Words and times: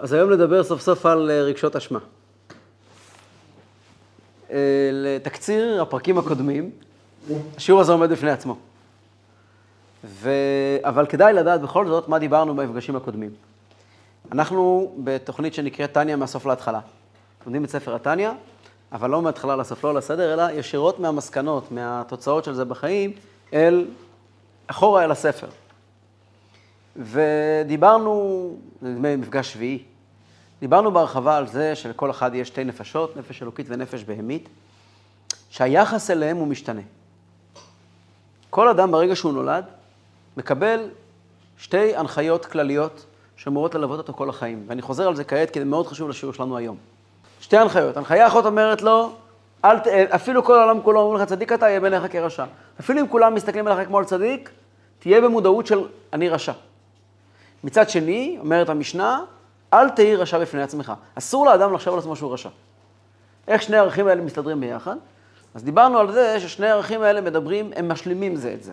אז 0.00 0.12
היום 0.12 0.30
נדבר 0.30 0.64
סוף 0.64 0.80
סוף 0.80 1.06
על 1.06 1.30
אה, 1.30 1.42
רגשות 1.42 1.76
אשמה. 1.76 1.98
אה, 4.50 4.56
לתקציר 4.92 5.82
הפרקים 5.82 6.18
הקודמים, 6.18 6.70
השיעור 7.56 7.80
הזה 7.80 7.92
עומד 7.92 8.10
בפני 8.10 8.30
עצמו. 8.30 8.56
ו... 10.04 10.30
אבל 10.82 11.06
כדאי 11.06 11.32
לדעת 11.32 11.60
בכל 11.60 11.86
זאת 11.86 12.08
מה 12.08 12.18
דיברנו 12.18 12.54
במפגשים 12.54 12.96
הקודמים. 12.96 13.30
אנחנו 14.32 14.92
בתוכנית 15.04 15.54
שנקראת 15.54 15.92
טניה 15.92 16.16
מהסוף 16.16 16.46
להתחלה. 16.46 16.80
לומדים 17.46 17.64
את 17.64 17.70
ספר 17.70 17.94
הטניה, 17.94 18.32
אבל 18.92 19.10
לא 19.10 19.22
מההתחלה 19.22 19.56
לסוף, 19.56 19.84
לא 19.84 19.94
לסדר, 19.94 20.34
אלא 20.34 20.42
ישירות 20.52 21.00
מהמסקנות, 21.00 21.72
מהתוצאות 21.72 22.44
של 22.44 22.54
זה 22.54 22.64
בחיים, 22.64 23.12
אל 23.52 23.86
אחורה 24.66 25.04
אל 25.04 25.10
הספר. 25.10 25.48
ודיברנו, 26.96 28.56
נדמה 28.82 29.08
לי 29.08 29.16
מפגש 29.16 29.52
שביעי, 29.52 29.82
דיברנו 30.60 30.92
בהרחבה 30.92 31.36
על 31.36 31.46
זה 31.46 31.74
שלכל 31.74 32.10
אחד 32.10 32.34
יש 32.34 32.48
שתי 32.48 32.64
נפשות, 32.64 33.16
נפש 33.16 33.42
אלוקית 33.42 33.66
ונפש 33.68 34.04
בהמית, 34.04 34.48
שהיחס 35.50 36.10
אליהם 36.10 36.36
הוא 36.36 36.46
משתנה. 36.46 36.80
כל 38.50 38.68
אדם 38.68 38.92
ברגע 38.92 39.16
שהוא 39.16 39.32
נולד, 39.32 39.64
מקבל 40.36 40.88
שתי 41.58 41.96
הנחיות 41.96 42.46
כלליות 42.46 43.04
שאמורות 43.36 43.74
ללוות 43.74 43.98
אותו 43.98 44.12
כל 44.12 44.28
החיים. 44.28 44.64
ואני 44.66 44.82
חוזר 44.82 45.08
על 45.08 45.16
זה 45.16 45.24
כעת, 45.24 45.50
כי 45.50 45.58
זה 45.58 45.64
מאוד 45.64 45.86
חשוב 45.86 46.08
לשיעור 46.08 46.34
שלנו 46.34 46.56
היום. 46.56 46.76
שתי 47.40 47.56
הנחיות. 47.56 47.96
הנחיה 47.96 48.26
אחת 48.26 48.46
אומרת 48.46 48.82
לו, 48.82 49.12
אל. 49.64 49.76
אפילו 50.14 50.44
כל 50.44 50.58
העולם 50.58 50.82
כולו 50.82 51.00
אומרים 51.00 51.22
לך, 51.22 51.28
צדיק 51.28 51.52
אתה, 51.52 51.68
יהיה 51.68 51.80
בעיניך 51.80 52.02
כרשע. 52.10 52.44
אפילו 52.80 53.00
אם 53.00 53.08
כולם 53.08 53.34
מסתכלים 53.34 53.66
עליך 53.66 53.88
כמו 53.88 53.98
על 53.98 54.04
צדיק, 54.04 54.50
תהיה 54.98 55.20
במודעות 55.20 55.66
של 55.66 55.80
אני 56.12 56.28
רשע. 56.28 56.52
מצד 57.64 57.90
שני, 57.90 58.36
אומרת 58.40 58.68
המשנה, 58.68 59.24
אל 59.74 59.88
תהי 59.88 60.16
רשע 60.16 60.38
בפני 60.38 60.62
עצמך. 60.62 60.92
אסור 61.14 61.46
לאדם 61.46 61.72
לחשוב 61.72 61.94
על 61.94 61.98
עצמו 62.00 62.16
שהוא 62.16 62.32
רשע. 62.32 62.48
איך 63.48 63.62
שני 63.62 63.76
הערכים 63.76 64.06
האלה 64.06 64.22
מסתדרים 64.22 64.60
ביחד? 64.60 64.96
אז 65.54 65.64
דיברנו 65.64 65.98
על 65.98 66.12
זה 66.12 66.40
ששני 66.40 66.66
הערכים 66.66 67.02
האלה 67.02 67.20
מדברים, 67.20 67.70
הם 67.76 67.88
משלימים 67.88 68.36
זה 68.36 68.54
את 68.54 68.62
זה. 68.62 68.72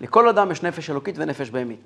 לכל 0.00 0.28
אדם 0.28 0.50
יש 0.50 0.62
נפש 0.62 0.90
אלוקית 0.90 1.14
ונפש 1.18 1.50
בהמית. 1.50 1.80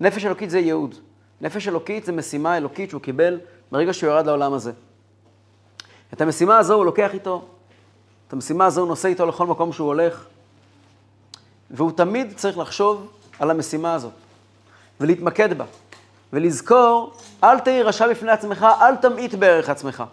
נפש 0.00 0.24
אלוקית 0.24 0.50
זה 0.50 0.58
ייעוד. 0.58 0.94
נפש 1.40 1.68
אלוקית 1.68 2.04
זה 2.04 2.12
משימה 2.12 2.56
אלוקית 2.56 2.90
שהוא 2.90 3.02
קיבל 3.02 3.40
ברגע 3.72 3.92
שהוא 3.92 4.10
ירד 4.10 4.26
לעולם 4.26 4.52
הזה. 4.52 4.72
את 6.12 6.20
המשימה 6.20 6.58
הזו 6.58 6.74
הוא 6.74 6.84
לוקח 6.84 7.14
איתו, 7.14 7.44
את 8.28 8.32
המשימה 8.32 8.66
הזו 8.66 8.80
הוא 8.80 8.88
נושא 8.88 9.08
איתו 9.08 9.26
לכל 9.26 9.46
מקום 9.46 9.72
שהוא 9.72 9.86
הולך, 9.86 10.24
והוא 11.70 11.92
תמיד 11.92 12.32
צריך 12.36 12.58
לחשוב 12.58 13.12
על 13.38 13.50
המשימה 13.50 13.94
הזאת, 13.94 14.12
ולהתמקד 15.00 15.58
בה, 15.58 15.64
ולזכור, 16.36 17.12
אל 17.44 17.58
תהי 17.58 17.82
רשע 17.82 18.08
בפני 18.08 18.30
עצמך, 18.30 18.66
אל 18.80 18.96
תמעיט 18.96 19.34
בערך 19.34 19.68
עצמך. 19.68 20.04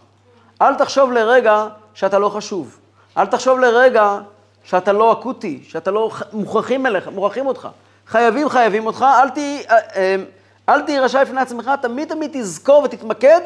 אל 0.61 0.75
תחשוב 0.75 1.11
לרגע 1.11 1.67
שאתה 1.93 2.19
לא 2.19 2.29
חשוב. 2.29 2.77
אל 3.17 3.25
תחשוב 3.25 3.59
לרגע 3.59 4.19
שאתה 4.63 4.93
לא 4.93 5.13
אקוטי, 5.13 5.63
שאתה 5.67 5.91
לא 5.91 6.11
מוכרחים 6.33 6.85
אליך, 6.85 7.07
מוכרחים 7.07 7.45
אותך. 7.45 7.67
חייבים, 8.07 8.49
חייבים 8.49 8.85
אותך, 8.85 9.05
אל 9.21 9.29
תהי, 9.29 9.63
אה, 9.69 9.77
אה, 9.95 10.15
אל 10.69 10.81
תהי 10.81 10.99
רשע 10.99 11.23
בפני 11.23 11.41
עצמך, 11.41 11.71
תמיד 11.81 12.09
תמיד 12.09 12.31
תזכור 12.33 12.83
ותתמקד 12.83 13.41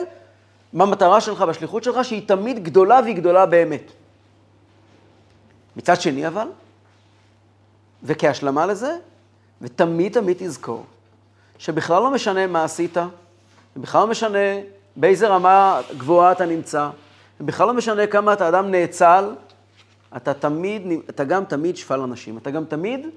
במטרה 0.73 1.21
שלך, 1.21 1.41
בשליחות 1.41 1.83
שלך, 1.83 2.05
שהיא 2.05 2.27
תמיד 2.27 2.63
גדולה 2.63 2.99
והיא 3.03 3.15
גדולה 3.15 3.45
באמת. 3.45 3.91
מצד 5.75 6.01
שני 6.01 6.27
אבל, 6.27 6.47
וכהשלמה 8.03 8.65
לזה, 8.65 8.95
ותמיד 9.61 10.13
תמיד 10.13 10.37
תזכור, 10.39 10.85
שבכלל 11.57 12.01
לא 12.01 12.11
משנה 12.11 12.47
מה 12.47 12.63
עשית, 12.63 12.97
ובכלל 13.75 14.01
לא 14.01 14.07
משנה 14.07 14.37
באיזה 14.95 15.27
רמה 15.27 15.81
גבוהה 15.97 16.31
אתה 16.31 16.45
נמצא, 16.45 16.89
ובכלל 17.39 17.67
לא 17.67 17.73
משנה 17.73 18.07
כמה 18.07 18.33
אתה 18.33 18.49
אדם 18.49 18.71
נאצל, 18.71 19.35
אתה 20.15 20.33
תמיד, 20.33 20.81
אתה 21.09 21.23
גם 21.23 21.45
תמיד 21.45 21.77
שפל 21.77 21.99
אנשים, 21.99 22.37
אתה 22.37 22.51
גם 22.51 22.65
תמיד, 22.65 23.07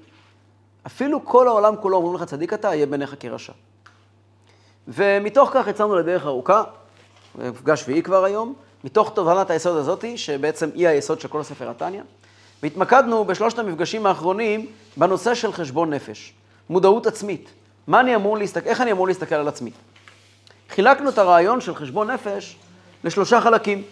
אפילו 0.87 1.25
כל 1.25 1.47
העולם 1.47 1.75
כולו 1.75 1.97
אומרים 1.97 2.15
לך 2.15 2.23
צדיק 2.23 2.53
אתה, 2.53 2.75
יהיה 2.75 2.85
בעיניך 2.85 3.15
כרשע. 3.19 3.53
ומתוך 4.87 5.49
כך 5.53 5.67
יצאנו 5.67 5.95
לדרך 5.95 6.25
ארוכה, 6.25 6.63
מפגש 7.35 7.81
שביעי 7.81 8.03
כבר 8.03 8.23
היום, 8.23 8.53
מתוך 8.83 9.11
תובנת 9.15 9.49
היסוד 9.49 9.77
הזאתי, 9.77 10.17
שבעצם 10.17 10.69
היא 10.75 10.87
היסוד 10.87 11.19
של 11.19 11.27
כל 11.27 11.39
הספר 11.39 11.69
התניא, 11.69 12.01
והתמקדנו 12.63 13.25
בשלושת 13.25 13.59
המפגשים 13.59 14.05
האחרונים 14.05 14.67
בנושא 14.97 15.35
של 15.35 15.53
חשבון 15.53 15.93
נפש, 15.93 16.33
מודעות 16.69 17.07
עצמית. 17.07 17.49
מה 17.91 17.99
אני 17.99 18.15
אמור 18.15 18.37
להסתכל, 18.37 18.69
איך 18.69 18.81
אני 18.81 18.91
אמור 18.91 19.07
להסתכל 19.07 19.35
על 19.35 19.47
עצמי? 19.47 19.71
חילקנו 20.69 21.09
את 21.09 21.17
הרעיון 21.17 21.61
של 21.61 21.75
חשבון 21.75 22.11
נפש 22.11 22.55
לשלושה 23.03 23.41
חלקים. 23.41 23.83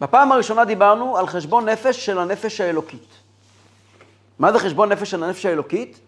בפעם 0.00 0.32
הראשונה 0.32 0.64
דיברנו 0.64 1.16
על 1.16 1.26
חשבון 1.26 1.68
נפש 1.68 2.06
של 2.06 2.18
הנפש 2.18 2.60
האלוקית. 2.60 3.08
מה 4.38 4.52
זה 4.52 4.58
חשבון 4.58 4.92
נפש 4.92 5.10
של 5.10 5.24
הנפש 5.24 5.46
האלוקית? 5.46 6.00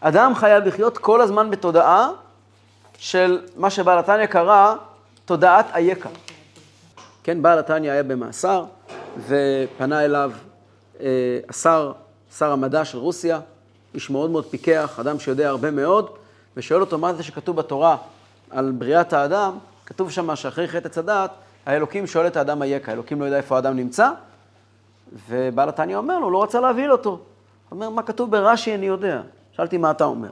אדם 0.00 0.34
חייב 0.34 0.64
לחיות 0.64 0.98
כל 0.98 1.20
הזמן 1.20 1.50
בתודעה 1.50 2.10
של 2.98 3.46
מה 3.56 3.70
שבעל 3.70 3.98
התניא 3.98 4.26
קרא 4.26 4.74
תודעת 5.24 5.66
אייכה. 5.74 6.08
כן, 7.22 7.42
בעל 7.42 7.58
התניא 7.58 7.92
היה 7.92 8.02
במאסר, 8.02 8.64
ופנה 9.26 10.04
אליו 10.04 10.32
אה, 11.00 11.06
השר, 11.48 11.92
שר 12.38 12.52
המדע 12.52 12.84
של 12.84 12.98
רוסיה, 12.98 13.40
איש 13.94 14.10
מאוד 14.10 14.30
מאוד 14.30 14.46
פיקח, 14.46 14.98
אדם 15.00 15.18
שיודע 15.18 15.48
הרבה 15.48 15.70
מאוד, 15.70 16.10
ושואל 16.56 16.80
אותו 16.80 16.98
מה 16.98 17.14
זה 17.14 17.22
שכתוב 17.22 17.56
בתורה 17.56 17.96
על 18.50 18.72
בריאת 18.78 19.12
האדם, 19.12 19.58
כתוב 19.86 20.10
שם 20.10 20.36
שאחרי 20.36 20.68
חטא 20.68 21.00
הדעת, 21.00 21.30
האלוקים 21.66 22.06
שואל 22.06 22.26
את 22.26 22.36
האדם 22.36 22.62
אייכה, 22.62 22.92
האלוקים 22.92 23.20
לא 23.20 23.24
יודע 23.24 23.36
איפה 23.36 23.56
האדם 23.56 23.76
נמצא, 23.76 24.10
ובעל 25.28 25.68
התניא 25.68 25.96
אומר 25.96 26.18
לו, 26.18 26.30
לא 26.30 26.42
רצה 26.42 26.60
להבהיל 26.60 26.92
אותו. 26.92 27.10
הוא 27.10 27.18
אומר, 27.70 27.90
מה 27.90 28.02
כתוב 28.02 28.30
ברש"י 28.30 28.74
אני 28.74 28.86
יודע. 28.86 29.20
שאלתי 29.56 29.78
מה 29.78 29.90
אתה 29.90 30.04
אומר. 30.04 30.30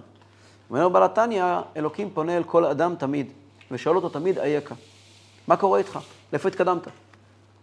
אומר 0.70 0.88
בעל 0.88 1.02
התניא, 1.02 1.44
אלוקים 1.76 2.10
פונה 2.10 2.36
אל 2.36 2.42
כל 2.42 2.64
אדם 2.64 2.94
תמיד, 2.98 3.26
ושואל 3.70 3.96
אותו 3.96 4.08
תמיד 4.08 4.38
אייכה. 4.38 4.74
מה 5.46 5.56
קורה 5.56 5.78
איתך? 5.78 5.98
לאיפה 6.32 6.48
התקדמת? 6.48 6.88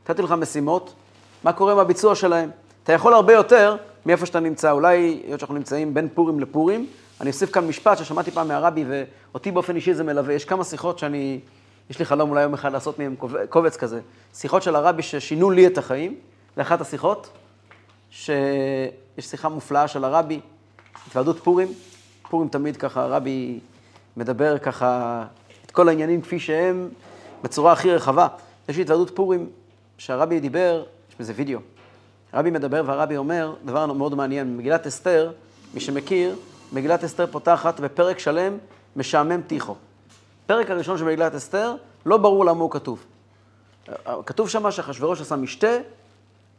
נתתי 0.03 0.22
לך 0.22 0.31
משימות, 0.31 0.94
מה 1.44 1.53
קורה 1.53 1.72
עם 1.72 1.80
הביצוע 1.80 2.16
שלהם? 2.16 2.50
אתה 2.84 2.94
יכול 2.94 3.13
הרבה 3.13 3.34
יותר 3.34 3.75
מאיפה 4.06 4.25
שאתה 4.25 4.40
נמצא. 4.40 4.72
אולי, 4.72 5.22
היות 5.28 5.40
שאנחנו 5.40 5.56
נמצאים 5.56 5.94
בין 5.94 6.08
פורים 6.13 6.40
לפורים, 6.40 6.88
אני 7.22 7.30
אוסיף 7.30 7.52
כאן 7.52 7.68
משפט 7.68 7.97
ששמעתי 7.97 8.31
פעם 8.31 8.47
מהרבי, 8.47 8.85
ואותי 8.88 9.52
באופן 9.52 9.75
אישי 9.75 9.94
זה 9.94 10.03
מלווה. 10.03 10.34
יש 10.34 10.46
כמה 10.46 10.63
שיחות 10.63 11.00
שאני, 11.00 11.40
יש 11.90 12.00
לי 12.00 12.06
חלום 12.06 12.30
אולי 12.30 12.41
יום 12.41 12.53
אחד 12.53 12.72
לעשות 12.72 13.00
מהם 13.00 13.16
קובץ 13.50 13.78
כזה. 13.78 14.00
שיחות 14.34 14.63
של 14.63 14.75
הרבי 14.75 15.02
ששינו 15.02 15.52
לי 15.52 15.68
את 15.68 15.78
החיים. 15.78 16.16
זה 16.56 16.62
אחת 16.62 16.81
השיחות, 16.81 17.30
שיש 18.09 18.31
שיחה 19.19 19.50
מופלאה 19.50 19.88
של 19.88 20.03
הרבי, 20.03 20.40
התוועדות 21.07 21.40
פורים. 21.40 21.68
פורים 22.30 22.50
תמיד 22.50 22.78
ככה, 22.78 23.03
הרבי 23.03 23.59
מדבר 24.18 24.57
ככה 24.57 25.24
את 25.66 25.72
כל 25.72 25.90
העניינים 25.90 26.22
כפי 26.22 26.40
שהם, 26.40 26.90
בצורה 27.44 27.72
הכי 27.72 27.91
רחבה. 27.91 28.28
יש 28.69 28.75
לי 28.75 28.81
התוועדות 28.81 29.16
פורים 29.16 29.50
שהרבי 29.97 30.40
דיבר, 30.40 30.84
יש 31.09 31.16
בזה 31.19 31.34
וידאו. 31.36 31.59
הרבי 32.33 32.51
מדבר 32.51 32.83
והרבי 32.85 33.17
אומר 33.17 33.53
דבר 33.65 33.85
מאוד 33.85 34.15
מעניין. 34.15 34.57
במגילת 34.57 34.88
אסתר, 34.88 35.31
מי 35.73 35.79
שמכיר, 35.79 36.35
מגילת 36.73 37.03
אסתר 37.03 37.27
פותחת 37.27 37.79
בפרק 37.79 38.19
שלם 38.19 38.57
משעמם 38.95 39.41
טיחו. 39.41 39.75
פרק 40.45 40.71
הראשון 40.71 40.97
של 40.97 41.05
מגילת 41.05 41.35
אסתר, 41.35 41.75
לא 42.05 42.17
ברור 42.17 42.45
למה 42.45 42.61
הוא 42.61 42.71
כתוב. 42.71 43.05
כתוב 44.25 44.49
שם 44.49 44.71
שאחשוורוש 44.71 45.21
עשה 45.21 45.35
משתה 45.35 45.77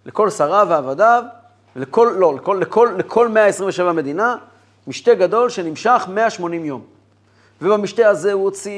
לכל 0.06 0.30
שריו 0.30 0.66
ועבדיו, 0.70 1.24
ולכל, 1.76 2.14
לא, 2.18 2.34
לכל, 2.34 2.58
לכל, 2.60 2.94
לכל 2.98 3.28
127 3.28 3.92
מדינה, 3.92 4.36
משתה 4.86 5.14
גדול 5.14 5.50
שנמשך 5.50 6.06
180 6.08 6.64
יום. 6.64 6.82
ובמשתה 7.62 8.08
הזה 8.08 8.32
הוא 8.32 8.44
הוציא, 8.44 8.72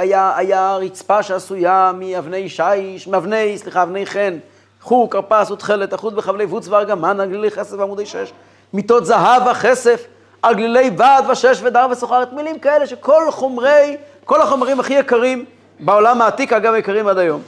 היה, 0.00 0.36
היה 0.36 0.76
רצפה 0.76 1.22
שעשויה 1.22 1.92
מאבני 1.98 2.48
שיש, 2.48 3.06
מאבני, 3.06 3.58
סליחה, 3.58 3.82
אבני 3.82 4.06
חן, 4.06 4.38
חור, 4.80 5.10
כרפס 5.10 5.50
ותכלת, 5.50 5.94
אחוז 5.94 6.14
בחבלי 6.14 6.44
ווץ 6.44 6.68
וארגמן, 6.68 7.20
על 7.20 7.28
גלילי 7.28 7.50
כסף 7.50 7.78
ועמודי 7.78 8.06
שש, 8.06 8.32
מיטות 8.72 9.06
זהב 9.06 9.42
וכסף, 9.50 10.06
על 10.42 10.54
גלילי 10.54 10.90
בד 10.90 11.22
ושש 11.32 11.60
ודר 11.62 11.86
וסוחרת, 11.90 12.32
מילים 12.32 12.58
כאלה 12.58 12.86
שכל 12.86 13.30
חומרי, 13.30 13.96
כל 14.24 14.42
החומרים 14.42 14.80
הכי 14.80 14.94
יקרים 14.94 15.44
בעולם 15.80 16.22
העתיק, 16.22 16.52
אגב, 16.52 16.74
יקרים 16.74 17.08
עד 17.08 17.18
היום. 17.18 17.42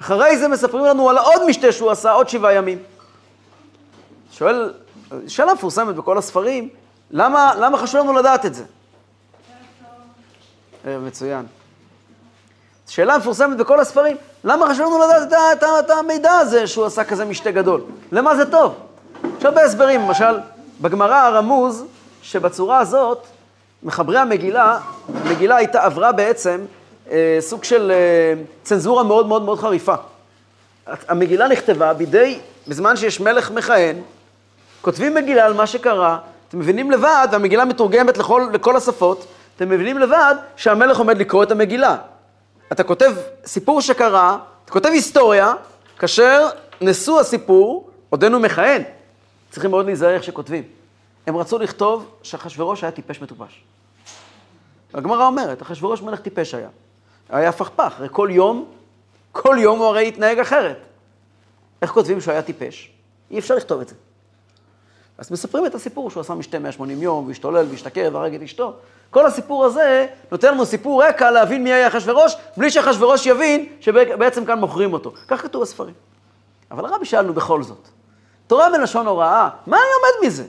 אחרי 0.00 0.36
זה 0.36 0.48
מספרים 0.48 0.84
לנו 0.84 1.10
על 1.10 1.18
עוד 1.18 1.46
משתה 1.48 1.72
שהוא 1.72 1.90
עשה, 1.90 2.12
עוד 2.12 2.28
שבעה 2.28 2.54
ימים. 2.54 2.78
שואל, 4.32 4.72
שאלה 5.28 5.54
מפורסמת 5.54 5.94
בכל 5.94 6.18
הספרים, 6.18 6.68
למה, 7.10 7.52
למה 7.58 7.78
חשוב 7.78 8.00
לנו 8.00 8.12
לדעת 8.12 8.46
את 8.46 8.54
זה? 8.54 8.64
מצוין. 10.84 11.46
שאלה 12.90 13.18
מפורסמת 13.18 13.56
בכל 13.56 13.80
הספרים, 13.80 14.16
למה 14.44 14.70
חשוב 14.70 14.86
לנו 14.86 14.98
לדעת 14.98 15.32
את, 15.32 15.62
את, 15.62 15.84
את 15.84 15.90
המידע 15.90 16.32
הזה 16.32 16.66
שהוא 16.66 16.86
עשה 16.86 17.04
כזה 17.04 17.24
משתה 17.24 17.50
גדול? 17.50 17.80
למה 18.12 18.36
זה 18.36 18.50
טוב? 18.50 18.74
יש 19.38 19.44
הרבה 19.44 19.62
הסברים, 19.62 20.00
למשל, 20.00 20.38
בגמרא 20.80 21.14
הרמוז 21.14 21.84
שבצורה 22.22 22.78
הזאת 22.78 23.26
מחברי 23.82 24.18
המגילה, 24.18 24.78
המגילה 25.14 25.56
הייתה, 25.56 25.84
עברה 25.84 26.12
בעצם 26.12 26.60
אה, 27.10 27.38
סוג 27.40 27.64
של 27.64 27.90
אה, 27.94 28.42
צנזורה 28.62 29.02
מאוד 29.02 29.26
מאוד 29.26 29.42
מאוד 29.42 29.58
חריפה. 29.58 29.94
המגילה 31.08 31.48
נכתבה 31.48 31.92
בידי, 31.94 32.38
בזמן 32.68 32.96
שיש 32.96 33.20
מלך 33.20 33.50
מכהן, 33.50 33.96
כותבים 34.80 35.14
מגילה 35.14 35.46
על 35.46 35.54
מה 35.54 35.66
שקרה, 35.66 36.18
אתם 36.48 36.58
מבינים 36.58 36.90
לבד, 36.90 37.28
והמגילה 37.32 37.64
מתורגמת 37.64 38.18
לכל, 38.18 38.48
לכל 38.52 38.76
השפות, 38.76 39.26
אתם 39.56 39.68
מבינים 39.68 39.98
לבד 39.98 40.34
שהמלך 40.56 40.98
עומד 40.98 41.18
לקרוא 41.18 41.42
את 41.42 41.50
המגילה. 41.50 41.96
אתה 42.72 42.84
כותב 42.84 43.12
סיפור 43.44 43.80
שקרה, 43.80 44.38
אתה 44.64 44.72
כותב 44.72 44.88
היסטוריה, 44.88 45.54
כאשר 45.98 46.48
נשוא 46.80 47.20
הסיפור 47.20 47.90
עודנו 48.10 48.40
מכהן. 48.40 48.82
צריכים 49.50 49.70
מאוד 49.70 49.86
להיזהר 49.86 50.10
איך 50.10 50.24
שכותבים. 50.24 50.64
הם 51.26 51.36
רצו 51.36 51.58
לכתוב 51.58 52.18
שאחשוורוש 52.22 52.84
היה 52.84 52.90
טיפש 52.90 53.20
מטופש. 53.20 53.64
הגמרא 54.94 55.26
אומרת, 55.26 55.62
אחשוורוש 55.62 56.02
מלך 56.02 56.20
טיפש 56.20 56.54
היה. 56.54 56.68
היה 57.28 57.52
פכפך, 57.52 57.94
הרי 57.98 58.08
כל 58.12 58.28
יום, 58.32 58.70
כל 59.32 59.56
יום 59.60 59.78
הוא 59.78 59.86
הרי 59.86 60.08
התנהג 60.08 60.38
אחרת. 60.38 60.78
איך 61.82 61.90
כותבים 61.90 62.20
שהוא 62.20 62.32
היה 62.32 62.42
טיפש? 62.42 62.90
אי 63.30 63.38
אפשר 63.38 63.54
לכתוב 63.54 63.80
את 63.80 63.88
זה. 63.88 63.94
אז 65.20 65.30
מספרים 65.30 65.66
את 65.66 65.74
הסיפור 65.74 66.10
שהוא 66.10 66.20
עשה 66.20 66.34
משתה 66.34 66.58
180 66.58 67.02
יום, 67.02 67.26
והשתולל 67.26 67.66
והשתכר 67.70 68.10
והרג 68.12 68.34
את 68.34 68.42
אשתו. 68.42 68.72
כל 69.10 69.26
הסיפור 69.26 69.64
הזה 69.64 70.06
נותן 70.32 70.54
לנו 70.54 70.66
סיפור 70.66 71.04
רקע 71.04 71.30
להבין 71.30 71.64
מי 71.64 71.72
היה 71.72 71.88
אחשוורוש, 71.88 72.36
בלי 72.56 72.70
שאחשוורוש 72.70 73.26
יבין 73.26 73.66
שבעצם 73.80 74.44
כאן 74.44 74.58
מוכרים 74.58 74.92
אותו. 74.92 75.12
כך 75.28 75.42
כתוב 75.42 75.62
בספרים. 75.62 75.94
אבל 76.70 76.84
הרבי 76.84 77.04
שאלנו 77.04 77.34
בכל 77.34 77.62
זאת, 77.62 77.88
תורה 78.46 78.70
בלשון 78.70 79.06
הוראה, 79.06 79.48
מה 79.66 79.76
אני 79.76 79.86
לומד 79.94 80.28
מזה? 80.28 80.44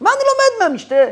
מה 0.00 0.10
אני 0.10 0.18
לומד 0.18 0.68
מהמשתה? 0.70 1.04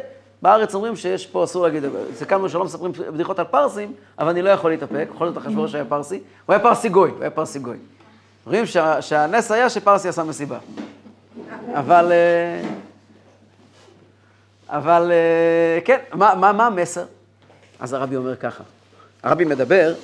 בארץ 0.43 0.75
אומרים 0.75 0.97
שיש 0.97 1.27
פה, 1.27 1.45
אסור 1.45 1.65
להגיד, 1.65 1.85
זה 2.15 2.25
כמה 2.25 2.49
שלא 2.49 2.65
מספרים 2.65 2.93
בדיחות 2.93 3.39
על 3.39 3.45
פרסים, 3.45 3.93
אבל 4.19 4.29
אני 4.29 4.43
לא 4.43 4.51
יכול 4.51 4.71
להתאפק, 4.71 5.09
בכל 5.15 5.29
זאת 5.29 5.39
אחשוורוש 5.39 5.75
היה 5.75 5.85
פרסי, 5.85 6.15
הוא 6.47 6.55
היה 6.55 6.59
פרסי 6.63 6.89
גוי, 6.89 7.11
הוא 7.11 7.21
היה 7.21 7.31
פרסי 7.31 7.59
גוי. 7.59 7.77
אומרים 8.47 8.67
שה, 8.67 9.03
שהנס 9.03 9.51
היה 9.51 9.71
שפרסי 9.71 10.09
עשה 10.09 10.25
מסיבה. 10.25 10.59
אבל, 11.75 12.13
אה, 12.13 12.63
אבל 14.69 15.13
אה, 15.13 15.81
כן, 15.85 15.99
מה, 16.13 16.35
מה, 16.35 16.53
מה 16.53 16.67
המסר? 16.67 17.05
אז 17.81 17.93
הרבי 17.93 18.17
אומר 18.17 18.37
ככה, 18.37 18.65
הרבי 19.23 19.45
מדבר, 19.45 19.95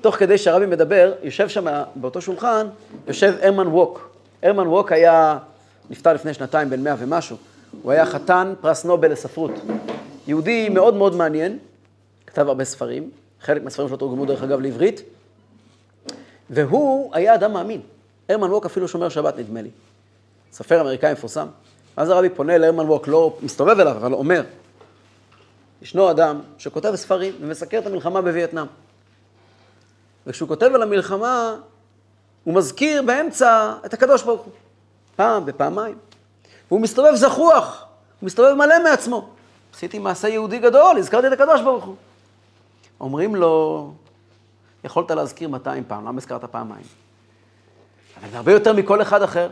תוך 0.00 0.16
כדי 0.16 0.38
שהרבי 0.38 0.66
מדבר, 0.66 1.12
יושב 1.22 1.48
שם 1.48 1.82
באותו 1.94 2.20
שולחן, 2.20 2.66
יושב 3.06 3.34
הרמן 3.42 3.66
ווק. 3.66 4.10
הרמן 4.42 4.66
ווק 4.66 4.92
היה, 4.92 5.38
נפטר 5.90 6.12
לפני 6.12 6.34
שנתיים, 6.34 6.70
בן 6.70 6.84
מאה 6.84 6.94
ומשהו. 6.98 7.36
הוא 7.82 7.92
היה 7.92 8.06
חתן 8.06 8.54
פרס 8.60 8.84
נובל 8.84 9.12
לספרות. 9.12 9.50
יהודי 10.26 10.68
מאוד 10.68 10.94
מאוד 10.94 11.14
מעניין, 11.14 11.58
כתב 12.26 12.48
הרבה 12.48 12.64
ספרים, 12.64 13.10
חלק 13.40 13.64
מהספרים 13.64 13.88
שלו 13.88 13.96
תורגמו 13.96 14.26
דרך 14.26 14.42
אגב 14.42 14.60
לעברית, 14.60 15.02
והוא 16.50 17.10
היה 17.14 17.34
אדם 17.34 17.52
מאמין. 17.52 17.80
הרמן 18.28 18.50
ווק 18.50 18.66
אפילו 18.66 18.88
שומר 18.88 19.08
שבת, 19.08 19.38
נדמה 19.38 19.62
לי. 19.62 19.70
ספר 20.52 20.80
אמריקאי 20.80 21.12
מפורסם. 21.12 21.46
ואז 21.96 22.10
הרבי 22.10 22.28
פונה 22.28 22.58
להרמן 22.58 22.86
ווק, 22.86 23.08
לא 23.08 23.36
מסתובב 23.42 23.80
אליו, 23.80 23.96
אבל 23.96 24.12
אומר, 24.12 24.42
ישנו 25.82 26.10
אדם 26.10 26.40
שכותב 26.58 26.96
ספרים 26.96 27.34
ומסקר 27.40 27.78
את 27.78 27.86
המלחמה 27.86 28.22
בווייטנאם. 28.22 28.66
וכשהוא 30.26 30.48
כותב 30.48 30.70
על 30.74 30.82
המלחמה, 30.82 31.56
הוא 32.44 32.54
מזכיר 32.54 33.02
באמצע 33.02 33.74
את 33.86 33.94
הקדוש 33.94 34.22
ברוך 34.22 34.40
הוא. 34.40 34.52
פעם 35.16 35.42
ופעמיים. 35.46 35.98
והוא 36.68 36.80
מסתובב 36.80 37.14
זחוח, 37.14 37.84
הוא 38.20 38.26
מסתובב 38.26 38.54
מלא 38.54 38.82
מעצמו. 38.84 39.28
עשיתי 39.74 39.98
מעשה 39.98 40.28
יהודי 40.28 40.58
גדול, 40.58 40.98
הזכרתי 40.98 41.26
את 41.26 41.32
הקדוש 41.32 41.60
ברוך 41.60 41.84
הוא. 41.84 41.94
אומרים 43.00 43.34
לו, 43.34 43.92
יכולת 44.84 45.10
להזכיר 45.10 45.48
200 45.48 45.84
פעם, 45.88 46.06
למה 46.06 46.18
הזכרת 46.18 46.44
פעמיים? 46.44 46.84
אבל 48.20 48.30
זה 48.30 48.36
הרבה 48.36 48.52
יותר 48.52 48.72
מכל 48.72 49.02
אחד 49.02 49.22
אחר. 49.22 49.50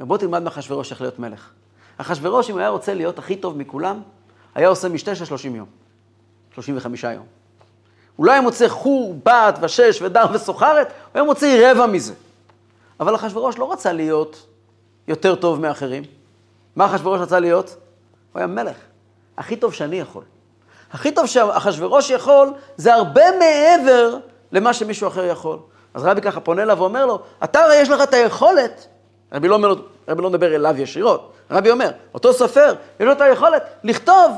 ובוא 0.00 0.16
תלמד 0.16 0.42
מאחשוורוש 0.42 0.90
איך 0.90 1.00
להיות 1.00 1.18
מלך. 1.18 1.50
אחשוורוש, 1.96 2.50
אם 2.50 2.58
היה 2.58 2.68
רוצה 2.68 2.94
להיות 2.94 3.18
הכי 3.18 3.36
טוב 3.36 3.58
מכולם, 3.58 4.02
היה 4.54 4.68
עושה 4.68 4.88
משתה 4.88 5.14
של 5.14 5.24
30 5.24 5.56
יום. 5.56 5.66
35 6.54 7.04
יום. 7.04 7.26
הוא 8.16 8.26
לא 8.26 8.32
היה 8.32 8.40
מוצא 8.40 8.68
חור, 8.68 9.14
בת 9.24 9.58
ושש 9.62 10.02
ודר 10.02 10.24
וסוחרת, 10.32 10.86
הוא 10.86 10.94
היה 11.14 11.24
מוציא 11.24 11.68
רבע 11.68 11.86
מזה. 11.86 12.14
אבל 13.00 13.14
אחשוורוש 13.14 13.58
לא 13.58 13.72
רצה 13.72 13.92
להיות 13.92 14.46
יותר 15.08 15.34
טוב 15.34 15.60
מאחרים. 15.60 16.02
מה 16.76 16.86
אחשוורוש 16.86 17.20
רצה 17.20 17.40
להיות? 17.40 17.76
הוא 18.32 18.40
היה 18.40 18.46
מלך. 18.46 18.76
הכי 19.38 19.56
טוב 19.56 19.74
שאני 19.74 20.00
יכול. 20.00 20.24
הכי 20.92 21.12
טוב 21.12 21.26
שאחשוורוש 21.26 22.10
יכול, 22.10 22.52
זה 22.76 22.94
הרבה 22.94 23.24
מעבר 23.38 24.16
למה 24.52 24.74
שמישהו 24.74 25.08
אחר 25.08 25.24
יכול. 25.24 25.58
אז 25.94 26.04
רבי 26.04 26.20
ככה 26.20 26.40
פונה 26.40 26.62
אליו 26.62 26.78
ואומר 26.78 27.06
לו, 27.06 27.20
אתה 27.44 27.60
הרי 27.60 27.76
יש 27.76 27.88
לך 27.88 28.02
את 28.02 28.14
היכולת, 28.14 28.86
רבי 29.32 29.48
לא, 29.48 29.54
אומר, 29.54 29.74
רבי 30.08 30.22
לא 30.22 30.30
מדבר 30.30 30.54
אליו 30.54 30.74
ישירות, 30.78 31.32
רבי 31.50 31.70
אומר, 31.70 31.90
אותו 32.14 32.32
סופר, 32.32 32.74
יש 33.00 33.06
לו 33.06 33.12
את 33.12 33.20
היכולת 33.20 33.62
לכתוב 33.84 34.32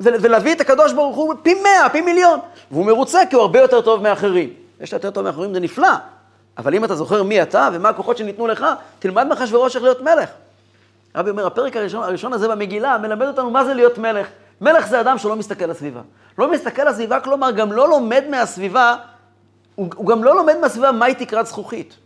ולהביא 0.00 0.54
את 0.54 0.60
הקדוש 0.60 0.92
ברוך 0.92 1.16
הוא 1.16 1.34
פי 1.42 1.54
מאה, 1.54 1.88
פי 1.88 2.00
מיליון. 2.00 2.38
והוא 2.70 2.86
מרוצה 2.86 3.20
כי 3.30 3.36
הוא 3.36 3.42
הרבה 3.42 3.60
יותר 3.60 3.80
טוב 3.80 4.02
מאחרים. 4.02 4.50
יש 4.80 4.88
לך 4.88 4.92
יותר 4.92 5.10
טוב 5.10 5.24
מאחרים, 5.24 5.54
זה 5.54 5.60
נפלא. 5.60 5.88
אבל 6.58 6.74
אם 6.74 6.84
אתה 6.84 6.94
זוכר 6.94 7.22
מי 7.22 7.42
אתה 7.42 7.68
ומה 7.72 7.88
הכוחות 7.88 8.16
שניתנו 8.16 8.46
לך, 8.46 8.66
תלמד 8.98 9.26
מאחשוורוש 9.26 9.76
איך 9.76 9.84
להיות 9.84 10.00
מלך. 10.02 10.30
רבי 11.16 11.30
אומר, 11.30 11.46
הפרק 11.46 11.76
הראשון, 11.76 12.02
הראשון 12.02 12.32
הזה 12.32 12.48
במגילה 12.48 12.98
מלמד 12.98 13.26
אותנו 13.26 13.50
מה 13.50 13.64
זה 13.64 13.74
להיות 13.74 13.98
מלך. 13.98 14.26
מלך 14.60 14.86
זה 14.86 15.00
אדם 15.00 15.18
שלא 15.18 15.36
מסתכל 15.36 15.66
לסביבה. 15.66 16.00
לא 16.38 16.50
מסתכל 16.50 16.84
לסביבה, 16.84 17.20
כלומר, 17.20 17.50
גם 17.50 17.72
לא 17.72 17.88
לומד 17.88 18.24
מהסביבה, 18.30 18.96
הוא, 19.74 19.88
הוא 19.96 20.06
גם 20.06 20.24
לא 20.24 20.34
לומד 20.36 20.56
מהסביבה 20.60 20.92
מהי 20.92 21.14
תקרת 21.14 21.46
זכוכית. 21.46 21.96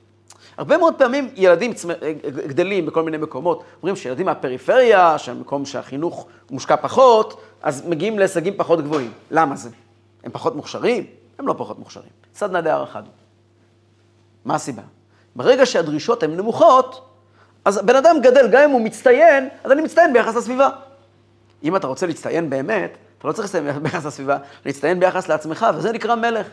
הרבה 0.58 0.78
מאוד 0.78 0.94
פעמים 0.94 1.31
ילדים 1.37 1.75
צמ... 1.75 1.88
גדלים 2.46 2.87
בכל 2.87 3.02
מיני 3.02 3.16
מקומות, 3.16 3.62
אומרים 3.82 3.96
שילדים 3.96 4.26
מהפריפריה, 4.26 5.19
שהמקום 5.19 5.66
שהחינוך 5.66 6.26
מושקע 6.50 6.76
פחות, 6.76 7.40
אז 7.62 7.87
מגיעים 7.87 8.19
להישגים 8.19 8.55
פחות 8.56 8.81
גבוהים. 8.81 9.12
למה 9.31 9.56
זה? 9.56 9.70
הם 10.25 10.31
פחות 10.31 10.56
מוכשרים? 10.56 11.06
הם 11.38 11.49
לא 11.49 11.55
פחות 11.58 11.78
מוכשרים. 11.78 12.08
סדנא 12.34 12.60
דערא 12.60 12.87
מה 14.44 14.55
הסיבה? 14.55 14.82
ברגע 15.37 15.66
שהדרישות 15.66 16.22
הן 16.22 16.37
נמוכות, 16.37 17.08
אז 17.64 17.78
בן 17.78 17.96
אדם 17.96 18.16
גדל, 18.22 18.49
גם 18.50 18.62
אם 18.62 18.70
הוא 18.70 18.81
מצטיין, 18.81 19.49
אז 19.64 19.72
אני 19.72 19.82
מצטיין 19.82 20.12
ביחס 20.12 20.37
לסביבה. 20.37 20.70
אם 21.64 21.76
אתה 21.76 21.87
רוצה 21.87 22.06
להצטיין 22.06 22.50
באמת, 22.50 22.96
אתה 23.19 23.28
לא 23.28 23.32
צריך 23.32 23.55
להצטיין 23.55 23.82
ביחס 23.82 24.05
לסביבה, 24.05 24.37
להצטיין 24.66 25.00
ביחס 25.00 25.28
לעצמך, 25.28 25.66
וזה 25.75 25.93
נקרא 25.93 26.14
מלך. 26.14 26.46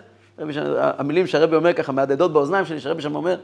המילים 0.77 1.27
שהרבי 1.27 1.55
אומר 1.55 1.73
ככה 1.73 1.91
מהדהדות 1.91 2.33
באוזניים 2.33 2.65
שלי, 2.65 2.79
שהרבי 2.79 3.01
שם 3.01 3.15
אומר, 3.15 3.37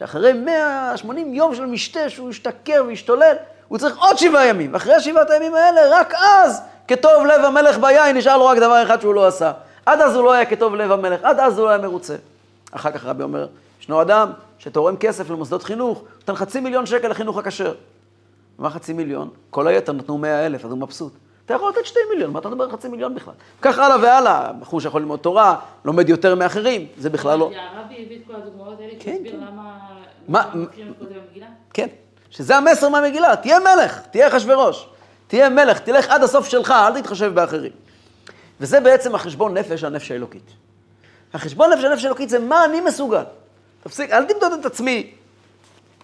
שאחרי 0.00 0.32
180 0.32 1.34
יום 1.34 1.54
של 1.54 1.66
משתה, 1.66 2.08
שהוא 2.08 2.30
השתכר 2.30 2.84
והשתולל, 2.88 3.34
הוא 3.68 3.78
צריך 3.78 3.98
עוד 3.98 4.18
שבעה 4.18 4.46
ימים. 4.46 4.74
ואחרי 4.74 5.00
שבעת 5.00 5.30
הימים 5.30 5.54
האלה, 5.54 5.80
רק 5.90 6.14
אז, 6.14 6.62
כטוב 6.88 7.26
לב 7.26 7.44
המלך 7.44 7.78
ביין, 7.78 8.16
נשאר 8.16 8.36
לו 8.36 8.46
רק 8.46 8.58
דבר 8.58 8.82
אחד 8.82 9.00
שהוא 9.00 9.14
לא 9.14 9.26
עשה. 9.26 9.52
עד 9.86 10.00
אז 10.00 10.14
הוא 10.14 10.24
לא 10.24 10.32
היה 10.32 10.44
כטוב 10.44 10.74
לב 10.74 10.92
המלך, 10.92 11.20
עד 11.22 11.40
אז 11.40 11.58
הוא 11.58 11.64
לא 11.64 11.70
היה 11.70 11.78
מרוצה. 11.78 12.16
אחר 12.72 12.90
כך 12.90 13.04
רבי 13.04 13.22
אומר, 13.22 13.46
ישנו 13.80 14.02
אדם 14.02 14.30
שתורם 14.58 14.96
כסף 14.96 15.30
למוסדות 15.30 15.62
חינוך, 15.62 16.02
נותן 16.20 16.34
חצי 16.34 16.60
מיליון 16.60 16.86
שקל 16.86 17.08
לחינוך 17.08 17.38
הכשר. 17.38 17.74
מה 18.58 18.70
חצי 18.70 18.92
מיליון? 18.92 19.28
כל 19.50 19.66
היתר 19.66 19.92
נתנו 19.92 20.18
מאה 20.18 20.46
אלף, 20.46 20.64
אז 20.64 20.70
הוא 20.70 20.78
מבסוט. 20.78 21.12
אתה 21.50 21.56
יכול 21.56 21.70
לתת 21.70 21.86
שתי 21.86 21.98
מיליון, 22.12 22.32
מה 22.32 22.38
אתה 22.38 22.48
מדבר 22.48 22.64
על 22.64 22.70
חצי 22.70 22.88
מיליון 22.88 23.14
בכלל? 23.14 23.34
כך 23.62 23.78
הלאה 23.78 23.96
והלאה, 24.02 24.52
בחור 24.52 24.80
שיכול 24.80 25.00
ללמוד 25.00 25.20
תורה, 25.20 25.56
לומד 25.84 26.08
יותר 26.08 26.34
מאחרים, 26.34 26.86
זה 26.98 27.10
בכלל 27.10 27.38
לא... 27.38 27.44
הרבי 27.44 28.04
הביא 28.06 28.16
את 28.16 28.22
כל 28.26 28.32
הדוגמאות 28.34 28.80
האלה, 28.80 28.92
כן, 29.00 29.16
כן. 29.24 29.36
למה... 30.28 30.48
כן, 31.74 31.86
שזה 32.30 32.56
המסר 32.56 32.88
מהמגילה, 32.88 33.36
תהיה 33.36 33.58
מלך, 33.60 34.00
תהיה 34.10 34.28
אחשוורוש, 34.28 34.86
תהיה 35.26 35.48
מלך, 35.48 35.78
תלך 35.78 36.08
עד 36.08 36.22
הסוף 36.22 36.48
שלך, 36.48 36.70
אל 36.70 37.00
תתחשב 37.00 37.34
באחרים. 37.34 37.72
וזה 38.60 38.80
בעצם 38.80 39.14
החשבון 39.14 39.58
נפש, 39.58 39.84
הנפש 39.84 40.10
האלוקית. 40.10 40.50
החשבון 41.34 41.72
נפש, 41.72 41.84
הנפש 41.84 42.04
האלוקית 42.04 42.28
זה 42.28 42.38
מה 42.38 42.64
אני 42.64 42.80
מסוגל. 42.80 43.24
תפסיק, 43.82 44.10
אל 44.10 44.24
תמדוד 44.24 44.52
את 44.52 44.66
עצמי. 44.66 45.10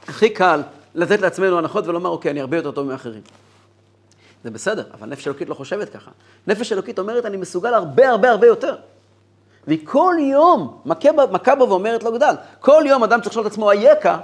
הכי 0.09 0.31
קל 0.31 0.63
לתת 0.95 1.21
לעצמנו 1.21 1.59
הנחות 1.59 1.87
ולומר, 1.87 2.11
אוקיי, 2.11 2.31
אני 2.31 2.41
הרבה 2.41 2.57
יותר 2.57 2.71
טוב 2.71 2.87
מאחרים. 2.87 3.23
זה 4.45 4.51
בסדר, 4.51 4.85
אבל 4.95 5.09
נפש 5.09 5.27
אלוקית 5.27 5.49
לא 5.49 5.55
חושבת 5.55 5.89
ככה. 5.89 6.11
נפש 6.47 6.73
אלוקית 6.73 6.99
אומרת, 6.99 7.27
אני 7.27 7.37
מסוגל 7.37 7.75
הרבה 7.75 8.11
הרבה 8.11 8.31
הרבה 8.31 8.47
יותר. 8.47 8.77
והיא 9.67 9.87
כל 9.87 10.15
יום 10.21 10.81
מכה 10.85 11.09
מכה 11.31 11.55
בו 11.55 11.69
ואומרת 11.69 12.03
לו 12.03 12.13
גדל. 12.13 12.35
כל 12.61 12.83
יום 12.87 13.05
אדם 13.05 13.21
צריך 13.21 13.31
לשאול 13.33 13.47
את 13.47 13.53
עצמו, 13.53 13.71
אייכה, 13.71 14.19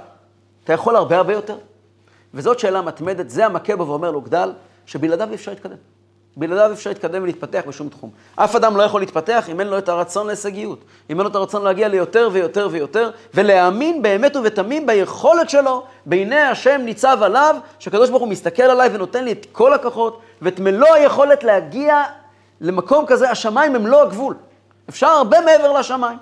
אתה 0.63 0.73
יכול 0.73 0.95
הרבה 0.95 1.17
הרבה 1.17 1.33
יותר. 1.33 1.57
וזאת 2.33 2.59
שאלה 2.59 2.81
מתמדת, 2.81 3.29
זה 3.29 3.45
המכה 3.45 3.75
בו 3.75 3.87
ואומר 3.87 4.11
לו 4.11 4.21
גדל, 4.21 4.51
שבלעדיו 4.85 5.29
אי 5.29 5.35
אפשר 5.35 5.51
להתקדם. 5.51 5.77
בלעדיו 6.37 6.73
אפשר 6.73 6.89
להתקדם 6.89 7.23
ולהתפתח 7.23 7.61
בשום 7.67 7.89
תחום. 7.89 8.09
אף 8.35 8.55
אדם 8.55 8.77
לא 8.77 8.83
יכול 8.83 9.01
להתפתח 9.01 9.49
אם 9.49 9.59
אין 9.59 9.67
לו 9.67 9.77
את 9.77 9.89
הרצון 9.89 10.27
להישגיות, 10.27 10.79
אם 11.09 11.17
אין 11.17 11.23
לו 11.23 11.29
את 11.29 11.35
הרצון 11.35 11.63
להגיע 11.63 11.87
ליותר 11.87 12.29
ויותר 12.31 12.67
ויותר, 12.71 13.11
ולהאמין 13.33 14.01
באמת 14.01 14.35
ובתמים 14.35 14.85
ביכולת 14.85 15.49
שלו, 15.49 15.83
בעיני 16.05 16.39
השם 16.39 16.81
ניצב 16.85 17.17
עליו, 17.21 17.55
שהקדוש 17.79 18.09
ברוך 18.09 18.21
הוא 18.21 18.29
מסתכל 18.29 18.63
עליי 18.63 18.89
ונותן 18.93 19.23
לי 19.23 19.31
את 19.31 19.45
כל 19.51 19.73
הכוחות 19.73 20.21
ואת 20.41 20.59
מלוא 20.59 20.93
היכולת 20.93 21.43
להגיע 21.43 22.03
למקום 22.61 23.05
כזה, 23.05 23.31
השמיים 23.31 23.75
הם 23.75 23.87
לא 23.87 24.01
הגבול. 24.01 24.35
אפשר 24.89 25.07
הרבה 25.07 25.41
מעבר 25.41 25.71
לשמיים. 25.71 26.17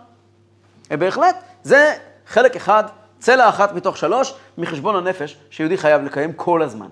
בהחלט, 0.89 1.43
זה 1.63 1.93
חלק 2.27 2.55
אחד, 2.55 2.83
צלע 3.19 3.49
אחת 3.49 3.73
מתוך 3.73 3.97
שלוש, 3.97 4.33
מחשבון 4.57 4.95
הנפש 4.95 5.37
שיהודי 5.49 5.77
חייב 5.77 6.03
לקיים 6.03 6.33
כל 6.33 6.61
הזמן. 6.61 6.87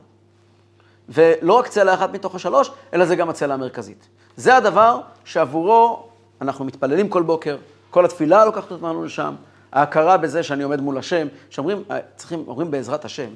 ולא 1.10 1.54
רק 1.54 1.68
צלע 1.68 1.94
אחת 1.94 2.14
מתוך 2.14 2.36
השלוש, 2.36 2.72
אלא 2.94 3.06
זה 3.06 3.16
גם 3.16 3.30
הצלע 3.30 3.54
המרכזית. 3.54 4.08
זה 4.38 4.56
הדבר 4.58 5.02
שעבורו 5.26 6.10
אנחנו 6.42 6.66
מתפללים 6.66 7.10
כל 7.10 7.24
בוקר, 7.24 7.58
כל 7.90 8.06
התפילה 8.06 8.46
לוקחת 8.46 8.72
אותנו 8.72 9.04
לשם, 9.04 9.36
ההכרה 9.72 10.18
בזה 10.18 10.44
שאני 10.44 10.64
עומד 10.64 10.82
מול 10.82 10.98
השם, 10.98 11.28
שאומרים, 11.50 11.84
צריכים, 12.16 12.44
אומרים 12.48 12.72
בעזרת 12.72 13.06
השם, 13.06 13.30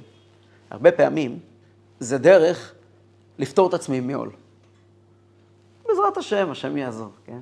הרבה 0.71 0.91
פעמים 0.91 1.39
זה 1.99 2.17
דרך 2.17 2.73
לפתור 3.39 3.69
את 3.69 3.73
עצמי 3.73 3.99
מעול. 3.99 4.29
בעזרת 5.87 6.17
השם, 6.17 6.51
השם 6.51 6.77
יעזור, 6.77 7.09
כן? 7.25 7.39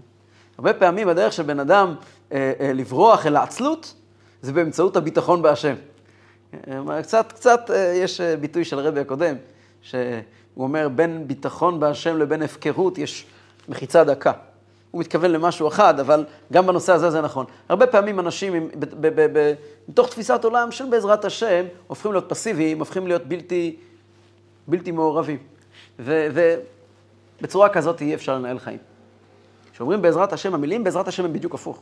הרבה 0.58 0.74
פעמים 0.74 1.08
הדרך 1.08 1.34
של 1.34 1.44
בן 1.44 1.60
אדם 1.60 1.96
אה, 2.32 2.54
אה, 2.60 2.74
לברוח 2.74 3.26
אל 3.26 3.36
העצלות, 3.36 3.94
זה 4.42 4.54
באמצעות 4.54 4.98
הביטחון 4.98 5.42
בהשם. 5.42 5.76
אה, 6.68 7.04
קצת, 7.04 7.32
קצת 7.32 7.72
אה, 7.72 7.94
יש 7.96 8.22
אה, 8.22 8.38
ביטוי 8.38 8.66
של 8.66 8.80
הרבי 8.80 9.00
הקודם, 9.00 9.36
שהוא 9.82 10.24
אומר, 10.58 10.90
בין 10.90 11.28
ביטחון 11.28 11.80
בהשם 11.80 12.18
לבין 12.18 12.42
הפקרות 12.42 12.98
יש 12.98 13.26
מחיצה 13.70 14.04
דקה. 14.04 14.32
הוא 14.92 15.02
מתכוון 15.02 15.32
למשהו 15.32 15.68
אחד, 15.68 16.00
אבל 16.00 16.26
גם 16.54 16.68
בנושא 16.68 16.94
הזה 16.94 17.10
זה 17.10 17.22
נכון. 17.22 17.46
הרבה 17.70 17.88
פעמים 17.88 18.20
אנשים, 18.20 18.70
מתוך 19.88 20.10
תפיסת 20.10 20.44
עולם 20.44 20.72
של 20.72 20.86
בעזרת 20.90 21.26
השם, 21.26 21.66
הופכים 21.88 22.12
להיות 22.12 22.30
פסיביים, 22.30 22.80
הופכים 22.80 23.08
להיות 23.08 23.26
בלתי, 23.26 23.78
בלתי 24.68 24.92
מעורבים. 24.92 25.38
ובצורה 26.00 27.70
כזאת 27.70 28.02
אי 28.02 28.16
אפשר 28.16 28.36
לנהל 28.36 28.60
חיים. 28.60 28.78
כשאומרים 29.74 30.02
בעזרת 30.02 30.34
השם, 30.34 30.54
המילים 30.54 30.84
בעזרת 30.84 31.08
השם 31.08 31.26
הם 31.26 31.34
בדיוק 31.34 31.56
הפוך. 31.56 31.82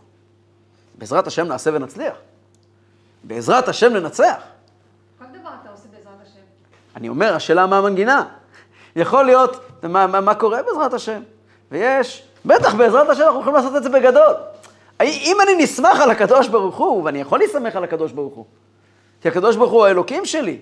בעזרת 0.97 1.27
השם 1.27 1.47
נעשה 1.47 1.69
ונצליח. 1.73 2.15
בעזרת 3.23 3.67
השם 3.67 3.93
ננצח. 3.93 4.41
כל 5.19 5.25
דבר 5.25 5.49
אתה 5.61 5.69
עושה 5.71 5.87
בעזרת 5.91 6.21
השם. 6.23 6.39
אני 6.95 7.09
אומר, 7.09 7.35
השאלה 7.35 7.67
מה 7.67 7.77
המנגינה. 7.77 8.23
יכול 8.95 9.25
להיות, 9.25 9.59
מה, 9.83 10.07
מה, 10.07 10.21
מה 10.21 10.35
קורה 10.35 10.63
בעזרת 10.63 10.93
השם? 10.93 11.21
ויש, 11.71 12.23
בטח 12.45 12.73
בעזרת 12.73 13.09
השם 13.09 13.23
אנחנו 13.23 13.39
יכולים 13.39 13.55
לעשות 13.55 13.75
את 13.75 13.83
זה 13.83 13.89
בגדול. 13.89 14.33
אם 15.01 15.37
אני 15.43 15.63
נסמך 15.63 15.99
על 15.99 16.11
הקדוש 16.11 16.47
ברוך 16.47 16.77
הוא, 16.77 17.03
ואני 17.03 17.21
יכול 17.21 17.39
להסתמך 17.39 17.75
על 17.75 17.83
הקדוש 17.83 18.11
ברוך 18.11 18.33
הוא, 18.33 18.45
כי 19.21 19.27
הקדוש 19.27 19.55
ברוך 19.55 19.71
הוא 19.71 19.85
האלוקים 19.85 20.25
שלי, 20.25 20.57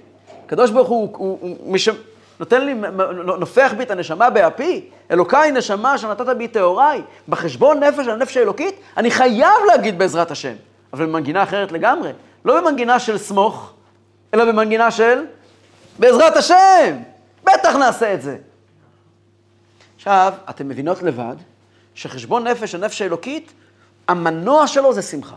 הקדוש 0.46 0.72
ברוך 0.72 0.88
הוא, 0.88 1.10
הוא, 1.18 1.38
הוא, 1.42 1.58
הוא 1.60 1.74
מש... 1.74 1.90
נותן 2.40 2.66
לי, 2.66 2.76
נופח 3.40 3.74
בי 3.78 3.84
את 3.84 3.92
הנשמה 3.92 4.30
באפי, 4.30 4.90
אלוקיי 5.12 5.52
נשמה 5.52 5.98
שנתת 5.98 6.36
בי 6.38 6.48
טהוריי, 6.48 7.02
בחשבון 7.30 7.84
נפש 7.84 8.08
הנפש 8.08 8.38
האלוקית, 8.38 8.76
אני 8.98 9.12
חייב 9.12 9.58
להגיד 9.68 10.00
בעזרת 10.00 10.32
השם, 10.32 10.54
אבל 10.94 11.06
במנגינה 11.06 11.44
אחרת 11.44 11.72
לגמרי, 11.72 12.12
לא 12.46 12.62
במנגינה 12.62 13.00
של 13.00 13.18
סמוך, 13.18 13.74
אלא 14.34 14.46
במנגינה 14.46 14.92
של 14.92 15.24
בעזרת 16.00 16.36
השם, 16.38 16.98
בטח 17.44 17.75
נעשה 17.75 18.13
את 18.13 18.22
זה. 18.22 18.38
עכשיו, 19.96 20.34
אתם 20.50 20.68
מבינות 20.68 21.04
לבד 21.04 21.36
שחשבון 21.96 22.48
נפש 22.48 22.75
הנפש 22.75 23.01
האלוקית, 23.01 23.54
המנוע 24.08 24.68
שלו 24.68 24.94
זה 24.94 25.01
שמחה. 25.01 25.36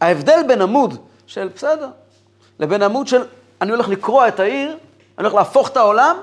ההבדל 0.00 0.40
בין 0.48 0.62
עמוד 0.62 0.96
של 1.26 1.48
בסדר, 1.54 1.88
לבין 2.58 2.82
עמוד 2.82 3.06
של 3.06 3.22
אני 3.60 3.70
הולך 3.70 3.88
לקרוע 3.88 4.28
את 4.28 4.40
העיר, 4.40 4.68
אני 5.18 5.26
הולך 5.26 5.34
להפוך 5.34 5.68
את 5.68 5.76
העולם, 5.76 6.16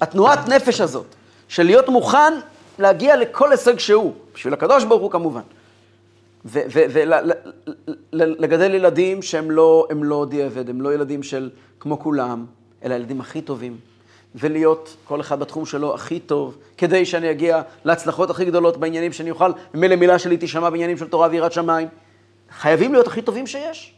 התנועת 0.00 0.48
נפש 0.48 0.80
הזאת, 0.80 1.06
של 1.48 1.62
להיות 1.62 1.88
מוכן 1.88 2.32
להגיע 2.78 3.16
לכל 3.16 3.50
הישג 3.50 3.78
שהוא, 3.78 4.14
בשביל 4.34 4.54
הקדוש 4.54 4.84
ברוך 4.84 5.02
הוא 5.02 5.10
כמובן. 5.10 5.40
ולגדל 8.12 8.74
ילדים 8.74 9.22
שהם 9.22 9.50
לא, 9.50 9.88
לא 10.02 10.26
דיעבד, 10.28 10.70
הם 10.70 10.80
לא 10.80 10.94
ילדים 10.94 11.22
של 11.22 11.50
כמו 11.80 11.98
כולם, 11.98 12.46
אלא 12.84 12.94
הילדים 12.94 13.20
הכי 13.20 13.42
טובים. 13.42 13.76
ולהיות 14.34 14.96
כל 15.04 15.20
אחד 15.20 15.40
בתחום 15.40 15.66
שלו 15.66 15.94
הכי 15.94 16.20
טוב, 16.20 16.58
כדי 16.76 17.04
שאני 17.04 17.30
אגיע 17.30 17.62
להצלחות 17.84 18.30
הכי 18.30 18.44
גדולות 18.44 18.76
בעניינים 18.76 19.12
שאני 19.12 19.30
אוכל, 19.30 19.50
ממילא 19.74 19.96
מילה 19.96 20.18
שלי 20.18 20.36
תישמע 20.36 20.70
בעניינים 20.70 20.96
של 20.96 21.08
תורה 21.08 21.28
ויראת 21.30 21.52
שמיים. 21.52 21.88
חייבים 22.50 22.92
להיות 22.92 23.06
הכי 23.06 23.22
טובים 23.22 23.46
שיש. 23.46 23.94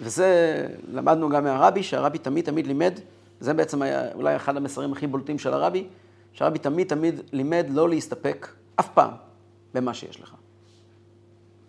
וזה 0.00 0.66
למדנו 0.92 1.28
גם 1.28 1.44
מהרבי, 1.44 1.82
שהרבי 1.82 2.18
תמיד 2.18 2.44
תמיד 2.44 2.66
לימד, 2.66 3.00
זה 3.40 3.54
בעצם 3.54 3.82
היה 3.82 4.12
אולי 4.14 4.36
אחד 4.36 4.56
המסרים 4.56 4.92
הכי 4.92 5.06
בולטים 5.06 5.38
של 5.38 5.52
הרבי, 5.52 5.84
שהרבי 6.32 6.58
תמיד 6.58 6.88
תמיד 6.88 7.20
לימד 7.32 7.66
לא 7.70 7.88
להסתפק 7.88 8.48
אף 8.76 8.88
פעם 8.94 9.27
במה 9.74 9.94
שיש 9.94 10.20
לך. 10.20 10.34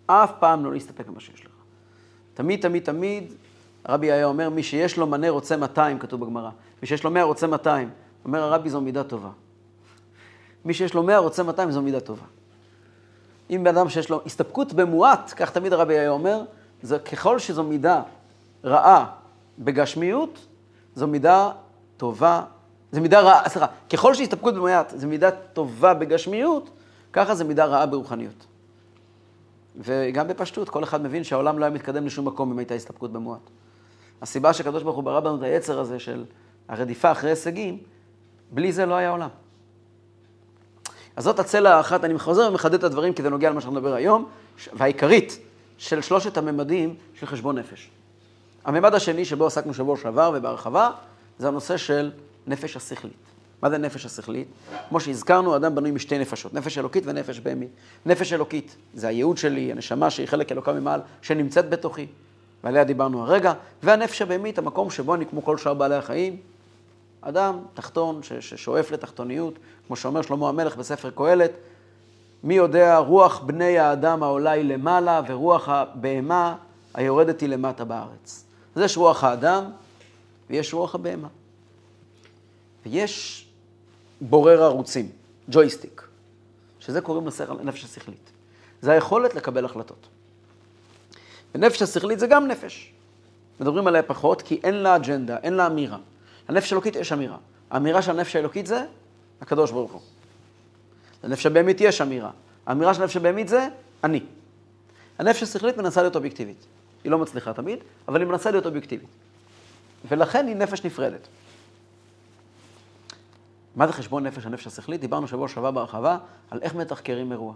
אף 0.06 0.32
פעם 0.38 0.64
לא 0.64 0.72
להסתפק 0.72 1.06
במה 1.06 1.20
שיש 1.20 1.44
לך. 1.44 1.52
תמיד, 2.34 2.62
תמיד, 2.62 2.84
תמיד, 2.84 3.32
הרבי 3.84 4.12
היה 4.12 4.26
אומר, 4.26 4.50
מי 4.50 4.62
שיש 4.62 4.96
לו 4.96 5.06
מנה 5.06 5.30
רוצה 5.30 5.56
200, 5.56 5.98
כתוב 5.98 6.20
בגמרא. 6.20 6.50
מי 6.82 6.88
שיש 6.88 7.04
לו 7.04 7.10
100 7.10 7.22
רוצה 7.22 7.46
200. 7.46 7.90
אומר 8.24 8.42
הרבי, 8.42 8.70
זו 8.70 8.80
מידה 8.80 9.04
טובה. 9.04 9.30
מי 10.64 10.74
שיש 10.74 10.94
לו 10.94 11.02
100 11.02 11.18
רוצה 11.18 11.42
200, 11.42 11.70
זו 11.70 11.82
מידה 11.82 12.00
טובה. 12.00 12.24
אם 13.50 13.64
בן 13.64 13.76
אדם 13.76 13.88
שיש 13.88 14.10
לו 14.10 14.20
הסתפקות 14.26 14.72
במועט, 14.72 15.32
כך 15.36 15.50
תמיד 15.50 15.72
הרבי 15.72 15.98
היה 15.98 16.10
אומר, 16.10 16.42
זה 16.82 16.98
ככל 16.98 17.38
שזו 17.38 17.64
מידה 17.64 18.02
רעה 18.64 19.06
בגשמיות, 19.58 20.46
זו 20.94 21.06
מידה 21.06 21.50
טובה, 21.96 22.42
זו 22.92 23.00
מידה 23.00 23.20
רעה, 23.20 23.48
סליחה, 23.48 23.66
ככל 23.92 24.14
שהסתפקות 24.14 24.54
במועט 24.54 24.92
זו 24.96 25.08
מידה 25.08 25.30
טובה 25.30 25.94
בגשמיות, 25.94 26.70
ככה 27.12 27.34
זו 27.34 27.44
מידה 27.44 27.64
רעה 27.64 27.86
ברוחניות. 27.86 28.46
וגם 29.76 30.28
בפשטות, 30.28 30.68
כל 30.68 30.84
אחד 30.84 31.02
מבין 31.02 31.24
שהעולם 31.24 31.58
לא 31.58 31.64
היה 31.64 31.74
מתקדם 31.74 32.06
לשום 32.06 32.28
מקום 32.28 32.50
אם 32.50 32.58
הייתה 32.58 32.74
הסתפקות 32.74 33.12
במועט. 33.12 33.40
הסיבה 34.22 34.52
שהקדוש 34.52 34.82
ברוך 34.82 34.96
הוא 34.96 35.04
ברא 35.04 35.20
בנו 35.20 35.36
את 35.36 35.42
היצר 35.42 35.80
הזה 35.80 35.98
של 35.98 36.24
הרדיפה 36.68 37.12
אחרי 37.12 37.30
הישגים, 37.30 37.78
בלי 38.50 38.72
זה 38.72 38.86
לא 38.86 38.94
היה 38.94 39.10
עולם. 39.10 39.28
אז 41.16 41.24
זאת 41.24 41.38
הצלע 41.38 41.74
האחת, 41.74 42.04
אני 42.04 42.18
חוזר 42.18 42.48
ומחדד 42.48 42.74
את 42.74 42.84
הדברים 42.84 43.12
כי 43.12 43.22
זה 43.22 43.30
נוגע 43.30 43.50
למה 43.50 43.60
שאנחנו 43.60 43.78
נדבר 43.78 43.94
היום, 43.94 44.28
והעיקרית 44.72 45.38
של 45.78 46.00
שלושת 46.00 46.36
הממדים 46.36 46.94
של 47.14 47.26
חשבון 47.26 47.58
נפש. 47.58 47.90
הממד 48.64 48.94
השני 48.94 49.24
שבו 49.24 49.46
עסקנו 49.46 49.74
שבוע 49.74 49.96
שעבר 49.96 50.32
ובהרחבה, 50.34 50.90
זה 51.38 51.48
הנושא 51.48 51.76
של 51.76 52.10
נפש 52.46 52.76
השכלית. 52.76 53.29
מה 53.62 53.70
זה 53.70 53.78
נפש 53.78 54.06
השכלית? 54.06 54.48
כמו 54.88 55.00
שהזכרנו, 55.00 55.56
אדם 55.56 55.74
בנוי 55.74 55.90
משתי 55.90 56.18
נפשות, 56.18 56.54
נפש 56.54 56.78
אלוקית 56.78 57.02
ונפש 57.06 57.40
בהמית. 57.40 57.68
נפש 58.06 58.32
אלוקית 58.32 58.76
זה 58.94 59.08
הייעוד 59.08 59.38
שלי, 59.38 59.72
הנשמה 59.72 60.10
שהיא 60.10 60.26
חלק 60.26 60.52
אלוקה 60.52 60.72
ממעל, 60.72 61.00
שנמצאת 61.22 61.70
בתוכי, 61.70 62.06
ועליה 62.64 62.84
דיברנו 62.84 63.22
הרגע, 63.22 63.52
והנפש 63.82 64.22
הבהמית, 64.22 64.58
המקום 64.58 64.90
שבו 64.90 65.14
אני, 65.14 65.26
כמו 65.26 65.44
כל 65.44 65.58
שאר 65.58 65.74
בעלי 65.74 65.94
החיים, 65.94 66.36
אדם 67.20 67.58
תחתון 67.74 68.20
ששואף 68.40 68.90
לתחתוניות, 68.90 69.54
כמו 69.86 69.96
שאומר 69.96 70.22
שלמה 70.22 70.48
המלך 70.48 70.76
בספר 70.76 71.10
קהלת, 71.10 71.50
מי 72.44 72.54
יודע, 72.54 72.98
רוח 72.98 73.38
בני 73.38 73.78
האדם 73.78 74.22
העולה 74.22 74.50
היא 74.50 74.64
למעלה, 74.64 75.20
ורוח 75.28 75.68
הבהמה 75.68 76.56
היורדת 76.94 77.40
היא 77.40 77.48
למטה 77.48 77.84
בארץ. 77.84 78.44
אז 78.76 78.82
יש 78.82 78.96
רוח 78.96 79.24
האדם, 79.24 79.64
ויש 80.50 80.74
רוח 80.74 80.94
הבהמה. 80.94 81.28
ויש 82.86 83.46
בורר 84.20 84.62
ערוצים, 84.62 85.08
ג'ויסטיק, 85.50 86.02
שזה 86.80 87.00
קוראים 87.00 87.28
לנפש 87.62 87.84
השכלית. 87.84 88.30
זה 88.82 88.92
היכולת 88.92 89.34
לקבל 89.34 89.64
החלטות. 89.64 90.06
ונפש 91.54 91.82
השכלית 91.82 92.18
זה 92.18 92.26
גם 92.26 92.46
נפש. 92.46 92.92
מדברים 93.60 93.86
עליה 93.86 94.02
פחות, 94.02 94.42
כי 94.42 94.60
אין 94.64 94.74
לה 94.74 94.96
אג'נדה, 94.96 95.36
אין 95.36 95.52
לה 95.52 95.66
אמירה. 95.66 95.98
לנפש 96.48 96.72
האלוקית 96.72 96.96
יש 96.96 97.12
אמירה. 97.12 97.36
האמירה 97.70 98.02
של 98.02 98.10
הנפש 98.10 98.36
האלוקית 98.36 98.66
זה 98.66 98.84
הקדוש 99.40 99.70
ברוך 99.70 99.92
הוא. 99.92 100.00
לנפש 101.24 101.46
הבהמית 101.46 101.80
יש 101.80 102.00
אמירה. 102.00 102.30
האמירה 102.66 102.94
של 102.94 103.02
הנפש 103.02 103.16
הבהמית 103.16 103.48
זה 103.48 103.68
אני. 104.04 104.20
הנפש 105.18 105.42
השכלית 105.42 105.76
מנסה 105.76 106.02
להיות 106.02 106.16
אובייקטיבית. 106.16 106.66
היא 107.04 107.12
לא 107.12 107.18
מצליחה 107.18 107.52
תמיד, 107.52 107.78
אבל 108.08 108.20
היא 108.20 108.28
מנסה 108.28 108.50
להיות 108.50 108.66
אובייקטיבית. 108.66 109.08
ולכן 110.08 110.46
היא 110.46 110.56
נפש 110.56 110.84
נפרדת. 110.84 111.28
מה 113.76 113.86
זה 113.86 113.92
חשבון 113.92 114.26
נפש 114.26 114.46
הנפש 114.46 114.66
השכלית? 114.66 115.00
דיברנו 115.00 115.28
שבוע 115.28 115.48
שעבר 115.48 115.70
בהרחבה 115.70 116.18
על 116.50 116.58
איך 116.62 116.74
מתחקרים 116.74 117.32
אירוע. 117.32 117.54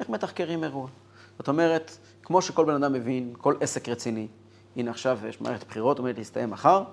איך 0.00 0.08
מתחקרים 0.08 0.64
אירוע. 0.64 0.88
זאת 1.38 1.48
אומרת, 1.48 1.96
כמו 2.22 2.42
שכל 2.42 2.64
בן 2.64 2.74
אדם 2.74 2.92
מבין, 2.92 3.34
כל 3.38 3.54
עסק 3.60 3.88
רציני, 3.88 4.26
הנה 4.76 4.90
עכשיו 4.90 5.18
יש 5.28 5.40
מערכת 5.40 5.68
בחירות, 5.68 5.98
עומדת 5.98 6.18
להסתיים 6.18 6.50
מחר, 6.50 6.84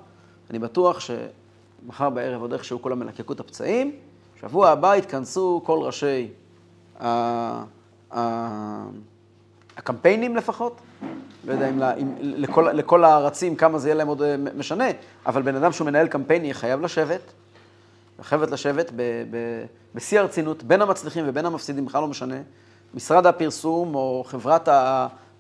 אני 0.50 0.60
בטוח 0.60 1.00
שמחר 1.00 2.10
בערב 2.10 2.42
עוד 2.42 2.54
איכשהו 2.54 2.82
כולם 2.82 3.00
מלקקו 3.00 3.34
את 3.34 3.40
הפצעים, 3.40 3.96
שבוע 4.42 4.70
הבא 4.70 4.96
יתכנסו 4.96 5.62
כל 5.66 5.80
ראשי 5.82 6.28
הקמפיינים 9.78 10.36
לפחות, 10.36 10.82
לא 11.46 11.54
יודע 11.54 11.70
אם, 11.70 11.84
אם 11.84 12.14
לכל, 12.22 12.72
לכל 12.74 13.04
הארצים 13.04 13.56
כמה 13.56 13.78
זה 13.78 13.88
יהיה 13.88 13.96
להם 13.96 14.08
עוד 14.08 14.22
אה, 14.22 14.36
משנה, 14.56 14.86
אבל 15.26 15.42
בן 15.42 15.56
אדם 15.56 15.72
שהוא 15.72 15.86
מנהל 15.86 16.08
קמפיין 16.08 16.44
יהיה 16.44 16.54
חייב 16.54 16.82
לשבת, 16.82 17.22
חייבת 18.22 18.52
לשבת 18.52 18.92
בשיא 19.96 20.20
הרצינות, 20.20 20.64
בין 20.64 20.82
המצליחים 20.82 21.26
ובין 21.28 21.46
המפסידים, 21.46 21.86
בכלל 21.86 22.02
לא 22.02 22.08
משנה. 22.08 22.36
משרד 22.94 23.26
הפרסום 23.26 23.96
או 23.96 24.24
חברת 24.28 24.70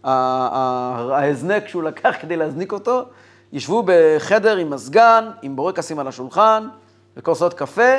ההזנק 0.04 1.68
שהוא 1.68 1.84
לקח 1.84 2.16
כדי 2.22 2.38
להזניק 2.38 2.72
אותו, 2.72 3.04
ישבו 3.54 3.84
בחדר 3.86 4.58
עם 4.58 4.70
מזגן, 4.70 5.30
עם 5.42 5.56
בורקסים 5.56 6.00
על 6.00 6.08
השולחן, 6.08 6.68
וכוסות 7.18 7.54
קפה, 7.54 7.92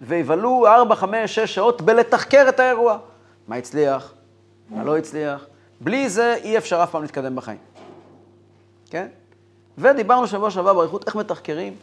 ויבלו 0.00 0.66
4, 0.66 0.94
5, 0.94 1.34
6 1.34 1.54
שעות 1.54 1.82
בלתחקר 1.82 2.46
את 2.48 2.60
האירוע. 2.60 2.98
מה 3.48 3.56
הצליח, 3.56 4.14
מה 4.70 4.84
לא 4.84 4.98
הצליח. 4.98 5.46
בלי 5.80 6.08
זה 6.08 6.36
אי 6.42 6.58
אפשר 6.58 6.82
אף 6.82 6.90
פעם 6.90 7.02
להתקדם 7.02 7.36
בחיים. 7.36 7.58
כן? 8.90 9.06
ודיברנו 9.78 10.26
שבוע 10.26 10.50
שעבר 10.50 10.74
באריכות 10.74 11.06
איך 11.06 11.16
מתחקרים, 11.16 11.74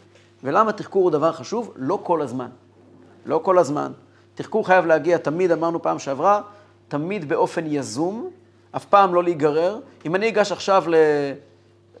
ולמה 0.44 0.72
תחקור 0.72 1.02
הוא 1.02 1.10
דבר 1.10 1.32
חשוב, 1.32 1.72
לא 1.76 2.00
כל 2.02 2.22
הזמן. 2.22 2.48
לא 3.26 3.40
כל 3.44 3.58
הזמן. 3.58 3.92
תחקור 4.34 4.66
חייב 4.66 4.86
להגיע 4.86 5.18
תמיד, 5.18 5.52
אמרנו 5.52 5.82
פעם 5.82 5.98
שעברה, 5.98 6.40
תמיד 6.88 7.28
באופן 7.28 7.64
יזום, 7.66 8.30
אף 8.76 8.84
פעם 8.84 9.14
לא 9.14 9.22
להיגרר. 9.22 9.80
אם 10.06 10.14
אני 10.14 10.28
אגש 10.28 10.52
עכשיו 10.52 10.84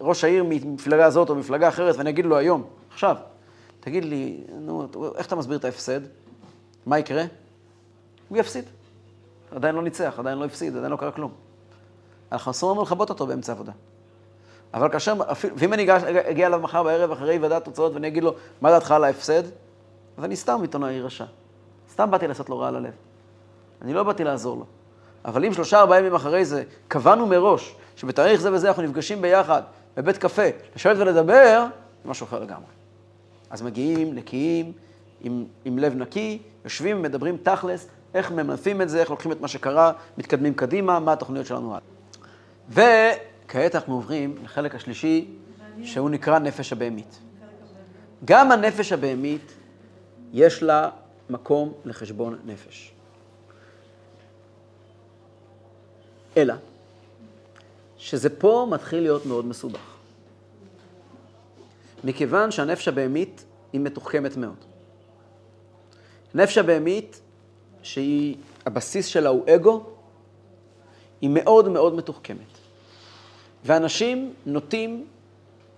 לראש 0.00 0.24
העיר 0.24 0.44
ממפלגה 0.48 1.06
הזאת 1.06 1.30
או 1.30 1.34
מפלגה 1.34 1.68
אחרת 1.68 1.96
ואני 1.96 2.10
אגיד 2.10 2.26
לו 2.26 2.36
היום, 2.36 2.62
עכשיו, 2.92 3.16
תגיד 3.80 4.04
לי, 4.04 4.40
נו, 4.60 4.86
איך 5.14 5.26
אתה 5.26 5.36
מסביר 5.36 5.58
את 5.58 5.64
ההפסד? 5.64 6.00
מה 6.86 6.98
יקרה? 6.98 7.24
הוא 8.28 8.38
יפסיד. 8.38 8.64
עדיין 9.50 9.74
לא 9.74 9.82
ניצח, 9.82 10.14
עדיין 10.18 10.38
לא 10.38 10.44
הפסיד, 10.44 10.76
עדיין 10.76 10.92
לא 10.92 10.96
קרה 10.96 11.10
כלום. 11.10 11.32
אנחנו 12.32 12.50
אסור 12.50 12.72
לנו 12.72 12.82
לכבות 12.82 13.10
אותו 13.10 13.26
באמצע 13.26 13.52
עבודה. 13.52 13.72
אבל 14.74 14.88
כאשר, 14.88 15.14
אפילו- 15.32 15.54
ואם 15.58 15.72
אני 15.72 15.86
אגיע 16.30 16.46
אליו 16.46 16.60
מחר 16.60 16.82
בערב 16.82 17.10
אחרי 17.10 17.38
ועדת 17.38 17.64
תוצאות 17.64 17.94
ואני 17.94 18.08
אגיד 18.08 18.24
לו, 18.24 18.34
מה 18.60 18.70
דעתך 18.70 18.90
על 18.90 19.04
ההפסד? 19.04 19.42
אז 20.16 20.24
אני 20.24 20.36
סתם 20.36 20.58
עיתונאי 20.62 21.00
רשע. 21.00 21.24
סתם 21.92 22.10
באתי 22.10 22.26
לעשות 22.28 22.48
לו 22.50 22.58
רע 22.58 22.68
על 22.68 22.76
הלב. 22.76 22.92
אני 23.82 23.94
לא 23.94 24.02
באתי 24.02 24.24
לעזור 24.24 24.56
לו. 24.56 24.64
אבל 25.24 25.44
אם 25.44 25.52
שלושה 25.52 25.80
ארבעה 25.80 25.98
ימים 25.98 26.14
אחרי 26.14 26.44
זה 26.44 26.62
קבענו 26.88 27.26
מראש 27.26 27.74
שבתאריך 27.96 28.40
זה 28.40 28.52
וזה 28.52 28.68
אנחנו 28.68 28.82
נפגשים 28.82 29.22
ביחד 29.22 29.62
בבית 29.96 30.18
קפה, 30.18 30.42
לשבת 30.76 30.96
ולדבר, 30.98 31.66
זה 32.04 32.10
משהו 32.10 32.24
אחר 32.26 32.40
לגמרי. 32.40 32.66
אז 33.50 33.62
מגיעים 33.62 34.14
נקיים, 34.14 34.72
עם, 35.20 35.44
עם 35.64 35.78
לב 35.78 35.94
נקי, 35.94 36.38
יושבים, 36.64 37.02
מדברים 37.02 37.36
תכלס, 37.42 37.86
איך 38.14 38.30
ממנפים 38.30 38.82
את 38.82 38.88
זה, 38.88 39.00
איך 39.00 39.10
לוקחים 39.10 39.32
את 39.32 39.40
מה 39.40 39.48
שקרה, 39.48 39.92
מתקדמים 40.18 40.54
קדימה, 40.54 41.00
מה 41.00 41.12
התוכניות 41.12 41.46
שלנו 41.46 41.70
הלאה. 41.70 43.14
וכעת 43.44 43.74
אנחנו 43.74 43.94
עוברים 43.94 44.36
לחלק 44.44 44.74
השלישי, 44.74 45.28
שהוא 45.84 46.10
נקרא 46.10 46.38
נפש 46.38 46.72
הבהמית. 46.72 47.18
גם 48.24 48.52
הנפש 48.52 48.92
הבהמית, 48.92 49.52
יש 50.32 50.62
לה 50.62 50.90
מקום 51.30 51.72
לחשבון 51.84 52.38
נפש. 52.44 52.92
אלא, 56.36 56.54
שזה 57.96 58.30
פה 58.38 58.66
מתחיל 58.70 59.02
להיות 59.02 59.26
מאוד 59.26 59.46
מסובך. 59.46 59.96
מכיוון 62.04 62.50
שהנפש 62.50 62.88
הבהמית 62.88 63.44
היא 63.72 63.80
מתוחכמת 63.80 64.36
מאוד. 64.36 64.64
נפש 66.34 66.58
הבהמית, 66.58 67.20
שהיא, 67.82 68.36
הבסיס 68.66 69.06
שלה 69.06 69.28
הוא 69.28 69.44
אגו, 69.54 69.86
היא 71.20 71.30
מאוד 71.32 71.68
מאוד 71.68 71.94
מתוחכמת. 71.94 72.53
ואנשים 73.64 74.32
נוטים 74.46 75.06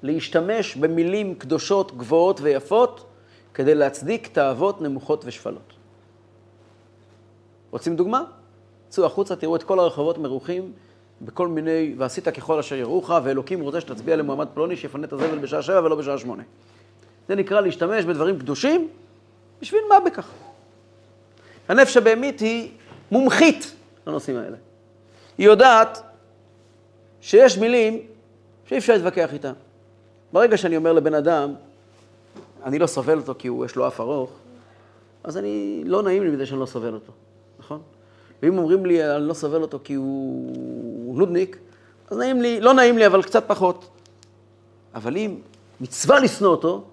להשתמש 0.02 0.76
במילים 0.76 1.34
קדושות, 1.34 1.96
גבוהות 1.96 2.40
ויפות, 2.40 3.06
כדי 3.54 3.74
להצדיק 3.74 4.28
תאוות 4.28 4.82
נמוכות 4.82 5.22
ושפלות. 5.26 5.72
רוצים 7.70 7.96
דוגמה? 7.96 8.22
צאו 8.88 9.06
החוצה, 9.06 9.36
תראו 9.36 9.56
את 9.56 9.62
כל 9.62 9.78
הרחובות 9.78 10.18
מרוחים 10.18 10.72
בכל 11.22 11.48
מיני, 11.48 11.94
ועשית 11.98 12.28
ככל 12.28 12.58
אשר 12.58 12.76
יראוך, 12.76 13.10
ואלוקים 13.24 13.60
רוצה 13.60 13.80
שתצביע 13.80 14.16
למועמד 14.16 14.48
פלוני 14.54 14.76
שיפנה 14.76 15.06
את 15.06 15.12
הזבל 15.12 15.38
בשעה 15.38 15.62
שבע 15.62 15.80
ולא 15.84 15.96
בשעה 15.96 16.18
שמונה. 16.18 16.42
זה 17.28 17.34
נקרא 17.34 17.60
להשתמש 17.60 18.04
בדברים 18.04 18.38
קדושים, 18.38 18.88
בשביל 19.60 19.80
מה 19.88 20.00
בכך? 20.00 20.28
הנפש 21.68 21.96
הבהמית 21.96 22.40
היא 22.40 22.70
מומחית 23.10 23.74
לנושאים 24.06 24.36
האלה. 24.36 24.56
היא 25.38 25.46
יודעת 25.46 26.02
שיש 27.20 27.58
מילים 27.58 28.00
שאי 28.68 28.78
אפשר 28.78 28.92
להתווכח 28.92 29.32
איתן. 29.32 29.52
ברגע 30.32 30.56
שאני 30.56 30.76
אומר 30.76 30.92
לבן 30.92 31.14
אדם, 31.14 31.54
אני 32.64 32.78
לא 32.78 32.86
סובל 32.86 33.18
אותו 33.18 33.34
כי 33.38 33.48
הוא, 33.48 33.64
יש 33.64 33.76
לו 33.76 33.86
אף 33.86 34.00
ארוך, 34.00 34.30
אז 35.24 35.36
אני, 35.36 35.82
לא 35.84 36.02
נעים 36.02 36.24
לי 36.24 36.30
מזה 36.30 36.46
שאני 36.46 36.60
לא 36.60 36.66
סובל 36.66 36.94
אותו, 36.94 37.12
נכון? 37.58 37.80
ואם 38.42 38.58
אומרים 38.58 38.86
לי, 38.86 39.16
אני 39.16 39.28
לא 39.28 39.34
סובל 39.34 39.62
אותו 39.62 39.78
כי 39.84 39.94
הוא 39.94 41.18
נודניק, 41.18 41.56
אז 42.10 42.18
נעים 42.18 42.42
לי, 42.42 42.60
לא 42.60 42.74
נעים 42.74 42.98
לי, 42.98 43.06
אבל 43.06 43.22
קצת 43.22 43.44
פחות. 43.46 43.88
אבל 44.94 45.16
אם 45.16 45.34
מצווה 45.80 46.20
לשנוא 46.20 46.50
אותו, 46.50 46.84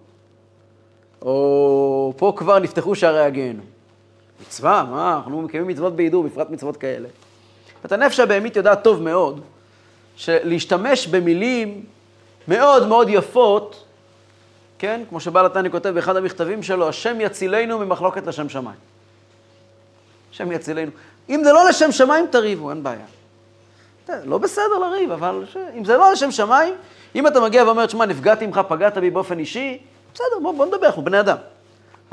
או 1.21 2.13
פה 2.17 2.33
כבר 2.36 2.59
נפתחו 2.59 2.95
שערי 2.95 3.19
הגיהנום. 3.19 3.65
מצווה, 4.41 4.83
מה, 4.91 5.15
אנחנו 5.15 5.41
מקיימים 5.41 5.69
מצוות 5.69 5.95
בהידור, 5.95 6.23
בפרט 6.23 6.49
מצוות 6.49 6.77
כאלה. 6.77 7.07
ואת 7.83 7.91
הנפש 7.91 8.19
הבהמית 8.19 8.55
יודעת 8.55 8.83
טוב 8.83 9.01
מאוד, 9.01 9.41
שלהשתמש 10.15 11.08
במילים 11.08 11.86
מאוד 12.47 12.88
מאוד 12.88 13.08
יפות, 13.10 13.84
כן, 14.80 15.02
כמו 15.10 15.19
שבעל 15.19 15.45
התניא 15.45 15.69
כותב 15.69 15.89
באחד 15.89 16.15
המכתבים 16.15 16.63
שלו, 16.63 16.89
השם 16.89 17.21
יצילנו 17.21 17.80
ממחלוקת 17.80 18.28
לשם 18.28 18.49
שמיים. 18.49 18.78
השם 20.32 20.52
יצילנו. 20.52 20.91
אם 21.30 21.43
זה 21.43 21.54
לא 21.54 21.69
לשם 21.69 21.91
שמיים, 21.91 22.26
תריבו, 22.28 22.69
אין 22.69 22.84
בעיה. 22.84 23.06
לא 24.26 24.38
בסדר 24.38 24.78
לריב, 24.82 25.12
אבל 25.12 25.43
ש... 25.54 25.58
אם 25.78 25.86
זה 25.86 25.97
לא 25.97 26.12
לשם 26.12 26.32
שמיים, 26.32 26.73
אם 27.15 27.28
אתה 27.28 27.39
מגיע 27.39 27.63
ואומר, 27.63 27.86
תשמע, 27.86 28.06
נפגעתי 28.06 28.47
ממך, 28.47 28.62
פגעת 28.67 28.97
בי 28.97 29.10
באופן 29.10 29.39
אישי, 29.39 29.78
בסדר, 30.13 30.26
בוא, 30.41 30.54
בוא 30.54 30.65
נדבר, 30.65 30.86
אנחנו 30.86 31.04
בני 31.04 31.19
אדם. 31.19 31.38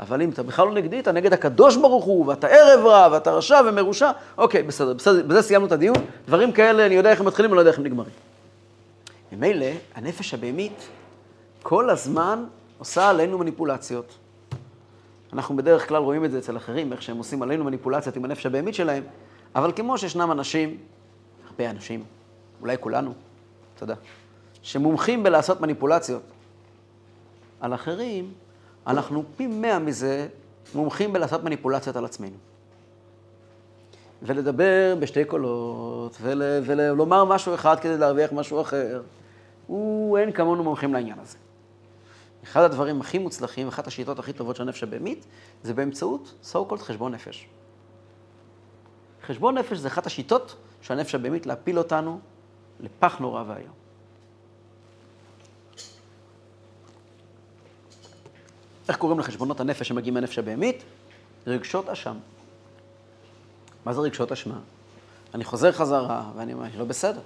אבל 0.01 0.21
אם 0.21 0.29
אתה 0.29 0.43
בכלל 0.43 0.67
לא 0.67 0.73
נגדי, 0.73 0.99
אתה 0.99 1.11
נגד 1.11 1.33
הקדוש 1.33 1.77
ברוך 1.77 2.05
הוא, 2.05 2.27
ואתה 2.27 2.47
ערב 2.47 2.85
רע, 2.85 3.07
ואתה 3.11 3.31
רשע 3.31 3.61
ומרושע, 3.67 4.11
אוקיי, 4.37 4.63
בסדר, 4.63 4.93
בסדר, 4.93 5.23
בזה 5.27 5.41
סיימנו 5.41 5.67
את 5.67 5.71
הדיון. 5.71 5.95
דברים 6.27 6.51
כאלה, 6.51 6.85
אני 6.85 6.95
יודע 6.95 7.11
איך 7.11 7.19
הם 7.19 7.27
מתחילים, 7.27 7.51
אני 7.51 7.55
לא 7.55 7.61
יודע 7.61 7.71
איך 7.71 7.79
הם 7.79 7.85
נגמרים. 7.85 8.13
ממילא, 9.31 9.65
הנפש 9.95 10.33
הבהמית 10.33 10.87
כל 11.63 11.89
הזמן 11.89 12.43
עושה 12.77 13.09
עלינו 13.09 13.37
מניפולציות. 13.37 14.17
אנחנו 15.33 15.57
בדרך 15.57 15.87
כלל 15.87 16.03
רואים 16.03 16.25
את 16.25 16.31
זה 16.31 16.37
אצל 16.37 16.57
אחרים, 16.57 16.93
איך 16.93 17.01
שהם 17.01 17.17
עושים 17.17 17.41
עלינו 17.41 17.63
מניפולציות 17.63 18.15
עם 18.15 18.25
הנפש 18.25 18.45
הבהמית 18.45 18.75
שלהם, 18.75 19.03
אבל 19.55 19.71
כמו 19.75 19.97
שישנם 19.97 20.31
אנשים, 20.31 20.77
הרבה 21.47 21.69
אנשים, 21.69 22.03
אולי 22.61 22.75
כולנו, 22.79 23.13
תודה, 23.79 23.95
שמומחים 24.61 25.23
בלעשות 25.23 25.61
מניפולציות 25.61 26.21
על 27.59 27.73
אחרים, 27.73 28.31
אנחנו 28.87 29.23
פי 29.37 29.47
מאה 29.47 29.79
מזה 29.79 30.27
מומחים 30.75 31.13
בלעשות 31.13 31.43
מניפולציות 31.43 31.95
על 31.95 32.05
עצמנו. 32.05 32.35
ולדבר 34.21 34.95
בשתי 34.99 35.25
קולות, 35.25 36.17
ול, 36.21 36.41
ולומר 36.65 37.25
משהו 37.25 37.55
אחד 37.55 37.79
כדי 37.79 37.97
להרוויח 37.97 38.31
משהו 38.31 38.61
אחר, 38.61 39.01
הוא, 39.67 40.17
אין 40.17 40.31
כמונו 40.31 40.63
מומחים 40.63 40.93
לעניין 40.93 41.19
הזה. 41.19 41.37
אחד 42.43 42.61
הדברים 42.61 43.01
הכי 43.01 43.17
מוצלחים, 43.17 43.67
אחת 43.67 43.87
השיטות 43.87 44.19
הכי 44.19 44.33
טובות 44.33 44.55
של 44.55 44.63
הנפש 44.63 44.83
הבהמית, 44.83 45.25
זה 45.63 45.73
באמצעות 45.73 46.33
so 46.43 46.71
called 46.71 46.77
חשבון 46.77 47.13
נפש. 47.13 47.47
חשבון 49.23 49.57
נפש 49.57 49.77
זה 49.77 49.87
אחת 49.87 50.05
השיטות 50.05 50.55
של 50.81 50.93
הנפש 50.93 51.15
הבהמית 51.15 51.45
להפיל 51.45 51.77
אותנו 51.77 52.19
לפח 52.79 53.19
נורא 53.19 53.43
ואיום. 53.47 53.80
איך 58.91 58.97
קוראים 58.97 59.19
לחשבונות 59.19 59.59
הנפש 59.59 59.87
שמגיעים 59.87 60.13
מהנפש 60.13 60.39
הבהמית? 60.39 60.83
רגשות 61.47 61.89
אשם. 61.89 62.17
מה 63.85 63.93
זה 63.93 64.01
רגשות 64.01 64.31
אשמה? 64.31 64.59
אני 65.33 65.43
חוזר 65.43 65.71
חזרה 65.71 66.31
ואני 66.35 66.53
אומר, 66.53 66.67
לא 66.77 66.85
בסדר. 66.85 67.21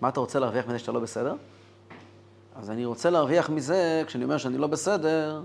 מה 0.00 0.08
אתה 0.08 0.20
רוצה 0.20 0.38
להרוויח 0.38 0.66
מזה 0.66 0.78
שאתה 0.78 0.92
לא 0.92 1.00
בסדר? 1.00 1.34
אז 2.56 2.70
אני 2.70 2.84
רוצה 2.84 3.10
להרוויח 3.10 3.50
מזה, 3.50 4.02
כשאני 4.06 4.24
אומר 4.24 4.38
שאני 4.38 4.58
לא 4.58 4.66
בסדר, 4.66 5.42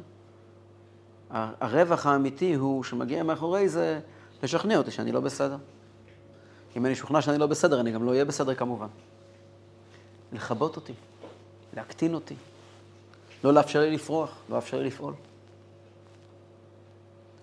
הרווח 1.30 2.06
האמיתי 2.06 2.54
הוא 2.54 2.84
שמגיע 2.84 3.24
מאחורי 3.24 3.70
זה 3.70 4.00
לשכנע 4.44 4.78
אותי 4.78 4.92
שאני 4.92 5.12
לא 5.12 5.20
בסדר. 5.20 5.58
אם 6.78 6.86
אני 6.86 6.96
שוכנע 6.96 7.22
שאני 7.22 7.38
לא 7.38 7.46
בסדר, 7.46 7.80
אני 7.80 7.92
גם 7.92 8.04
לא 8.04 8.12
אהיה 8.12 8.26
בסדר 8.26 8.56
כמובן. 8.56 8.88
לכבות 10.34 10.76
אותי, 10.76 10.94
להקטין 11.76 12.14
אותי, 12.14 12.36
לא 13.44 13.54
לאפשר 13.54 13.80
לי 13.80 13.92
לפרוח, 13.92 14.36
לא 14.50 14.56
לאפשר 14.56 14.78
לי 14.78 14.86
לפעול. 14.86 15.14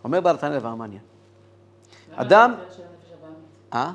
אומר 0.04 0.30
התניא 0.30 0.58
דבר 0.58 0.74
מעניין. 0.74 1.02
אדם-? 2.14 2.54
אה? 3.74 3.92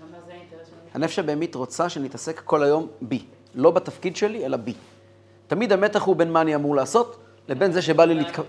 למה 0.00 0.18
זה 0.26 0.32
האינטרס 0.32 0.66
של 0.66 0.74
הנפש 0.94 1.18
הבהמית 1.18 1.54
רוצה 1.54 1.88
שנתעסק 1.88 2.42
כל 2.44 2.62
היום 2.62 2.88
בי. 3.02 3.24
לא 3.54 3.70
בתפקיד 3.70 4.16
שלי, 4.16 4.46
אלא 4.46 4.56
בי. 4.56 4.74
תמיד 5.46 5.72
המתח 5.72 6.02
הוא 6.02 6.16
בין 6.16 6.32
מה 6.32 6.40
אני 6.40 6.54
אמור 6.54 6.76
לעשות, 6.76 7.18
לבין 7.48 7.72
זה 7.72 7.82
שבא 7.82 8.04
לי 8.04 8.14
אצליח. 8.20 8.40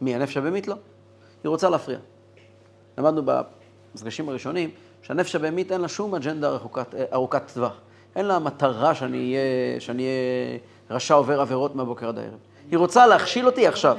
מי, 0.00 0.14
הנפש 0.14 0.36
הבהמית? 0.36 0.68
לא. 0.68 0.74
היא 1.44 1.48
רוצה 1.48 1.70
להפריע. 1.70 1.98
למדנו 2.98 3.22
במפגשים 3.24 4.28
הראשונים 4.28 4.70
שהנפש 5.02 5.34
הבהמית 5.34 5.72
אין 5.72 5.80
לה 5.80 5.88
שום 5.88 6.14
אג'נדה 6.14 6.48
ארוכת, 6.48 6.94
אה, 6.94 7.04
ארוכת 7.12 7.42
טווח. 7.54 7.80
אין 8.16 8.26
לה 8.26 8.38
מטרה 8.38 8.94
שאני 8.94 9.36
אהיה 9.88 10.58
רשע 10.90 11.14
עובר 11.14 11.40
עבירות 11.40 11.74
מהבוקר 11.76 12.08
עד 12.08 12.18
הערב. 12.18 12.38
היא 12.70 12.78
רוצה 12.78 13.06
להכשיל 13.06 13.46
אותי 13.46 13.66
עכשיו. 13.66 13.96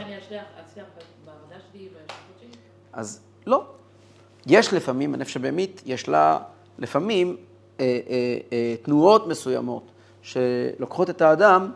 אז 2.93 3.21
לא. 3.47 3.63
יש 4.45 4.73
לפעמים, 4.73 5.13
הנפש 5.13 5.35
הבהמית, 5.37 5.81
יש 5.85 6.07
לה 6.07 6.39
לפעמים 6.79 7.37
אה, 7.79 7.99
אה, 8.09 8.37
אה, 8.51 8.75
תנועות 8.81 9.27
מסוימות 9.27 9.91
שלוקחות 10.21 11.09
את 11.09 11.21
האדם 11.21 11.71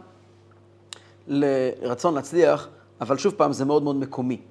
לרצון 1.28 2.16
להצליח, 2.16 2.68
אבל 3.02 3.18
שוב 3.18 3.34
פעם, 3.34 3.54
זה 3.54 3.66
מאוד 3.66 3.84
מאוד 3.84 3.96
מקומי. 3.96 4.42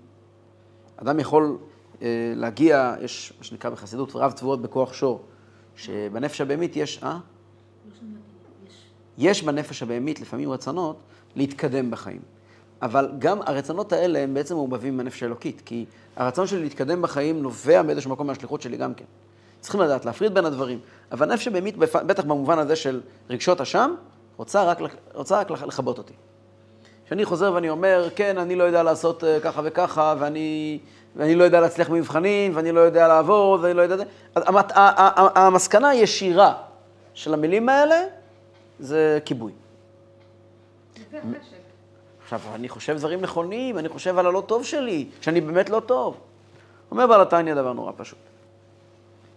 אדם 0.96 1.20
יכול 1.20 1.58
אה, 2.02 2.32
להגיע, 2.36 2.94
יש 3.00 3.32
מה 3.38 3.44
שנקרא 3.44 3.70
בחסידות 3.70 4.16
רב 4.16 4.32
תבואות 4.32 4.62
בכוח 4.62 4.92
שור, 4.92 5.22
שבנפש 5.76 6.40
הבהמית 6.40 6.76
יש, 6.76 7.02
אה? 7.02 7.18
יש 9.18 9.42
בנפש 9.42 9.82
הבהמית 9.82 10.20
לפעמים 10.20 10.50
רצונות 10.50 10.96
להתקדם 11.36 11.90
בחיים. 11.90 12.20
אבל 12.82 13.10
גם 13.18 13.42
הרצונות 13.42 13.92
האלה 13.92 14.18
הם 14.18 14.34
בעצם 14.34 14.54
מעובבים 14.54 14.96
מהנפש 14.96 15.22
האלוקית, 15.22 15.62
כי 15.64 15.84
הרצון 16.16 16.46
שלי 16.46 16.62
להתקדם 16.62 17.02
בחיים 17.02 17.42
נובע 17.42 17.82
באיזשהו 17.82 18.10
מקום 18.10 18.26
מהשליחות 18.26 18.62
שלי 18.62 18.76
גם 18.76 18.94
כן. 18.94 19.04
צריכים 19.60 19.80
לדעת, 19.80 20.04
להפריד 20.04 20.34
בין 20.34 20.44
הדברים. 20.44 20.78
אבל 21.12 21.30
הנפש 21.30 21.48
הבהמית, 21.48 21.76
בטח 21.76 22.24
במובן 22.24 22.58
הזה 22.58 22.76
של 22.76 23.00
רגשות 23.30 23.60
אשם, 23.60 23.94
רוצה 24.36 24.64
רק, 24.64 24.78
רוצה 25.14 25.40
רק 25.40 25.50
לכבות 25.50 25.98
אותי. 25.98 26.14
כשאני 27.06 27.24
חוזר 27.24 27.52
ואני 27.52 27.70
אומר, 27.70 28.08
כן, 28.16 28.38
אני 28.38 28.56
לא 28.56 28.64
יודע 28.64 28.82
לעשות 28.82 29.24
אה, 29.24 29.40
ככה 29.40 29.60
וככה, 29.64 30.14
ואני, 30.18 30.78
ואני 31.16 31.34
לא 31.34 31.44
יודע 31.44 31.60
להצליח 31.60 31.88
במבחנים, 31.88 32.52
ואני 32.54 32.72
לא 32.72 32.80
יודע 32.80 33.08
לעבוד, 33.08 33.60
ואני 33.62 33.74
לא 33.74 33.82
יודע... 33.82 34.04
אז 34.34 34.42
המסקנה 35.34 35.88
הישירה 35.88 36.54
של 37.14 37.34
המילים 37.34 37.68
האלה 37.68 38.04
זה 38.82 39.18
כיבוי. 39.24 39.52
עכשיו, 42.22 42.40
אני 42.54 42.68
חושב 42.68 42.96
דברים 42.98 43.20
נכונים, 43.20 43.78
אני 43.78 43.88
חושב 43.88 44.18
על 44.18 44.26
הלא 44.26 44.42
טוב 44.46 44.64
שלי, 44.64 45.08
שאני 45.20 45.40
באמת 45.40 45.70
לא 45.70 45.80
טוב. 45.80 46.20
אומר 46.90 47.06
בעל 47.06 47.20
התניא 47.20 47.54
דבר 47.54 47.72
נורא 47.72 47.92
פשוט. 47.96 48.18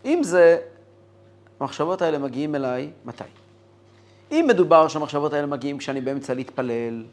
אם 0.05 0.23
זה, 0.23 0.58
המחשבות 1.60 2.01
האלה 2.01 2.17
מגיעים 2.17 2.55
אליי, 2.55 2.91
מתי? 3.05 3.23
אם 4.31 4.45
מדובר 4.49 4.88
שהמחשבות 4.88 5.34
האלה 5.34 5.47
מגיעים 5.47 5.77
כשאני 5.77 6.01
באמצע 6.01 6.34
להתפלל, 6.34 7.05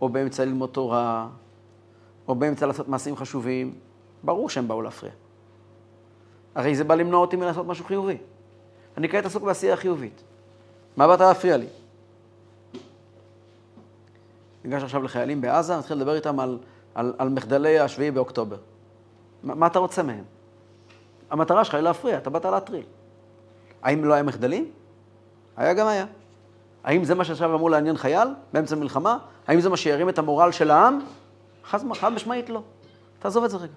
או 0.00 0.08
באמצע 0.08 0.44
ללמוד 0.44 0.70
תורה, 0.70 1.28
או 2.28 2.34
באמצע 2.34 2.66
לעשות 2.66 2.88
מעשים 2.88 3.16
חשובים, 3.16 3.74
ברור 4.22 4.48
שהם 4.48 4.68
באו 4.68 4.82
להפריע. 4.82 5.12
הרי 6.54 6.76
זה 6.76 6.84
בא 6.84 6.94
למנוע 6.94 7.20
אותי 7.20 7.36
מלעשות 7.36 7.66
משהו 7.66 7.84
חיובי. 7.84 8.16
אני 8.96 9.08
כעת 9.08 9.24
עסוק 9.24 9.42
בעשייה 9.42 9.76
חיובית. 9.76 10.22
מה 10.96 11.08
באת 11.08 11.20
להפריע 11.20 11.56
לי? 11.56 11.66
ניגש 14.64 14.82
עכשיו 14.82 15.02
לחיילים 15.02 15.40
בעזה, 15.40 15.76
נתחיל 15.76 15.96
לדבר 15.96 16.14
איתם 16.14 16.40
על, 16.40 16.58
על, 16.94 17.14
על 17.18 17.28
מחדלי 17.28 17.78
השביעי 17.78 18.10
באוקטובר. 18.10 18.56
מה, 19.42 19.54
מה 19.54 19.66
אתה 19.66 19.78
רוצה 19.78 20.02
מהם? 20.02 20.24
המטרה 21.30 21.64
שלך 21.64 21.74
היא 21.74 21.82
להפריע, 21.82 22.18
אתה 22.18 22.30
באת 22.30 22.44
להטריל. 22.44 22.84
האם 23.82 24.04
לא 24.04 24.14
היה 24.14 24.22
מחדלים? 24.22 24.70
היה 25.56 25.74
גם 25.74 25.86
היה. 25.86 26.06
האם 26.84 27.04
זה 27.04 27.14
מה 27.14 27.24
שעכשיו 27.24 27.54
אמור 27.54 27.70
לעניין 27.70 27.96
חייל 27.96 28.28
באמצע 28.52 28.76
מלחמה? 28.76 29.18
האם 29.46 29.60
זה 29.60 29.68
מה 29.68 29.76
שירים 29.76 30.08
את 30.08 30.18
המורל 30.18 30.52
של 30.52 30.70
העם? 30.70 31.00
חד 31.64 32.08
משמעית 32.12 32.50
לא. 32.50 32.62
תעזוב 33.18 33.44
את 33.44 33.50
זה 33.50 33.56
רגע. 33.56 33.72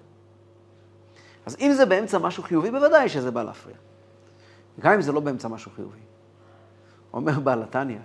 אז 1.46 1.56
אם 1.60 1.72
זה 1.72 1.86
באמצע 1.86 2.18
משהו 2.18 2.42
חיובי, 2.42 2.70
בוודאי 2.70 3.08
שזה 3.08 3.30
בא 3.30 3.42
להפריע. 3.42 3.76
גם 4.80 4.92
אם 4.92 5.00
זה 5.00 5.12
לא 5.12 5.20
באמצע 5.20 5.48
משהו 5.48 5.70
חיובי. 5.76 6.07
אומר 7.12 7.40
בעל 7.40 7.62
התניא, 7.62 7.98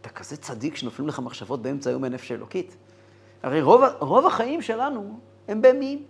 אתה 0.00 0.08
כזה 0.08 0.36
צדיק 0.36 0.76
שנופלים 0.76 1.08
לך 1.08 1.18
מחשבות 1.18 1.62
באמצע 1.62 1.90
היום 1.90 2.04
הנפש 2.04 2.30
האלוקית. 2.30 2.76
הרי 3.42 3.62
רוב, 3.62 3.82
רוב 3.98 4.26
החיים 4.26 4.62
שלנו 4.62 5.18
הם 5.48 5.62
בהמיים. 5.62 6.02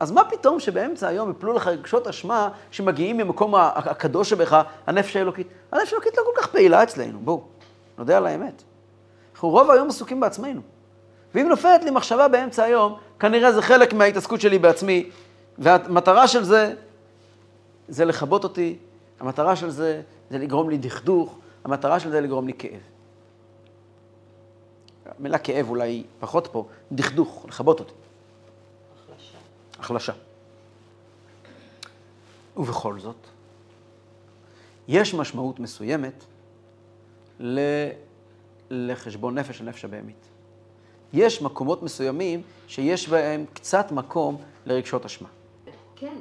אז 0.00 0.10
מה 0.10 0.24
פתאום 0.24 0.60
שבאמצע 0.60 1.08
היום 1.08 1.30
יפלו 1.30 1.52
לך 1.52 1.66
רגשות 1.66 2.06
אשמה 2.06 2.48
שמגיעים 2.70 3.16
ממקום 3.16 3.54
הקדוש 3.54 4.30
שבך, 4.30 4.62
הנפש 4.86 5.16
האלוקית? 5.16 5.46
הנפש 5.72 5.92
האלוקית 5.92 6.16
לא 6.16 6.22
כל 6.24 6.42
כך 6.42 6.46
פעילה 6.46 6.82
אצלנו, 6.82 7.18
בואו, 7.18 7.42
נודה 7.98 8.16
על 8.16 8.26
האמת. 8.26 8.62
אנחנו 9.34 9.48
רוב 9.48 9.70
היום 9.70 9.88
עסוקים 9.88 10.20
בעצמנו. 10.20 10.60
ואם 11.34 11.48
נופלת 11.48 11.84
לי 11.84 11.90
מחשבה 11.90 12.28
באמצע 12.28 12.64
היום, 12.64 12.98
כנראה 13.20 13.52
זה 13.52 13.62
חלק 13.62 13.92
מההתעסקות 13.92 14.40
שלי 14.40 14.58
בעצמי, 14.58 15.10
והמטרה 15.58 16.28
של 16.28 16.44
זה, 16.44 16.74
זה 17.88 18.04
לכבות 18.04 18.44
אותי, 18.44 18.78
המטרה 19.20 19.56
של 19.56 19.70
זה, 19.70 20.02
זה 20.32 20.38
לגרום 20.38 20.70
לי 20.70 20.78
דכדוך, 20.78 21.38
המטרה 21.64 22.00
של 22.00 22.10
זה 22.10 22.20
לגרום 22.20 22.46
לי 22.46 22.52
כאב. 22.58 22.80
המילה 25.06 25.38
כאב 25.38 25.68
אולי 25.68 26.04
פחות 26.20 26.48
פה, 26.52 26.66
דכדוך, 26.92 27.44
לכבות 27.48 27.80
אותי. 27.80 27.92
החלשה. 29.04 29.38
החלשה. 29.78 30.12
ובכל 32.56 32.98
זאת, 32.98 33.16
יש 34.88 35.14
משמעות 35.14 35.60
מסוימת 35.60 36.24
ל... 37.40 37.60
לחשבון 38.70 39.38
נפש 39.38 39.60
הנפש 39.60 39.84
הבהמית. 39.84 40.28
יש 41.12 41.42
מקומות 41.42 41.82
מסוימים 41.82 42.42
שיש 42.68 43.08
בהם 43.08 43.44
קצת 43.52 43.92
מקום 43.92 44.36
לרגשות 44.66 45.04
אשמה. 45.04 45.28
כן, 45.96 46.14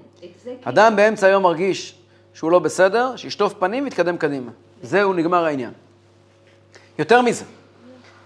זה 0.44 0.56
כן. 0.62 0.70
אדם 0.70 0.96
באמצע 0.96 1.28
היום 1.28 1.44
מרגיש 1.44 2.01
שהוא 2.34 2.52
לא 2.52 2.60
בסדר, 2.60 3.16
שישטוף 3.16 3.54
פנים 3.54 3.84
ויתקדם 3.84 4.18
קדימה. 4.18 4.52
זהו, 4.84 5.14
נגמר 5.14 5.46
העניין. 5.46 5.72
יותר 7.00 7.22
מזה, 7.22 7.46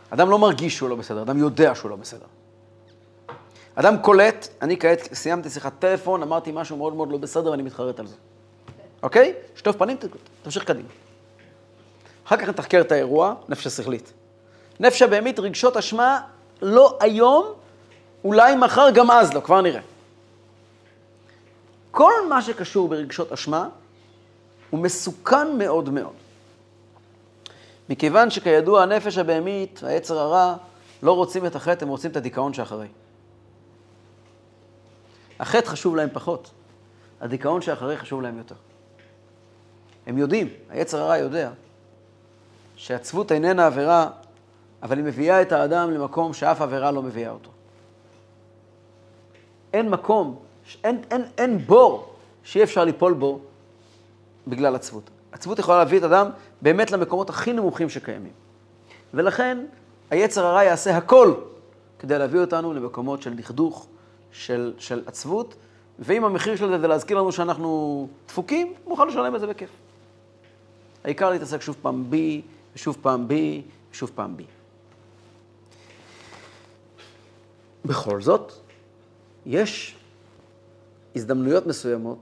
אדם 0.09 0.29
לא 0.29 0.39
מרגיש 0.39 0.77
שהוא 0.77 0.89
לא 0.89 0.95
בסדר, 0.95 1.21
אדם 1.21 1.37
יודע 1.37 1.75
שהוא 1.75 1.89
לא 1.89 1.95
בסדר. 1.95 2.25
אדם 3.75 3.97
קולט, 4.01 4.47
אני 4.61 4.79
כעת 4.79 5.13
סיימתי 5.13 5.49
שיחת 5.49 5.73
טלפון, 5.79 6.23
אמרתי 6.23 6.51
משהו 6.53 6.77
מאוד 6.77 6.93
מאוד 6.93 7.11
לא 7.11 7.17
בסדר 7.17 7.51
ואני 7.51 7.63
מתחרט 7.63 7.99
על 7.99 8.07
זה. 8.07 8.15
אוקיי? 9.03 9.33
שטוף 9.55 9.75
פנים, 9.75 9.97
תמשיך 10.43 10.63
קדימה. 10.63 10.89
אחר 12.27 12.37
כך 12.37 12.49
נתחקר 12.49 12.81
את 12.81 12.91
האירוע, 12.91 13.33
נפש 13.49 13.67
השכלית. 13.67 14.13
נפש 14.79 15.01
הבהמית, 15.01 15.39
רגשות 15.39 15.77
אשמה, 15.77 16.21
לא 16.61 16.97
היום, 16.99 17.45
אולי 18.23 18.55
מחר, 18.55 18.89
גם 18.89 19.11
אז 19.11 19.33
לא, 19.33 19.39
כבר 19.39 19.61
נראה. 19.61 19.81
כל 21.91 22.13
מה 22.29 22.41
שקשור 22.41 22.87
ברגשות 22.87 23.31
אשמה 23.31 23.69
הוא 24.75 24.83
מסוכן 24.83 25.57
מאוד 25.57 25.89
מאוד. 25.89 26.13
מכיוון 27.89 28.29
שכידוע 28.29 28.83
הנפש 28.83 29.17
הבהמית, 29.17 29.83
היצר 29.83 30.19
הרע, 30.19 30.55
לא 31.03 31.11
רוצים 31.11 31.45
את 31.45 31.55
החטא, 31.55 31.85
הם 31.85 31.89
רוצים 31.89 32.11
את 32.11 32.17
הדיכאון 32.17 32.53
שאחרי. 32.53 32.87
החטא 35.39 35.67
חשוב 35.67 35.95
להם 35.95 36.09
פחות, 36.13 36.51
הדיכאון 37.21 37.61
שאחרי 37.61 37.97
חשוב 37.97 38.21
להם 38.21 38.37
יותר. 38.37 38.55
הם 40.07 40.17
יודעים, 40.17 40.49
היצר 40.69 41.01
הרע 41.01 41.17
יודע, 41.17 41.51
שעצבות 42.75 43.31
איננה 43.31 43.65
עבירה, 43.65 44.09
אבל 44.83 44.97
היא 44.97 45.05
מביאה 45.05 45.41
את 45.41 45.51
האדם 45.51 45.91
למקום 45.91 46.33
שאף 46.33 46.61
עבירה 46.61 46.91
לא 46.91 47.01
מביאה 47.01 47.31
אותו. 47.31 47.49
אין 49.73 49.89
מקום, 49.89 50.39
אין, 50.83 51.01
אין, 51.11 51.25
אין 51.37 51.57
בור 51.57 52.13
שאי 52.43 52.63
אפשר 52.63 52.83
ליפול 52.83 53.13
בו 53.13 53.39
בגלל 54.47 54.75
עצבות. 54.75 55.09
עצבות 55.31 55.59
יכולה 55.59 55.77
להביא 55.77 55.97
את 55.97 56.03
האדם 56.03 56.29
באמת 56.61 56.91
למקומות 56.91 57.29
הכי 57.29 57.53
נמוכים 57.53 57.89
שקיימים. 57.89 58.31
ולכן 59.13 59.65
היצר 60.09 60.45
הרע 60.45 60.63
יעשה 60.63 60.97
הכל 60.97 61.33
כדי 61.99 62.19
להביא 62.19 62.39
אותנו 62.39 62.73
למקומות 62.73 63.21
של 63.21 63.33
דכדוך, 63.33 63.87
של, 64.31 64.73
של 64.77 65.03
עצבות, 65.05 65.55
ואם 65.99 66.25
המחיר 66.25 66.55
של 66.55 66.67
זה 66.67 66.79
זה 66.79 66.87
להזכיר 66.87 67.17
לנו 67.17 67.31
שאנחנו 67.31 68.07
דפוקים, 68.27 68.73
מוכן 68.87 69.07
לשלם 69.07 69.35
את 69.35 69.39
זה 69.39 69.47
בכיף. 69.47 69.69
העיקר 71.03 71.29
להתעסק 71.29 71.61
שוב 71.61 71.75
פעם 71.81 72.09
בי, 72.09 72.41
ושוב 72.75 72.97
פעם 73.01 73.27
בי, 73.27 73.61
ושוב 73.91 74.11
פעם 74.15 74.37
בי. 74.37 74.45
בכל 77.85 78.21
זאת, 78.21 78.51
יש 79.45 79.95
הזדמנויות 81.15 81.67
מסוימות 81.67 82.17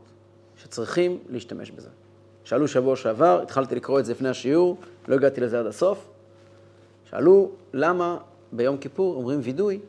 שצריכים 0.58 1.18
להשתמש 1.30 1.72
בזה. 1.72 1.90
שאלו 2.44 2.68
שבוע 2.68 2.96
שעבר, 2.96 3.42
התחלתי 3.42 3.76
לקרוא 3.76 4.00
את 4.00 4.06
זה 4.06 4.12
לפני 4.12 4.30
השיעור, 4.30 4.78
לא 5.08 5.16
הגעתי 5.16 5.42
לזה 5.42 5.60
עד 5.60 5.66
הסוף. 5.66 6.10
שאלו 7.10 7.52
למה 7.74 8.18
ביום 8.52 8.78
כיפור 8.78 9.16
אומרים 9.16 9.40
וידוי, 9.44 9.80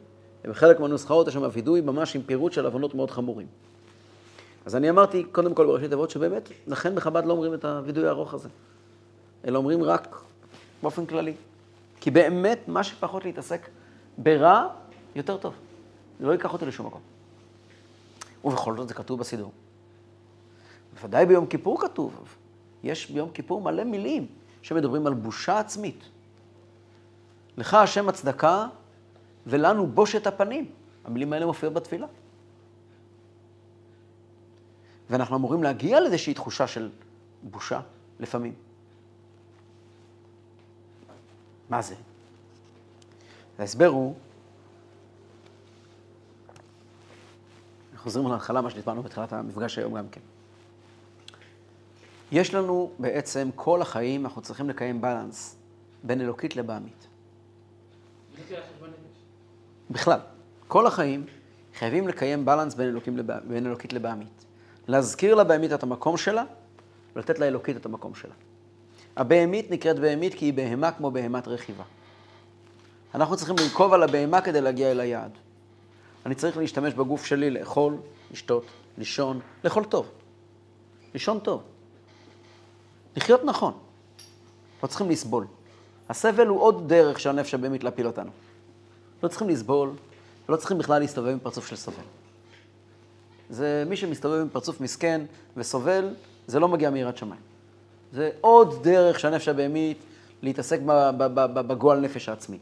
ובחלק 0.45 0.81
מהנוסחאות 0.81 1.29
יש 1.29 1.35
שם 1.35 1.49
וידוי 1.53 1.81
ממש 1.81 2.17
עם 2.17 2.23
פירוט 2.23 2.53
של 2.53 2.65
עוונות 2.67 2.95
מאוד 2.95 3.11
חמורים. 3.11 3.47
אז 4.67 4.77
אני 4.77 4.91
אמרתי, 4.91 5.25
קודם 5.25 5.55
כל 5.55 5.67
בראשית 5.67 5.93
אבות, 5.93 6.11
שבאמת, 6.11 6.49
לכן 6.67 6.95
בחב"ד 6.95 7.25
לא 7.25 7.33
אומרים 7.33 7.55
את 7.55 7.65
הווידוי 7.65 8.07
הארוך 8.07 8.35
הזה, 8.35 8.49
אלא 9.47 9.59
אומרים 9.59 9.83
רק 9.83 10.23
באופן 10.83 11.07
כללי. 11.07 11.35
כי 12.01 12.11
באמת, 12.11 12.59
מה 12.69 12.85
שפחות 12.85 13.25
להתעסק 13.25 13.69
ברע, 14.19 14.69
יותר 15.15 15.37
טוב. 15.37 15.55
זה 16.21 16.27
לא 16.27 16.33
ייקח 16.33 16.53
אותי 16.53 16.67
לשום 16.67 16.87
מקום. 16.87 17.01
ובכל 18.45 18.77
זאת 18.77 18.89
זה 18.89 18.95
כתוב 18.95 19.21
בסידור. 19.21 19.53
בוודאי 20.95 21.27
ביום 21.27 21.47
כיפור 21.47 21.81
כתוב. 21.81 22.37
יש 22.85 23.11
ביום 23.11 23.31
כיפור 23.31 23.61
מלא 23.61 23.85
מילים 23.85 24.27
שמדברים 24.63 25.07
על 25.07 25.15
בושה 25.15 25.59
עצמית. 25.59 26.05
לך 27.57 27.75
השם 27.75 28.09
הצדקה 28.09 28.67
ולנו 29.47 29.87
בושת 29.87 30.27
הפנים. 30.27 30.71
המילים 31.05 31.33
האלה 31.33 31.47
מופיעות 31.47 31.75
בתפילה. 31.75 32.07
ואנחנו 35.11 35.37
אמורים 35.37 35.63
להגיע 35.63 36.01
לאיזושהי 36.01 36.35
תחושה 36.35 36.67
של 36.67 36.91
בושה 37.43 37.81
לפעמים. 38.21 38.55
מה 41.71 41.83
זה? 41.83 41.95
ההסבר 43.59 43.87
הוא, 43.87 44.15
חוזרים 47.97 48.27
להתחלה, 48.27 48.61
מה 48.61 48.71
שדיברנו 48.71 49.03
בתחילת 49.03 49.33
המפגש 49.33 49.79
היום 49.79 49.95
גם 49.95 50.09
כן. 50.09 50.21
יש 52.35 52.55
לנו 52.55 52.91
בעצם, 52.99 53.51
כל 53.55 53.83
החיים, 53.83 54.25
אנחנו 54.25 54.43
צריכים 54.43 54.69
לקיים 54.71 55.01
בלנס 55.01 55.57
בין 56.03 56.21
אלוקית 56.21 56.57
לבעמית. 56.57 57.07
בכלל, 59.91 60.19
כל 60.69 60.87
החיים 60.87 61.27
חייבים 61.75 62.09
לקיים 62.09 62.45
בלנס 62.45 62.75
בין, 62.75 62.89
אלוקים 62.89 63.17
לבע... 63.17 63.39
בין 63.49 63.67
אלוקית 63.67 63.93
לבעמית. 63.93 64.45
להזכיר 64.89 65.35
לבעמית 65.35 65.73
את 65.73 65.83
המקום 65.83 66.17
שלה, 66.17 66.45
ולתת 67.17 67.39
לאלוקית 67.39 67.77
את 67.77 67.87
המקום 67.87 68.15
שלה. 68.15 68.35
הבהמית 69.17 69.71
נקראת 69.71 69.99
בהמית 69.99 70.35
כי 70.35 70.45
היא 70.45 70.55
בהמה 70.55 70.93
כמו 70.93 71.11
בהמת 71.11 71.49
רכיבה. 71.49 71.85
אנחנו 73.15 73.37
צריכים 73.37 73.57
לרכוב 73.59 73.93
על 73.93 74.03
הבהמה 74.03 74.41
כדי 74.41 74.61
להגיע 74.61 74.91
אל 74.91 75.01
היעד. 75.01 75.31
אני 76.27 76.35
צריך 76.35 76.57
להשתמש 76.57 76.95
בגוף 76.95 77.25
שלי 77.25 77.51
לאכול, 77.51 77.97
לשתות, 78.31 78.67
לישון, 78.99 79.41
לאכול 79.65 79.85
טוב. 79.85 80.11
לישון 81.15 81.39
טוב. 81.39 81.63
לחיות 83.17 83.45
נכון. 83.45 83.73
לא 84.83 84.89
צריכים 84.89 85.11
לסבול. 85.11 85.47
הסבל 86.09 86.47
הוא 86.47 86.61
עוד 86.61 86.89
דרך 86.89 87.21
של 87.21 87.29
הנפש 87.29 87.55
הבהמית 87.55 87.85
להפיל 87.85 88.07
אותנו. 88.07 88.31
לא 89.23 89.29
צריכים 89.29 89.49
לסבול, 89.49 89.91
ולא 90.49 90.57
צריכים 90.57 90.79
בכלל 90.79 90.99
להסתובב 90.99 91.29
עם 91.29 91.39
פרצוף 91.39 91.67
של 91.67 91.77
סובל. 91.77 92.03
זה 93.51 93.85
מי 93.87 93.97
שמסתובב 93.97 94.41
עם 94.41 94.49
פרצוף 94.49 94.81
מסכן 94.81 95.21
וסובל, 95.57 96.15
זה 96.47 96.61
לא 96.61 96.69
מגיע 96.69 96.91
מיראת 96.91 97.17
שמיים. 97.17 97.41
זה 98.13 98.31
עוד 98.41 98.83
דרך 98.83 99.21
של 99.21 99.29
הנפש 99.29 99.49
הבהמית 99.49 99.99
להתעסק 100.43 100.81
בגועל 101.55 102.01
נפש 102.01 102.29
העצמי. 102.29 102.59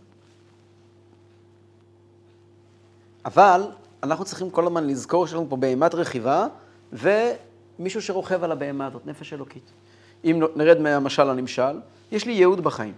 אבל 3.24 3.62
אנחנו 4.02 4.24
צריכים 4.24 4.50
כל 4.50 4.66
הזמן 4.66 4.86
לזכור 4.86 5.26
שיש 5.26 5.34
לנו 5.34 5.46
פה 5.48 5.56
בהמת 5.56 5.94
רכיבה 5.94 6.46
ומישהו 6.92 8.02
שרוכב 8.02 8.44
על 8.44 8.52
הבהמה 8.52 8.86
הזאת, 8.86 9.06
נפש 9.06 9.32
אלוקית. 9.32 9.70
אם 10.24 10.40
נרד 10.56 10.80
מהמשל 10.80 11.24
לנמשל, 11.24 11.80
יש 12.12 12.26
לי 12.26 12.32
ייעוד 12.32 12.60
בחיים. 12.60 12.94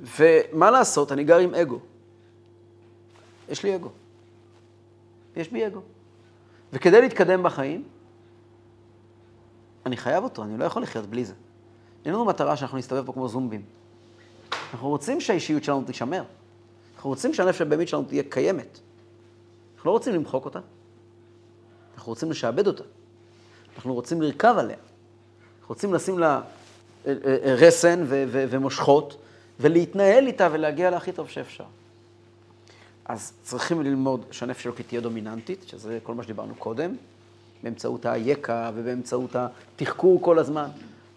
ומה 0.00 0.70
לעשות, 0.70 1.12
אני 1.12 1.24
גר 1.24 1.38
עם 1.38 1.54
אגו. 1.54 1.78
יש 3.48 3.62
לי 3.62 3.76
אגו. 3.76 3.90
יש 5.36 5.48
בי 5.48 5.66
אגו. 5.66 5.80
וכדי 6.72 7.00
להתקדם 7.00 7.42
בחיים, 7.42 7.84
אני 9.86 9.96
חייב 9.96 10.24
אותו, 10.24 10.44
אני 10.44 10.58
לא 10.58 10.64
יכול 10.64 10.82
לחיות 10.82 11.06
בלי 11.06 11.24
זה. 11.24 11.34
אין 12.04 12.14
לנו 12.14 12.24
מטרה 12.24 12.56
שאנחנו 12.56 12.78
נסתובב 12.78 13.06
פה 13.06 13.12
כמו 13.12 13.28
זומבים. 13.28 13.62
אנחנו 14.72 14.88
רוצים 14.88 15.20
שהאישיות 15.20 15.64
שלנו 15.64 15.82
תישמר. 15.84 16.24
אנחנו 16.96 17.10
רוצים 17.10 17.34
שהנפש 17.34 17.60
הבהמית 17.60 17.88
שלנו 17.88 18.04
תהיה 18.04 18.22
קיימת. 18.28 18.78
אנחנו 19.76 19.88
לא 19.88 19.92
רוצים 19.92 20.14
למחוק 20.14 20.44
אותה, 20.44 20.60
אנחנו 21.94 22.12
רוצים 22.12 22.30
לשעבד 22.30 22.66
אותה. 22.66 22.84
אנחנו 23.76 23.94
רוצים 23.94 24.22
לרכב 24.22 24.54
עליה. 24.58 24.76
רוצים 25.68 25.94
לשים 25.94 26.18
לה 26.18 26.40
אה, 27.06 27.12
אה, 27.24 27.36
אה, 27.44 27.54
רסן 27.54 28.04
ומושכות, 28.30 29.16
ולהתנהל 29.60 30.26
איתה 30.26 30.48
ולהגיע 30.52 30.90
להכי 30.90 31.12
טוב 31.12 31.28
שאפשר. 31.28 31.64
אז 33.04 33.32
צריכים 33.42 33.82
ללמוד 33.82 34.24
שהנפש 34.30 34.66
אלוקית 34.66 34.88
תהיה 34.88 35.00
דומיננטית, 35.00 35.64
שזה 35.66 35.98
כל 36.02 36.14
מה 36.14 36.22
שדיברנו 36.22 36.54
קודם, 36.54 36.96
באמצעות 37.62 38.06
היקע 38.06 38.70
ובאמצעות 38.74 39.36
התחקור 39.36 40.22
כל 40.22 40.38
הזמן, 40.38 40.68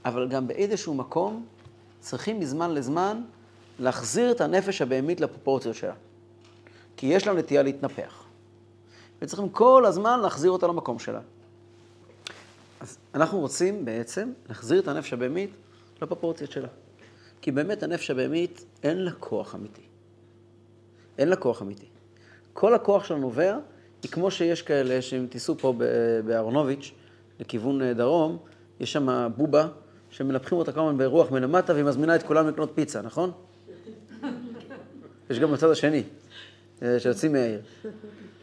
אבל 0.06 0.28
גם 0.28 0.48
באיזשהו 0.48 0.94
מקום 0.94 1.46
צריכים 2.00 2.40
מזמן 2.40 2.74
לזמן 2.74 3.22
להחזיר 3.80 4.32
את 4.32 4.42
הנפש 4.42 4.82
הבהמית 4.82 5.22
לפרופורציות 5.22 5.76
שלה. 5.76 5.94
כי 6.98 7.06
יש 7.06 7.28
לה 7.28 7.34
נטייה 7.34 7.64
להתנפח. 7.64 8.24
וצריכים 9.22 9.50
כל 9.50 9.86
הזמן 9.86 10.20
להחזיר 10.20 10.52
אותה 10.52 10.68
למקום 10.68 11.00
שלה. 11.00 11.20
אנחנו 13.14 13.40
רוצים 13.40 13.86
בעצם 13.86 14.32
להחזיר 14.50 14.80
את 14.80 14.88
הנפש 14.88 15.14
הבהמית 15.14 15.50
לפרופורציות 16.02 16.52
שלה. 16.52 16.68
כי 17.42 17.52
באמת 17.52 17.84
הנפש 17.84 18.12
הבהמית 18.12 18.66
אין 18.84 18.98
לה 18.98 19.12
כוח 19.12 19.56
אמיתי. 19.56 19.82
אין 21.18 21.30
לה 21.30 21.36
כוח 21.36 21.62
אמיתי. 21.62 21.86
כל 22.54 22.74
הכוח 22.74 23.04
שלה 23.04 23.18
נובע, 23.18 23.58
היא 24.04 24.12
כמו 24.12 24.32
שיש 24.32 24.62
כאלה, 24.62 25.02
שאם 25.02 25.28
תיסעו 25.30 25.58
פה 25.58 25.74
ב- 25.78 26.20
באהרונוביץ', 26.26 26.92
לכיוון 27.40 27.82
אה, 27.82 27.94
דרום, 27.94 28.38
יש 28.80 28.94
שם 28.94 29.28
בובה, 29.36 29.68
שמנפחים 30.10 30.58
אותה 30.58 30.72
כל 30.72 30.80
הזמן 30.80 30.98
ברוח 30.98 31.32
מלמטה, 31.32 31.74
והיא 31.74 31.86
מזמינה 31.86 32.16
את 32.16 32.24
כולם 32.24 32.48
לקנות 32.48 32.72
פיצה, 32.76 33.02
נכון? 33.02 33.32
יש 35.30 35.40
גם 35.40 35.52
בצד 35.52 35.70
השני, 35.70 36.04
אה, 36.82 37.00
שיוצאים 37.00 37.32
מהעיר. 37.32 37.62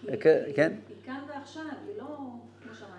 אה? 0.08 0.16
כן? 0.54 0.72
היא 0.88 0.96
כאן 1.04 1.20
ועכשיו, 1.28 1.62
היא 1.62 1.98
לא... 1.98 2.33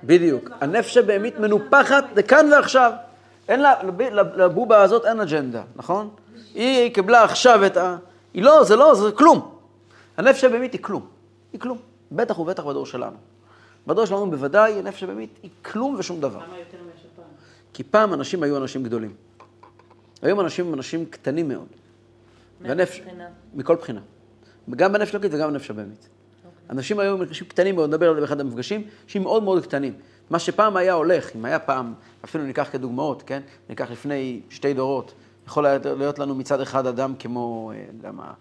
בדיוק. 0.05 0.49
הנפש 0.61 0.97
הבהמית 0.97 1.39
מנופחת 1.39 2.05
לכאן 2.15 2.49
ועכשיו. 2.51 2.91
אין 3.47 3.59
לה, 3.61 3.73
לב- 3.83 4.35
לבובה 4.35 4.81
הזאת 4.81 5.05
אין 5.05 5.19
אג'נדה, 5.19 5.63
נכון? 5.75 6.09
היא 6.53 6.93
קיבלה 6.93 7.23
עכשיו 7.23 7.65
את 7.65 7.77
ה... 7.77 7.97
היא 8.33 8.43
לא, 8.43 8.63
זה 8.63 8.75
לא, 8.75 8.95
זה 8.95 9.11
כלום. 9.11 9.55
הנפש 10.17 10.43
הבהמית 10.43 10.73
היא 10.73 10.81
כלום. 10.83 11.07
היא 11.53 11.61
כלום. 11.61 11.77
בטח 12.11 12.39
ובטח 12.39 12.63
בדור 12.63 12.85
שלנו. 12.85 13.15
בדור 13.87 14.05
שלנו 14.05 14.31
בוודאי 14.31 14.79
הנפש 14.79 15.03
הבהמית 15.03 15.29
היא 15.43 15.51
כלום 15.61 15.95
ושום 15.99 16.19
דבר. 16.21 16.39
למה 16.39 16.57
יותר 16.57 16.77
מאשר 16.77 17.07
פעם? 17.15 17.25
כי 17.73 17.83
פעם 17.83 18.13
אנשים 18.13 18.43
היו 18.43 18.57
אנשים 18.57 18.83
גדולים. 18.83 19.13
היום 20.21 20.39
אנשים 20.39 20.67
הם 20.67 20.73
אנשים 20.73 21.05
קטנים 21.05 21.47
מאוד. 21.47 21.67
והנפש, 22.61 22.99
בחינה? 22.99 23.27
מכל 23.53 23.75
בחינה. 23.75 24.01
גם 24.75 24.93
בנפש 24.93 25.11
אלוקית 25.15 25.33
וגם 25.33 25.51
בנפש 25.53 25.69
הבהמית. 25.69 26.09
אנשים 26.69 26.99
היום 26.99 27.21
הם 27.21 27.27
אנשים 27.27 27.47
קטנים 27.47 27.75
מאוד, 27.75 27.89
נדבר 27.89 28.09
על 28.09 28.15
זה 28.15 28.21
באחד 28.21 28.39
המפגשים, 28.39 28.83
אנשים 29.05 29.23
מאוד 29.23 29.43
מאוד 29.43 29.63
קטנים. 29.63 29.93
מה 30.29 30.39
שפעם 30.39 30.77
היה 30.77 30.93
הולך, 30.93 31.35
אם 31.35 31.45
היה 31.45 31.59
פעם, 31.59 31.93
אפילו 32.25 32.43
ניקח 32.43 32.67
כדוגמאות, 32.71 33.23
כן? 33.25 33.41
ניקח 33.69 33.91
לפני 33.91 34.41
שתי 34.49 34.73
דורות, 34.73 35.13
יכול 35.47 35.67
להיות 35.97 36.19
לנו 36.19 36.35
מצד 36.35 36.61
אחד 36.61 36.87
אדם 36.87 37.13
כמו, 37.19 37.71
אה, 37.75 37.83
יודע 37.93 38.11
מה, 38.11 38.33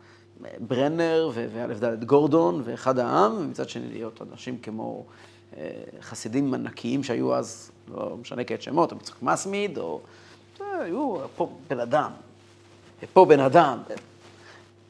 ברנר 0.59 1.31
ו- 1.35 1.47
ואלף 1.55 1.79
דלת 1.79 2.05
גורדון 2.05 2.63
ואחד 2.65 2.99
העם, 2.99 3.33
ומצד 3.39 3.69
שני 3.69 3.89
להיות 3.93 4.23
אנשים 4.33 4.59
כמו 4.59 5.05
אה, 5.57 5.71
חסידים 6.01 6.55
ענקיים 6.55 7.03
שהיו 7.03 7.35
אז, 7.35 7.71
לא 7.95 8.17
משנה 8.21 8.45
כעת 8.45 8.63
שמות, 8.63 8.93
או 8.93 8.97
יצחק 8.97 9.23
מסמיד, 9.23 9.79
או... 9.79 10.01
אה, 10.61 10.79
היו 10.79 11.17
פה 11.37 11.53
בן 11.71 11.81
אדם, 11.81 12.11
פה 13.13 13.25
בן 13.25 13.41
אדם. 13.41 13.79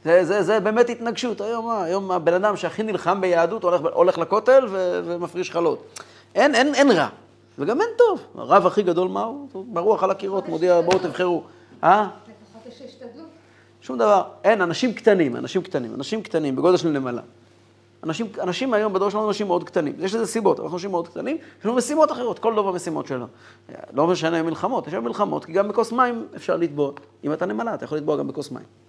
זה, 0.05 0.25
זה, 0.25 0.43
זה 0.43 0.61
באמת 0.61 0.91
התנגשות. 0.91 1.41
היום? 1.41 1.71
היום 1.71 2.11
הבן 2.11 2.35
אדם 2.35 2.57
שהכי 2.57 2.83
נלחם 2.83 3.21
ביהדות 3.21 3.63
הולך, 3.63 3.81
הולך 3.93 4.19
לכותל 4.19 4.67
ו, 4.71 5.01
ומפריש 5.05 5.51
חלות. 5.51 6.01
אין, 6.35 6.55
אין, 6.55 6.75
אין 6.75 6.91
רע. 6.91 7.09
וגם 7.59 7.81
אין 7.81 7.89
טוב. 7.99 8.21
הרב 8.35 8.67
הכי 8.67 8.83
גדול 8.83 9.09
מה 9.09 9.23
הוא? 9.23 9.49
ברוח 9.73 10.03
על 10.03 10.11
הקירות, 10.11 10.49
מודיע, 10.49 10.81
בואו 10.81 10.99
תבחרו. 10.99 11.43
אה? 11.85 12.09
שום 13.81 13.99
דבר. 13.99 14.23
אין, 14.45 14.61
אנשים 14.61 14.95
קטנים, 14.95 15.37
אנשים 15.37 15.63
קטנים, 15.63 15.95
אנשים 15.95 16.23
קטנים, 16.23 16.57
בגודל 16.57 16.77
של 16.77 16.89
נמלה. 16.89 17.23
אנשים, 18.05 18.27
אנשים 18.41 18.75
היום, 18.75 18.93
בדור 18.93 19.11
שלנו 19.11 19.29
אנשים 19.29 19.47
מאוד 19.47 19.65
קטנים. 19.65 19.95
יש 19.99 20.15
לזה 20.15 20.27
סיבות, 20.27 20.61
אנחנו 20.61 20.77
אנשים 20.77 20.91
מאוד 20.91 21.09
קטנים, 21.09 21.37
יש 21.61 21.67
לנו 21.67 21.75
משימות 21.75 22.13
אחרות, 22.13 22.39
כל 22.39 22.53
דבר 22.53 22.73
במשימות 22.73 23.07
שלו. 23.07 23.27
לא 23.93 24.07
משנה 24.07 24.43
מלחמות, 24.43 24.87
יש 24.87 24.95
לנו 24.95 25.03
מלחמות, 25.03 25.45
כי 25.45 25.53
גם 25.53 25.69
בכוס 25.69 25.93
מים 25.93 26.27
אפשר 26.37 26.57
לטבוע. 26.57 26.93
אם 27.25 27.33
אתה 27.33 27.47
נמלה, 27.47 27.75
אתה 27.75 27.85
יכול 27.85 27.99
לטבוע 27.99 28.17
גם 28.17 28.29
בכוס 28.29 28.51
מים. 28.51 28.84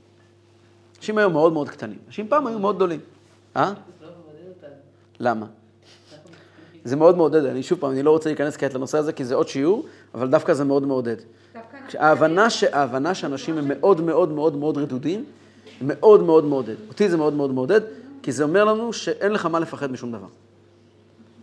אנשים 0.98 1.18
היום 1.18 1.34
מאוד 1.34 1.54
מאוד 1.54 1.70
קטנים. 1.70 1.98
אנשים 2.08 2.28
פעם 2.28 2.48
היו 2.48 2.60
מאוד 2.60 2.76
גדולים. 2.76 3.00
אה? 3.56 3.74
למה? 5.20 5.46
זה 6.84 6.96
מאוד 6.96 7.18
מעודד, 7.18 7.46
אני 7.46 7.64
שוב 7.64 7.80
פעם, 7.80 7.92
אני 7.92 8.04
לא 8.04 8.12
רוצה 8.12 8.30
להיכנס 8.30 8.58
כעת 8.58 8.74
לנושא 8.74 8.98
הזה, 8.98 9.14
כי 9.14 9.26
זה 9.26 9.36
עוד 9.36 9.48
שיעור, 9.48 9.86
אבל 10.14 10.28
דווקא 10.28 10.54
זה 10.54 10.64
מאוד 10.64 10.84
מעודד. 10.84 11.16
ההבנה, 11.94 12.50
ש... 12.50 12.64
ההבנה 12.64 13.16
שאנשים 13.16 13.58
הם 13.58 13.68
מאוד 13.68 14.02
מאוד 14.02 14.32
מאוד 14.32 14.56
מאוד 14.56 14.78
רדודים, 14.78 15.26
מאוד 15.82 16.24
מאוד 16.24 16.46
מעודד. 16.46 16.76
אותי 16.88 17.10
זה 17.10 17.18
מאוד 17.18 17.34
מאוד 17.34 17.54
מעודד, 17.54 17.82
כי 18.24 18.32
זה 18.32 18.44
אומר 18.44 18.66
לנו 18.66 18.94
שאין 18.94 19.32
לך 19.32 19.46
מה 19.46 19.60
לפחד 19.60 19.92
משום 19.92 20.12
דבר. 20.12 20.28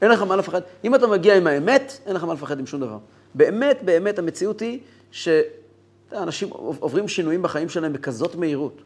אין 0.03 0.11
לך 0.11 0.23
מה 0.23 0.37
לפחד. 0.37 0.61
אם 0.85 0.95
אתה 0.95 1.07
מגיע 1.07 1.37
עם 1.37 1.47
האמת, 1.47 1.99
אין 2.07 2.17
לך 2.17 2.25
מה 2.25 2.35
לפחד 2.35 2.59
עם 2.59 2.67
שום 2.67 2.81
דבר. 2.81 2.99
באמת, 3.35 3.79
באמת, 3.85 4.19
המציאות 4.19 4.61
היא 4.61 4.81
שאנשים 5.11 6.51
עוברים 6.51 7.09
שינויים 7.09 7.43
בחיים 7.43 7.69
שלהם 7.69 7.93
בכזאת 7.93 8.35
מהירות. 8.35 8.83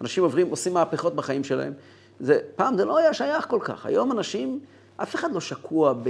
אנשים 0.00 0.22
עוברים, 0.22 0.50
עושים 0.50 0.74
מהפכות 0.74 1.14
בחיים 1.14 1.44
שלהם. 1.44 1.72
זה, 2.20 2.38
פעם 2.56 2.76
זה 2.76 2.84
לא 2.84 2.98
היה 2.98 3.14
שייך 3.14 3.46
כל 3.48 3.60
כך. 3.62 3.86
היום 3.86 4.12
אנשים, 4.12 4.60
אף 4.96 5.14
אחד 5.14 5.32
לא 5.32 5.40
שקוע 5.40 5.92
ב... 5.92 6.08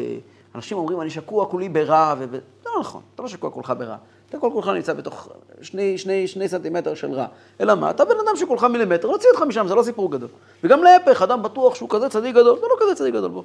אנשים 0.55 0.79
אומרים, 0.79 1.01
אני 1.01 1.11
שקוע 1.11 1.47
כולי 1.47 1.69
ברע, 1.69 2.15
ו... 2.19 2.39
לא 2.67 2.73
נכון, 2.81 3.03
אתה 3.15 3.23
לא 3.23 3.29
שקוע 3.29 3.51
כולך 3.51 3.73
ברע. 3.79 3.97
אתה 4.31 4.39
כל 4.39 4.51
כולך 4.53 4.69
נמצא 4.69 4.93
בתוך 4.93 5.29
שני, 5.63 5.99
שני, 5.99 6.29
שני 6.29 6.49
סנטימטר 6.49 6.95
של 6.95 7.13
רע. 7.13 7.27
אלא 7.61 7.75
מה? 7.75 7.91
אתה 7.91 8.05
בן 8.05 8.15
אדם 8.27 8.37
שכולך 8.37 8.65
מילימטר, 8.65 9.09
להוציא 9.09 9.29
אותך 9.31 9.43
משם, 9.43 9.67
זה 9.69 9.75
לא 9.75 9.83
סיפור 9.83 10.11
גדול. 10.11 10.29
וגם 10.65 10.83
להפך, 10.83 11.23
אדם 11.23 11.43
בטוח 11.43 11.75
שהוא 11.75 11.89
כזה 11.91 12.09
צדיק 12.09 12.35
גדול, 12.35 12.59
זה 12.61 12.67
לא 12.67 12.77
כזה 12.81 12.95
צדיק 12.95 13.15
גדול 13.15 13.31
בו. 13.31 13.45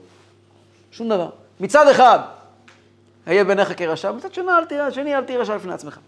שום 0.91 1.10
דבר. 1.10 1.30
מצד 1.60 1.88
אחד, 1.88 2.19
היה 3.25 3.43
בעיניך 3.43 3.73
כרשע, 3.77 4.12
מצד 4.12 4.34
שני 4.34 5.15
אל 5.15 5.23
תראה 5.23 5.41
רשע 5.41 5.56
לפני 5.56 5.73
עצמך. 5.73 5.99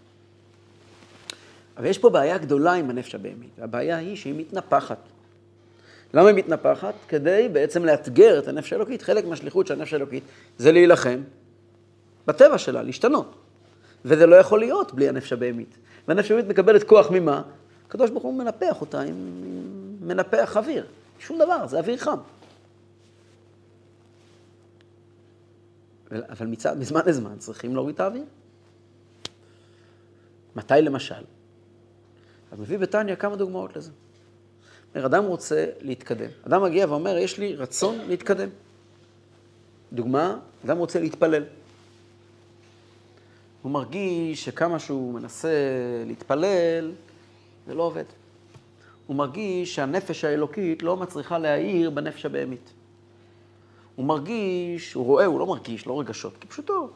אבל 1.78 1.86
יש 1.86 1.98
פה 1.98 2.10
בעיה 2.10 2.38
גדולה 2.38 2.74
עם 2.74 2.90
הנפש 2.90 3.16
הבהמית. 3.16 3.60
הבעיה 3.60 3.98
היא 3.98 4.16
שהיא 4.16 4.34
מתנפחת. 4.38 4.98
למה 6.14 6.28
היא 6.28 6.36
מתנפחת? 6.36 6.94
כדי 7.08 7.50
בעצם 7.54 7.86
לאתגר 7.86 8.40
את 8.40 8.48
הנפש 8.48 8.74
האלוקית. 8.74 9.02
חלק 9.02 9.26
מהשליחות 9.26 9.68
של 9.68 9.74
הנפש 9.74 9.94
האלוקית 9.94 10.24
זה 10.58 10.72
להילחם 10.72 11.22
בטבע 12.28 12.58
שלה, 12.58 12.82
להשתנות. 12.84 13.36
וזה 14.06 14.26
לא 14.26 14.36
יכול 14.36 14.60
להיות 14.60 14.94
בלי 14.94 15.10
הנפש 15.10 15.34
הבהמית. 15.34 15.78
והנפש 16.08 16.32
הבהמית 16.32 16.50
מקבלת 16.50 16.84
כוח 16.84 17.12
ממה? 17.12 17.42
הקדוש 17.88 18.10
ברוך 18.10 18.24
הוא 18.24 18.34
מנפח 18.34 18.82
אותה 18.82 19.02
עם 19.02 19.16
מנפח 20.02 20.58
אוויר. 20.58 20.86
שום 21.20 21.40
דבר, 21.40 21.68
זה 21.68 21.78
אוויר 21.78 21.98
חם. 21.98 22.18
אבל 26.30 26.48
מצד, 26.48 26.80
מזמן 26.80 27.02
לזמן 27.06 27.38
צריכים 27.38 27.76
להוריד 27.76 27.96
את 27.96 28.00
האוויר. 28.00 28.24
מתי 30.56 30.74
למשל? 30.82 31.24
אז 32.54 32.60
מביא 32.60 32.78
בתניא 32.78 33.16
כמה 33.16 33.36
דוגמאות 33.36 33.76
לזה. 33.76 33.92
אומר, 34.96 35.06
אדם 35.06 35.26
רוצה 35.26 35.66
להתקדם. 35.82 36.30
אדם 36.48 36.64
מגיע 36.64 36.86
ואומר, 36.90 37.18
יש 37.18 37.38
לי 37.38 37.56
רצון 37.56 37.98
להתקדם. 38.08 38.50
דוגמה, 39.94 40.40
אדם 40.66 40.78
רוצה 40.78 41.00
להתפלל. 41.00 41.44
הוא 43.62 43.72
מרגיש 43.72 44.46
שכמה 44.46 44.80
שהוא 44.80 45.14
מנסה 45.14 45.50
להתפלל, 46.06 46.92
זה 47.68 47.74
לא 47.74 47.84
עובד. 47.84 48.04
הוא 49.08 49.16
מרגיש 49.16 49.76
שהנפש 49.76 50.24
האלוקית 50.24 50.84
לא 50.84 50.98
מצליחה 50.98 51.38
להאיר 51.38 51.90
בנפש 51.90 52.26
הבהמית. 52.26 52.74
הוא 53.96 54.06
מרגיש, 54.06 54.94
הוא 54.94 55.06
רואה, 55.06 55.26
הוא 55.26 55.40
לא 55.40 55.46
מרגיש, 55.46 55.88
לא 55.88 56.00
רגשות, 56.00 56.38
כי 56.38 56.48
פשוטו. 56.48 56.90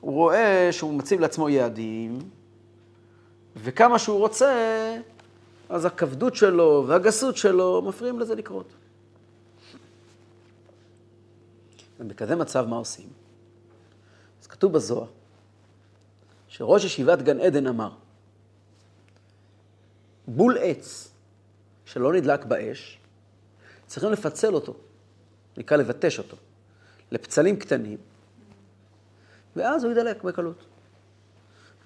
הוא 0.00 0.12
רואה 0.12 0.68
שהוא 0.70 0.94
מציב 0.94 1.20
לעצמו 1.20 1.48
יעדים, 1.48 2.18
וכמה 3.56 3.98
שהוא 3.98 4.18
רוצה, 4.18 4.54
אז 5.68 5.84
הכבדות 5.84 6.36
שלו 6.36 6.84
והגסות 6.88 7.36
שלו 7.36 7.82
מפריעים 7.82 8.20
לזה 8.20 8.34
לקרות. 8.34 8.72
ובכזה 12.00 12.36
מצב 12.36 12.66
מה 12.68 12.76
עושים? 12.76 13.08
אז 14.40 14.46
כתוב 14.46 14.72
בזוהר, 14.72 15.06
שראש 16.48 16.84
ישיבת 16.84 17.22
גן 17.22 17.40
עדן 17.40 17.66
אמר, 17.66 17.90
בול 20.26 20.58
עץ 20.60 21.12
שלא 21.84 22.12
נדלק 22.12 22.44
באש, 22.44 22.98
צריכים 23.86 24.12
לפצל 24.12 24.54
אותו, 24.54 24.74
נקרא 25.56 25.76
לבטש 25.76 26.18
אותו, 26.18 26.36
לפצלים 27.10 27.56
קטנים, 27.56 27.98
ואז 29.56 29.84
הוא 29.84 29.92
ידלק 29.92 30.24
בקלות. 30.24 30.64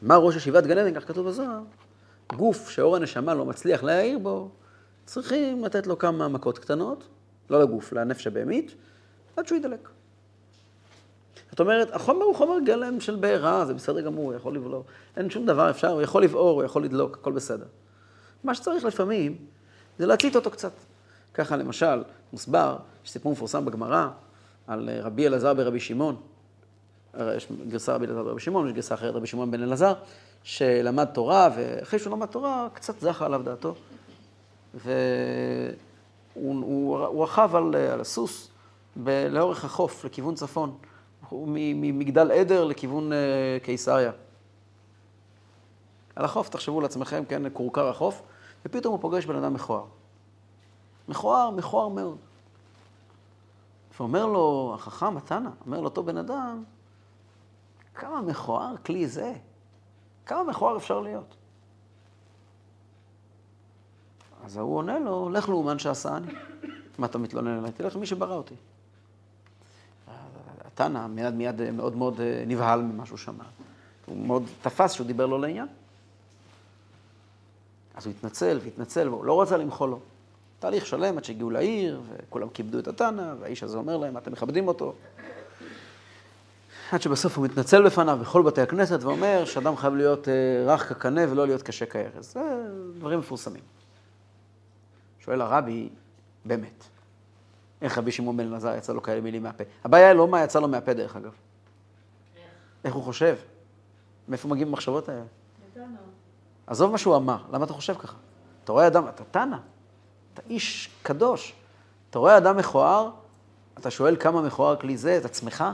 אמר 0.05 0.17
ראש 0.17 0.37
ישיבת 0.37 0.67
גן 0.67 0.79
עדן, 0.79 1.01
כך 1.01 1.09
כתוב 1.09 1.29
בזוהר, 1.29 1.61
גוף 2.37 2.71
שאור 2.71 2.97
הנשמה 2.97 3.35
לא 3.35 3.45
מצליח 3.45 3.83
להעיר 3.83 4.19
בו, 4.19 4.51
צריכים 5.05 5.65
לתת 5.65 5.87
לו 5.87 5.99
כמה 5.99 6.29
מכות 6.29 6.59
קטנות, 6.59 7.09
לא 7.51 7.61
לגוף, 7.63 7.93
לנפש 7.93 8.27
הבהמית, 8.27 8.75
עד 9.37 9.47
שהוא 9.47 9.59
ידלק. 9.59 9.89
זאת 11.51 11.61
אומרת, 11.61 11.89
החומר 11.93 12.25
הוא 12.25 12.35
חומר 12.35 12.59
גלם 12.65 13.01
של 13.01 13.17
בעירה, 13.17 13.65
זה 13.65 13.75
בסדר 13.75 14.01
גמור, 14.01 14.25
הוא 14.25 14.35
יכול 14.35 14.55
לבלור. 14.55 14.85
אין 15.17 15.31
שום 15.31 15.47
דבר 15.47 15.71
אפשר, 15.71 15.89
הוא 15.89 16.03
יכול 16.03 16.25
לבעור, 16.25 16.51
הוא 16.51 16.65
יכול 16.65 16.85
לדלוק, 16.85 17.17
הכל 17.17 17.33
בסדר. 17.33 17.67
מה 18.45 18.55
שצריך 18.55 18.85
לפעמים, 18.85 19.37
זה 19.99 20.07
להצית 20.07 20.37
אותו 20.37 20.51
קצת. 20.51 20.73
ככה 21.35 21.57
למשל, 21.57 22.03
מוסבר, 22.33 22.77
יש 23.05 23.11
סיפור 23.11 23.33
מפורסם 23.33 23.65
בגמרא, 23.65 24.09
על 24.67 24.91
רבי 25.03 25.27
אלעזר 25.27 25.55
ברבי 25.55 25.81
שמעון. 25.81 26.17
יש 27.37 27.49
גרסה 27.69 27.95
רבי 27.95 28.07
אלעזר 28.07 28.23
ברבי 28.23 28.41
שמעון, 28.41 28.67
יש 28.67 28.73
גרסה 28.73 28.95
אחרת 28.95 29.15
רבי 29.15 29.27
שמעון 29.27 29.51
בן 29.51 29.63
אלעזר, 29.63 29.95
שלמד 30.43 31.05
תורה, 31.05 31.49
ואחרי 31.57 31.99
שהוא 31.99 32.13
למד 32.13 32.27
תורה, 32.27 32.69
קצת 32.73 33.01
זכה 33.01 33.27
עליו 33.27 33.43
דעתו. 33.45 33.75
והוא 36.35 36.99
רכב 37.23 37.51
על, 37.57 37.75
על 37.93 38.01
הסוס 38.01 38.51
ב- 39.05 39.27
לאורך 39.31 39.65
החוף, 39.65 40.05
לכיוון 40.05 40.35
צפון. 40.35 40.77
ממגדל 41.33 42.33
עדר 42.33 42.65
לכיוון 42.65 43.13
uh, 43.13 43.65
קיסריה. 43.65 44.13
על 46.17 46.25
החוף, 46.25 46.49
תחשבו 46.49 46.81
לעצמכם, 46.81 47.25
כן, 47.29 47.43
כורכר 47.53 47.89
החוף, 47.89 48.23
ופתאום 48.67 48.93
הוא 48.93 49.01
פוגש 49.01 49.27
בן 49.27 49.37
אדם 49.37 49.55
מכוער. 49.55 49.85
מכוער, 51.09 51.51
מכוער 51.51 51.89
מאוד. 51.89 52.17
ואומר 53.99 54.27
לו, 54.27 54.73
החכם, 54.75 55.17
התנא, 55.17 55.49
אומר 55.67 55.81
לאותו 55.81 56.03
בן 56.03 56.17
אדם, 56.17 56.65
כמה 57.97 58.23
מכוער 58.23 58.77
כלי 58.77 59.07
זה? 59.07 59.33
כמה 60.27 60.45
מכוער 60.45 60.77
אפשר 60.77 61.01
להיות? 61.01 61.37
אז 64.45 64.57
ההוא 64.57 64.77
עונה 64.77 64.99
לו, 64.99 65.31
לך 65.31 65.49
לאומן 65.49 65.79
שעשני. 65.79 66.27
מה 66.99 67.07
אתה 67.07 67.19
מתלונן 67.19 67.59
עליי? 67.59 67.73
תלך 67.73 67.97
למי 67.97 68.07
שברא 68.07 68.35
אותי. 68.35 68.55
התנא 70.65 71.07
מיד 71.07 71.35
מיד 71.35 71.71
מאוד 71.71 71.97
מאוד 71.97 72.21
נבהל 72.47 72.83
ממה 72.83 73.07
שהוא 73.07 73.19
שמע. 73.19 73.45
הוא 74.07 74.27
מאוד 74.27 74.43
תפס 74.63 74.93
שהוא 74.93 75.07
דיבר 75.07 75.27
לו 75.27 75.39
לעניין. 75.39 75.67
אז 77.95 78.07
הוא 78.07 78.15
התנצל 78.19 78.59
והתנצל, 78.63 79.09
והוא 79.09 79.25
לא 79.25 79.43
רצה 79.43 79.57
למחול 79.57 79.91
לו. 79.91 80.01
תהליך 80.59 80.87
שלם 80.87 81.19
עד 81.19 81.25
שהגיעו 81.25 81.51
לעיר, 81.51 82.01
וכולם 82.09 82.49
כיבדו 82.49 82.79
את 82.79 82.89
התנא, 82.89 83.35
והאיש 83.41 83.63
הזה 83.63 83.79
אומר 83.79 83.97
להם, 83.97 84.17
אתם 84.17 84.33
מכבדים 84.33 84.69
אותו. 84.69 84.95
עד 86.93 87.03
שבסוף 87.03 87.37
הוא 87.37 87.45
מתנצל 87.45 87.87
בפניו 87.87 88.19
בכל 88.21 88.43
בתי 88.43 88.61
הכנסת 88.61 89.03
ואומר 89.03 89.45
שאדם 89.45 89.77
חייב 89.77 89.95
להיות 89.95 90.29
רך 90.67 90.89
כקנה 90.89 91.21
ולא 91.31 91.47
להיות 91.47 91.63
קשה 91.63 91.87
כארז. 91.87 92.33
זה 92.33 92.41
דברים 92.99 93.19
מפורסמים. 93.19 93.63
שואל 95.21 95.41
הרבי, 95.41 95.89
באמת, 96.45 96.85
איך 97.83 97.99
רבי 97.99 98.13
שמעון 98.13 98.37
בן 98.37 98.47
אלעזר 98.49 98.75
יצא 98.77 98.93
לו 98.93 99.03
כאלה 99.03 99.21
מילים 99.21 99.43
מהפה? 99.43 99.65
הבעיה 99.85 100.09
היא 100.09 100.17
לא 100.17 100.29
מה 100.29 100.45
יצא 100.45 100.61
לו 100.61 100.69
מהפה, 100.69 100.93
דרך 100.95 101.17
אגב. 101.17 101.33
איך 102.85 102.95
הוא 102.95 103.03
חושב? 103.03 103.37
מאיפה 104.29 104.49
מגיעים 104.49 104.69
המחשבות 104.69 105.09
האלה? 105.09 105.23
עזוב 106.67 106.93
מה 106.93 106.99
שהוא 106.99 107.17
אמר, 107.17 107.39
למה 107.53 107.65
אתה 107.65 107.73
חושב 107.73 107.95
ככה? 107.95 108.17
אתה 108.65 108.73
רואה 108.73 108.87
אדם, 108.87 109.09
אתה 109.09 109.25
תנא, 109.31 109.57
אתה 110.35 110.43
איש 110.51 110.91
קדוש. 111.03 111.55
אתה 112.11 112.19
רואה 112.19 112.37
אדם 112.37 112.57
מכוער, 112.57 113.11
אתה 113.79 113.91
שואל 113.91 114.17
כמה 114.17 114.43
מכוער 114.43 114.77
כלי 114.77 114.97
זה, 114.97 115.17
את 115.17 115.25
עצמך? 115.25 115.65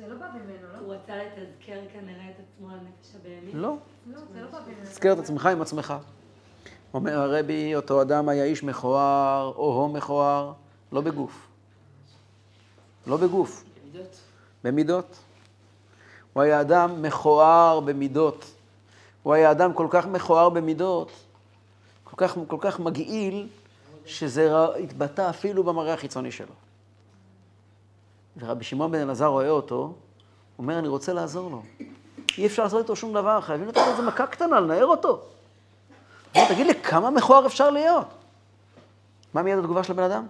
זה 0.00 0.08
לא 0.08 0.14
בא 0.14 0.26
ממנו, 0.34 0.72
לא? 0.72 0.78
הוא 0.78 0.94
רצה 0.94 1.12
לתזכר 1.16 1.80
כנראה 1.92 2.30
את 2.30 2.34
עצמו 2.38 2.70
על 2.70 2.76
נפש 2.76 3.14
הבהמית. 3.14 3.54
לא. 3.54 3.76
לא, 4.06 4.20
זה 4.32 4.40
לא 4.40 4.46
בא 4.50 4.58
ממנו. 4.66 4.82
תזכר 4.82 5.12
את 5.12 5.18
עצמך 5.18 5.46
עם 5.46 5.62
עצמך. 5.62 5.94
אומר 6.94 7.18
הרבי, 7.18 7.76
אותו 7.76 8.02
אדם 8.02 8.28
היה 8.28 8.44
איש 8.44 8.62
מכוער, 8.62 9.52
או-הו 9.56 9.88
מכוער, 9.88 10.52
לא 10.92 11.00
בגוף. 11.00 11.46
לא 13.06 13.16
בגוף, 13.16 13.64
במידות. 13.82 14.16
במידות. 14.64 15.16
הוא 16.32 16.42
היה 16.42 16.60
אדם 16.60 17.02
מכוער 17.02 17.80
במידות. 17.80 18.44
הוא 19.22 19.34
היה 19.34 19.50
אדם 19.50 19.72
כל 19.72 19.86
כך 19.90 20.06
מכוער 20.06 20.48
במידות, 20.48 21.12
כל 22.04 22.16
כך, 22.16 22.36
כל 22.46 22.56
כך 22.60 22.80
מגעיל, 22.80 23.48
שזה 24.06 24.50
התבטא 24.82 25.30
אפילו 25.30 25.64
במראה 25.64 25.94
החיצוני 25.94 26.32
שלו. 26.32 26.69
ורבי 28.36 28.64
שמעון 28.64 28.92
בן 28.92 29.00
אלעזר 29.00 29.26
רואה 29.26 29.48
אותו, 29.48 29.94
אומר, 30.58 30.78
אני 30.78 30.88
רוצה 30.88 31.12
לעזור 31.12 31.50
לו. 31.50 31.62
אי 32.38 32.46
אפשר 32.46 32.62
לעשות 32.62 32.82
איתו 32.82 32.96
שום 32.96 33.14
דבר, 33.14 33.40
חייבים 33.40 33.68
לתת 33.68 33.76
לו 33.76 33.92
איזה 33.92 34.02
מכה 34.02 34.26
קטנה, 34.26 34.60
לנער 34.60 34.86
אותו. 34.86 35.22
אומר, 36.34 36.48
תגיד 36.48 36.66
לי, 36.66 36.74
כמה 36.82 37.10
מכוער 37.10 37.46
אפשר 37.46 37.70
להיות? 37.70 38.06
מה 39.34 39.42
מיד 39.42 39.58
התגובה 39.58 39.84
של 39.84 39.92
הבן 39.92 40.02
אדם? 40.02 40.26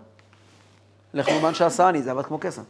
לך 1.15 1.29
לאומן 1.29 1.55
שעשני, 1.55 2.03
זה 2.03 2.11
עבד 2.11 2.25
כמו 2.25 2.39
קסם. 2.41 2.63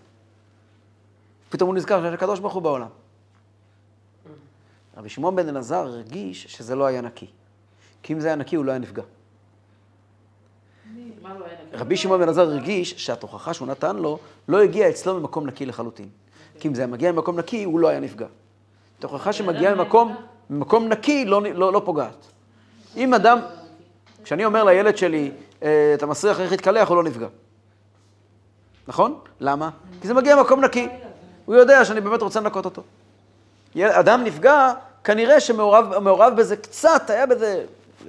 פתאום 1.51 1.68
הוא 1.68 1.76
נזכר 1.76 2.03
שיש 2.03 2.14
הקדוש 2.14 2.41
ברוך 2.41 2.55
הוא 2.55 2.62
בעולם. 2.62 2.89
רבי 4.97 5.09
שמעון 5.09 5.37
בן 5.37 5.49
אלעזר 5.49 5.76
הרגיש 5.76 6.45
שזה 6.45 6.74
לא 6.74 6.87
היה 6.87 7.01
נקי. 7.01 7.26
כי 8.03 8.12
אם 8.12 8.20
זה 8.20 8.26
היה 8.26 8.37
נקי, 8.37 8.57
הוא 8.57 8.64
לא 8.64 8.70
היה 8.70 8.78
נפגע. 8.78 9.03
מה 10.93 10.93
לא 10.95 10.99
היה 10.99 11.07
נקי? 11.09 11.20
רבי 11.72 11.97
שמעון 11.97 12.18
בן 12.18 12.24
אלעזר 12.24 12.43
הרגיש 12.43 12.95
שהתוכחה 12.97 13.55
שהוא 13.55 13.68
נתן 13.68 13.97
לו 13.97 14.18
לא 14.49 14.62
הגיעה 14.62 14.91
אצלו 14.91 15.20
ממקום 15.20 15.47
נקי 15.47 15.66
לחלוטין. 15.66 16.09
כי 16.61 16.68
אם 16.68 16.74
זה 16.74 16.83
היה 16.83 16.87
מגיע 16.87 17.12
ממקום 17.12 17.39
נקי, 17.39 17.64
הוא 17.64 17.81
לא 17.81 17.89
היה 17.89 18.01
נפגע. 18.01 18.26
תוכחה 18.99 19.33
שמגיעה 19.33 19.74
ממקום, 19.74 20.89
נקי 20.89 21.24
לא, 21.24 21.43
לא, 21.55 21.72
לא 21.72 21.83
פוגעת. 21.85 22.26
אם 22.97 23.14
אדם, 23.14 23.39
כשאני 24.24 24.45
אומר 24.45 24.64
לילד 24.64 24.97
שלי, 24.97 25.31
"אה, 25.62 25.93
אתה 25.95 26.07
מסריח 26.07 26.41
איך 26.41 26.51
להתקלח, 26.51 26.89
הוא 26.89 26.97
לא 26.97 27.03
נפגע. 27.03 27.26
נכון? 28.89 29.18
למה? 29.41 29.70
כי 30.01 30.09
זה 30.09 30.14
מגיע 30.14 30.37
ממקום 30.37 30.64
נקי. 30.64 30.89
הוא 31.45 31.55
יודע 31.55 31.85
שאני 31.85 32.01
באמת 32.01 32.22
רוצה 32.22 32.41
לנקות 32.41 32.64
אותו. 32.64 32.83
אדם 33.78 34.24
נפגע, 34.24 34.72
כנראה 35.05 35.41
שמעורב 35.41 35.99
מעורב 35.99 36.37
בזה 36.37 36.57
קצת, 36.57 37.11
היה 37.11 37.26
בזה 37.26 37.64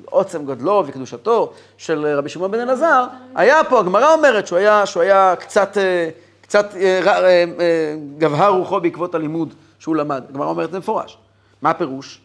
עוצם 0.05 0.45
גודלו 0.45 0.83
וקדושתו 0.87 1.53
של 1.77 2.05
רבי 2.05 2.29
שמעון 2.29 2.51
בן 2.51 2.59
אלעזר, 2.59 3.05
היה 3.35 3.63
פה, 3.63 3.79
הגמרא 3.79 4.13
אומרת 4.13 4.47
שהוא 4.47 4.59
היה, 4.59 4.85
שהוא 4.85 5.03
היה 5.03 5.35
קצת, 5.39 5.77
אה, 5.77 6.09
קצת 6.41 6.75
אה, 6.75 7.07
אה, 7.59 7.95
גבהה 8.17 8.47
רוחו 8.47 8.81
בעקבות 8.81 9.15
הלימוד 9.15 9.53
שהוא 9.79 9.95
למד. 9.95 10.23
הגמרא 10.29 10.47
אומרת 10.47 10.67
את 10.67 10.71
זה 10.71 10.79
מפורש. 10.79 11.17
מה 11.61 11.69
הפירוש? 11.69 12.21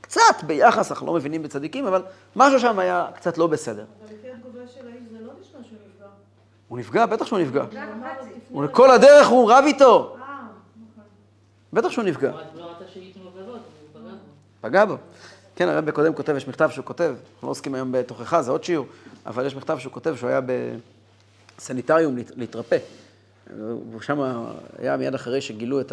קצת 0.00 0.44
ביחס, 0.46 0.90
אנחנו 0.90 1.06
לא 1.06 1.12
מבינים 1.12 1.42
בצדיקים, 1.42 1.86
אבל 1.86 2.02
משהו 2.36 2.60
שם 2.60 2.78
היה 2.78 3.06
קצת 3.14 3.38
לא 3.38 3.46
בסדר. 3.46 3.84
אבל 4.04 4.14
לפי 4.14 4.30
התגובה 4.30 4.60
של 4.74 4.86
האיש 4.86 5.02
זה 5.10 5.26
לא 5.26 5.32
נשמע 5.40 5.58
שהוא 5.68 5.78
נפגע. 5.88 6.06
הוא 6.68 6.78
נפגע, 6.78 7.06
בטח 7.06 7.26
שהוא 7.26 7.38
נפגע. 7.38 7.64
הוא 8.50 8.64
כל 8.72 8.90
הדרך 8.90 9.26
הוא 9.26 9.52
רב 9.52 9.64
איתו, 9.66 10.16
אה, 10.18 10.24
נכון. 10.92 11.04
בטח 11.72 11.90
שהוא 11.90 12.04
נפגע. 12.04 12.30
הוא 12.30 12.60
לא 12.60 12.74
פגע 14.64 14.84
בו. 14.84 14.96
כן, 15.56 15.68
הרב 15.68 15.88
הקודם 15.88 16.14
כותב, 16.14 16.34
יש 16.36 16.48
מכתב 16.48 16.68
שהוא 16.72 16.84
כותב, 16.84 17.14
אנחנו 17.34 17.46
לא 17.48 17.50
עוסקים 17.50 17.74
היום 17.74 17.92
בתוכחה, 17.92 18.42
זה 18.42 18.50
עוד 18.50 18.64
שיעור, 18.64 18.86
אבל 19.26 19.46
יש 19.46 19.56
מכתב 19.56 19.78
שהוא 19.78 19.92
כותב 19.92 20.16
שהוא 20.16 20.28
היה 20.30 20.40
בסניטריום 21.56 22.16
להת- 22.16 22.30
להתרפא. 22.36 22.78
הוא 23.58 24.00
שם 24.00 24.20
היה 24.78 24.96
מיד 24.96 25.14
אחרי 25.14 25.40
שגילו 25.40 25.80
את 25.80 25.92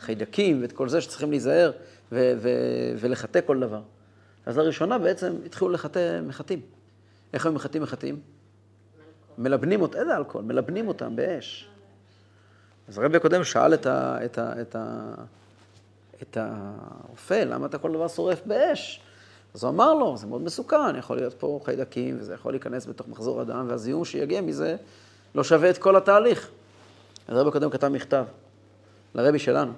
החיידקים 0.00 0.62
ואת 0.62 0.72
כל 0.72 0.88
זה 0.88 1.00
שצריכים 1.00 1.30
להיזהר 1.30 1.72
ו- 2.12 2.32
ו- 2.38 2.48
ולחטא 3.00 3.40
כל 3.46 3.60
דבר. 3.60 3.80
אז 4.46 4.56
לראשונה 4.58 4.98
בעצם 4.98 5.34
התחילו 5.46 5.70
לחטא 5.70 6.20
מחטאים. 6.26 6.60
איך 7.32 7.46
היו 7.46 7.52
מחטאים 7.52 7.82
מחטאים? 7.82 8.20
מלבנים 9.38 9.80
אותם, 9.82 9.98
איזה 9.98 10.16
אלכוהול? 10.16 10.44
מלבנים 10.46 10.88
אותם 10.88 11.16
באש. 11.16 11.68
אז 12.88 12.98
הרבי 12.98 13.16
הקודם 13.16 13.44
שאל 13.44 13.74
את, 13.74 13.86
ה, 13.86 14.18
את, 14.24 14.38
ה, 14.38 14.60
את, 14.60 14.76
ה, 14.76 15.14
את 16.22 16.36
הרופא, 16.40 17.34
למה 17.34 17.66
אתה 17.66 17.78
כל 17.78 17.92
דבר 17.92 18.08
שורף 18.08 18.40
באש? 18.46 19.00
אז 19.54 19.64
הוא 19.64 19.70
אמר 19.70 19.94
לו, 19.94 20.16
זה 20.16 20.26
מאוד 20.26 20.42
מסוכן, 20.42 20.96
יכול 20.98 21.16
להיות 21.16 21.34
פה 21.34 21.60
חיידקים, 21.64 22.16
וזה 22.18 22.34
יכול 22.34 22.52
להיכנס 22.52 22.86
בתוך 22.86 23.08
מחזור 23.08 23.40
הדם, 23.40 23.66
והזיהום 23.68 24.04
שיגיע 24.04 24.40
מזה 24.40 24.76
לא 25.34 25.44
שווה 25.44 25.70
את 25.70 25.78
כל 25.78 25.96
התהליך. 25.96 26.50
אז 27.28 27.36
הרבי 27.36 27.48
הקודם 27.48 27.70
כתב 27.70 27.88
מכתב 27.88 28.24
לרבי 29.14 29.38
שלנו. 29.38 29.72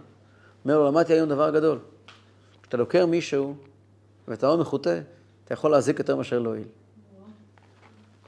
אומר 0.64 0.78
לו, 0.78 0.86
למדתי 0.86 1.12
היום 1.12 1.28
דבר 1.28 1.50
גדול. 1.50 1.78
כשאתה 2.62 2.76
דוקר 2.76 3.06
מישהו 3.06 3.56
ואתה 4.28 4.46
לא 4.46 4.58
מחוטא, 4.58 5.00
אתה 5.44 5.54
יכול 5.54 5.70
להזיק 5.70 5.98
יותר 5.98 6.16
מאשר 6.16 6.38
להועיל. 6.38 6.68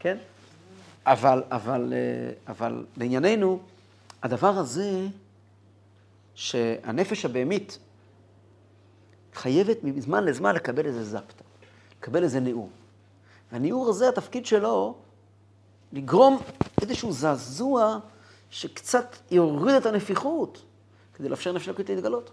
כן? 0.01 0.17
אבל, 1.07 1.43
אבל, 1.51 1.93
אה, 1.93 2.33
אבל 2.49 2.85
לענייננו, 2.97 3.61
הדבר 4.23 4.49
הזה, 4.49 5.07
שהנפש 6.35 7.25
הבהמית 7.25 7.79
חייבת 9.35 9.85
מזמן 9.85 10.25
לזמן 10.25 10.55
לקבל 10.55 10.87
איזה 10.87 11.05
זפטה, 11.05 11.45
לקבל 11.99 12.23
איזה 12.23 12.41
ניעור. 12.41 12.71
והניעור 13.53 13.89
הזה, 13.89 14.09
התפקיד 14.09 14.47
שלו, 14.47 14.95
לגרום 15.93 16.39
איזשהו 16.83 17.13
זעזוע 17.13 17.99
שקצת 18.51 19.17
יוריד 19.31 19.75
את 19.75 19.87
הנפיחות, 19.87 20.63
כדי 21.15 21.29
לאפשר 21.29 21.53
נפש 21.53 21.69
אלוקית 21.69 21.91
להתגלות. 21.91 22.31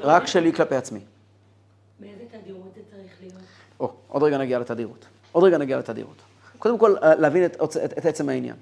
רק 0.00 0.26
שלי 0.26 0.52
כלפי 0.52 0.76
עצמי. 0.76 1.00
באיזה 2.00 2.24
תדירות 2.30 2.72
זה 2.74 2.80
צריך 2.90 3.12
להיות? 3.20 3.42
או, 3.80 3.92
עוד 4.08 4.22
רגע 4.22 4.38
נגיע 4.38 4.58
לתדירות. 4.58 5.06
עוד 5.32 5.44
רגע 5.44 5.58
נגיע 5.58 5.78
לתדירות. 5.78 6.16
קודם 6.58 6.78
כל, 6.78 6.96
אה, 7.02 7.14
להבין 7.14 7.44
את, 7.44 7.56
את, 7.62 7.98
את 7.98 8.06
עצם 8.06 8.28
העניין. 8.28 8.56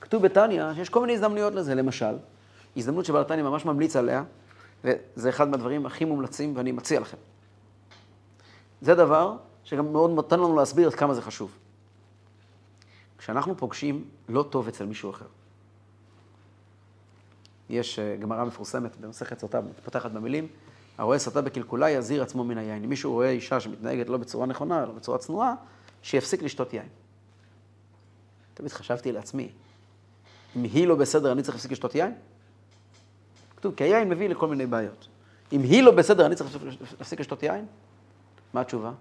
כתוב 0.00 0.22
בתניא 0.22 0.74
שיש 0.74 0.88
כל 0.88 1.00
מיני 1.00 1.12
הזדמנויות 1.12 1.54
לזה. 1.54 1.74
למשל, 1.74 2.14
הזדמנות 2.76 3.04
שבעל 3.04 3.22
התניא 3.22 3.42
ממש 3.42 3.64
ממליץ 3.64 3.96
עליה, 3.96 4.24
וזה 4.84 5.28
אחד 5.28 5.48
מהדברים 5.48 5.86
הכי 5.86 6.04
מומלצים 6.04 6.56
ואני 6.56 6.72
מציע 6.72 7.00
לכם. 7.00 7.16
זה 8.80 8.94
דבר 8.94 9.36
שגם 9.64 9.92
מאוד 9.92 10.10
נותן 10.10 10.40
לנו 10.40 10.56
להסביר 10.56 10.88
עד 10.88 10.94
כמה 10.94 11.14
זה 11.14 11.22
חשוב. 11.22 11.58
כשאנחנו 13.18 13.56
פוגשים 13.56 14.04
לא 14.28 14.42
טוב 14.50 14.68
אצל 14.68 14.86
מישהו 14.86 15.10
אחר. 15.10 15.26
יש 17.70 17.98
אה, 17.98 18.16
גמרא 18.16 18.44
מפורסמת 18.44 18.96
במסכת 18.96 19.38
סוטה, 19.38 19.60
מתפתחת 19.60 20.10
במילים, 20.10 20.48
הרואה 20.98 21.18
סוטה 21.18 21.40
בקלקולה 21.40 21.90
יזהיר 21.90 22.22
עצמו 22.22 22.44
מן 22.44 22.58
היין. 22.58 22.84
אם 22.84 22.88
מישהו 22.88 23.12
רואה 23.12 23.30
אישה 23.30 23.60
שמתנהגת 23.60 24.08
לא 24.08 24.16
בצורה 24.16 24.46
נכונה, 24.46 24.82
אלא 24.82 24.92
בצורה 24.92 25.18
צנועה, 25.18 25.54
שיפסיק 26.02 26.42
לשתות 26.42 26.72
יין. 26.74 26.88
תמיד 28.54 28.72
חשבתי 28.72 29.12
לעצמי, 29.12 29.52
אם 30.56 30.62
היא 30.62 30.86
לא 30.86 30.94
בסדר, 30.94 31.32
אני 31.32 31.42
צריך 31.42 31.54
להפסיק 31.54 31.72
לשתות 31.72 31.94
יין? 31.94 32.14
כתוב, 33.62 33.74
כי 33.74 33.84
היין 33.84 34.08
מביא 34.08 34.28
לכל 34.28 34.48
מיני 34.48 34.66
בעיות. 34.66 35.08
אם 35.52 35.62
היא 35.62 35.82
לא 35.82 35.90
בסדר, 35.90 36.26
אני 36.26 36.34
צריך 36.34 36.56
להפסיק 36.98 37.20
לשתות 37.20 37.42
יין? 37.42 37.66
מה 38.52 38.60
התשובה? 38.60 38.92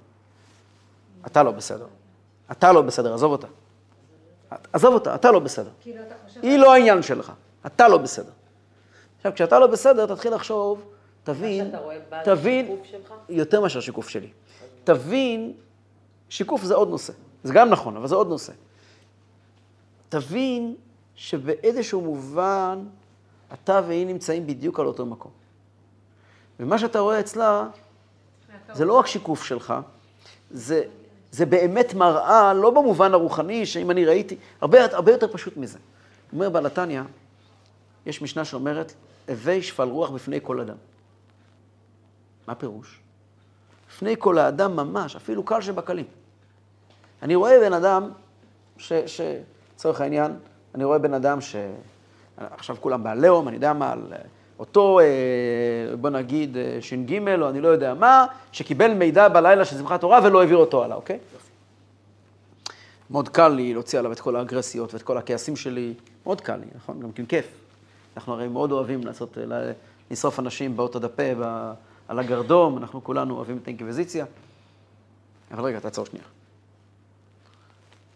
אתה 1.25 1.43
לא 1.43 1.51
בסדר. 1.51 1.85
אתה 2.51 2.71
לא 2.71 2.81
בסדר, 2.81 3.13
עזוב 3.13 3.31
אותה. 3.31 3.47
עזוב 4.73 4.93
אותה, 4.93 5.15
אתה 5.15 5.31
לא 5.31 5.39
בסדר. 5.39 5.69
כאילו. 5.81 6.01
היא 6.41 6.59
לא 6.59 6.73
העניין 6.73 7.01
שלך, 7.01 7.31
אתה 7.65 7.87
לא 7.87 7.97
בסדר. 7.97 8.31
עכשיו, 9.17 9.33
כשאתה 9.35 9.59
לא 9.59 9.67
בסדר, 9.67 10.15
תתחיל 10.15 10.33
לחשוב, 10.33 10.83
תבין, 11.23 11.71
תבין? 12.23 12.77
יותר 13.29 13.61
מאשר 13.61 13.79
שיקוף 13.79 14.09
שלי. 14.09 14.29
תבין, 14.83 15.53
שיקוף 16.29 16.63
זה 16.63 16.75
עוד 16.75 16.89
נושא. 16.89 17.13
זה 17.43 17.53
גם 17.53 17.69
נכון, 17.69 17.97
אבל 17.97 18.07
זה 18.07 18.15
עוד 18.15 18.27
נושא. 18.27 18.53
תבין 20.09 20.75
שבאיזשהו 21.15 22.01
מובן 22.01 22.83
אתה 23.53 23.81
והיא 23.87 24.07
נמצאים 24.07 24.47
בדיוק 24.47 24.79
על 24.79 24.85
אותו 24.85 25.05
מקום. 25.05 25.31
ומה 26.59 26.77
שאתה 26.77 26.99
רואה 26.99 27.19
אצלה, 27.19 27.67
זה 28.73 28.85
לא 28.85 28.93
רק 28.93 29.07
שיקוף 29.07 29.43
שלך, 29.43 29.73
זה, 30.51 30.83
זה 31.31 31.45
באמת 31.45 31.93
מראה, 31.93 32.53
לא 32.53 32.69
במובן 32.69 33.13
הרוחני, 33.13 33.65
שאם 33.65 33.91
אני 33.91 34.05
ראיתי, 34.05 34.37
הרבה, 34.61 34.85
הרבה 34.85 35.11
יותר 35.11 35.27
פשוט 35.33 35.57
מזה. 35.57 35.79
אומר 36.33 36.49
בעל 36.49 36.65
התניא, 36.65 37.01
יש 38.05 38.21
משנה 38.21 38.45
שאומרת, 38.45 38.93
הווי 39.27 39.61
שפל 39.61 39.87
רוח 39.87 40.09
בפני 40.09 40.39
כל 40.43 40.59
אדם. 40.59 40.75
מה 42.47 42.55
פירוש? 42.55 42.99
בפני 43.89 44.15
כל 44.19 44.37
האדם 44.37 44.75
ממש, 44.75 45.15
אפילו 45.15 45.43
קל 45.43 45.61
שבקלים. 45.61 46.05
אני 47.21 47.35
רואה 47.35 47.59
בן 47.59 47.73
אדם, 47.73 48.09
ש... 48.77 48.93
ש... 48.93 49.21
לצורך 49.75 50.01
העניין, 50.01 50.31
אני 50.75 50.83
רואה 50.83 50.99
בן 50.99 51.13
אדם 51.13 51.41
ש... 51.41 51.55
עכשיו 52.37 52.75
כולם 52.79 53.03
בעליהום, 53.03 53.47
אני 53.47 53.55
יודע 53.55 53.73
מה, 53.73 53.91
על 53.91 54.13
אותו, 54.59 54.99
אה, 54.99 55.05
בוא 55.95 56.09
נגיד, 56.09 56.57
אה, 56.57 56.77
ש"ג, 56.81 57.29
או 57.41 57.49
אני 57.49 57.61
לא 57.61 57.67
יודע 57.67 57.93
מה, 57.93 58.25
שקיבל 58.51 58.93
מידע 58.93 59.27
בלילה 59.27 59.65
של 59.65 59.77
שמחת 59.77 60.01
תורה 60.01 60.19
ולא 60.23 60.41
העביר 60.41 60.57
אותו 60.57 60.83
הלאה, 60.83 60.95
אוקיי? 60.95 61.19
מאוד 63.09 63.29
קל 63.29 63.47
לי 63.47 63.73
להוציא 63.73 63.99
עליו 63.99 64.11
את 64.11 64.19
כל 64.19 64.35
האגרסיות 64.35 64.93
ואת 64.93 65.01
כל 65.01 65.17
הכעסים 65.17 65.55
שלי, 65.55 65.93
מאוד 66.25 66.41
קל 66.41 66.55
לי, 66.55 66.65
נכון? 66.75 66.99
גם 66.99 67.11
כן 67.11 67.25
כיף. 67.25 67.47
אנחנו 68.17 68.33
הרי 68.33 68.47
מאוד 68.47 68.71
אוהבים 68.71 69.03
לעשות, 69.03 69.37
אה, 69.37 69.71
לשרוף 70.11 70.39
אנשים 70.39 70.77
באוטו 70.77 70.99
דפה, 70.99 71.23
ב- 71.41 71.73
על 72.07 72.19
הגרדום, 72.19 72.77
אנחנו 72.77 73.03
כולנו 73.03 73.35
אוהבים 73.35 73.57
את 73.57 73.67
האינקוויזיציה. 73.67 74.25
אבל 75.51 75.63
רגע, 75.63 75.79
תעצור 75.79 76.05
שנייה. 76.05 76.25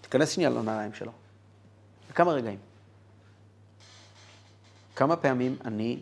תיכנס 0.02 0.30
שנייה 0.30 0.50
לנעליים 0.50 0.94
שלו. 0.94 1.12
לכמה 2.12 2.32
רגעים. 2.32 2.58
כמה 4.96 5.16
פעמים 5.16 5.58
אני, 5.66 6.00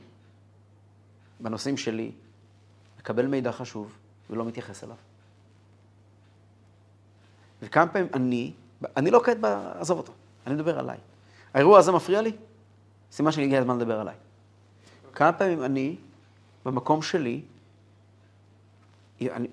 בנושאים 1.39 1.77
שלי, 1.77 2.11
מקבל 2.99 3.25
מידע 3.25 3.51
חשוב 3.51 3.97
ולא 4.29 4.45
מתייחס 4.45 4.83
אליו? 4.83 4.95
וכמה 7.61 7.87
פעמים 7.87 8.07
אני, 8.13 8.53
אני 8.97 9.11
לא 9.11 9.21
כעת, 9.25 9.37
עזוב 9.79 9.97
אותו, 9.97 10.13
אני 10.47 10.55
מדבר 10.55 10.79
עליי. 10.79 10.97
האירוע 11.53 11.79
הזה 11.79 11.91
מפריע 11.91 12.21
לי? 12.21 12.31
סימן 13.11 13.31
שהגיע 13.31 13.59
הזמן 13.59 13.77
לדבר 13.77 13.99
עליי. 13.99 14.15
כמה 15.13 15.33
פעמים 15.33 15.63
אני, 15.63 15.95
במקום 16.65 17.01
שלי, 17.01 17.41
אני, 19.21 19.47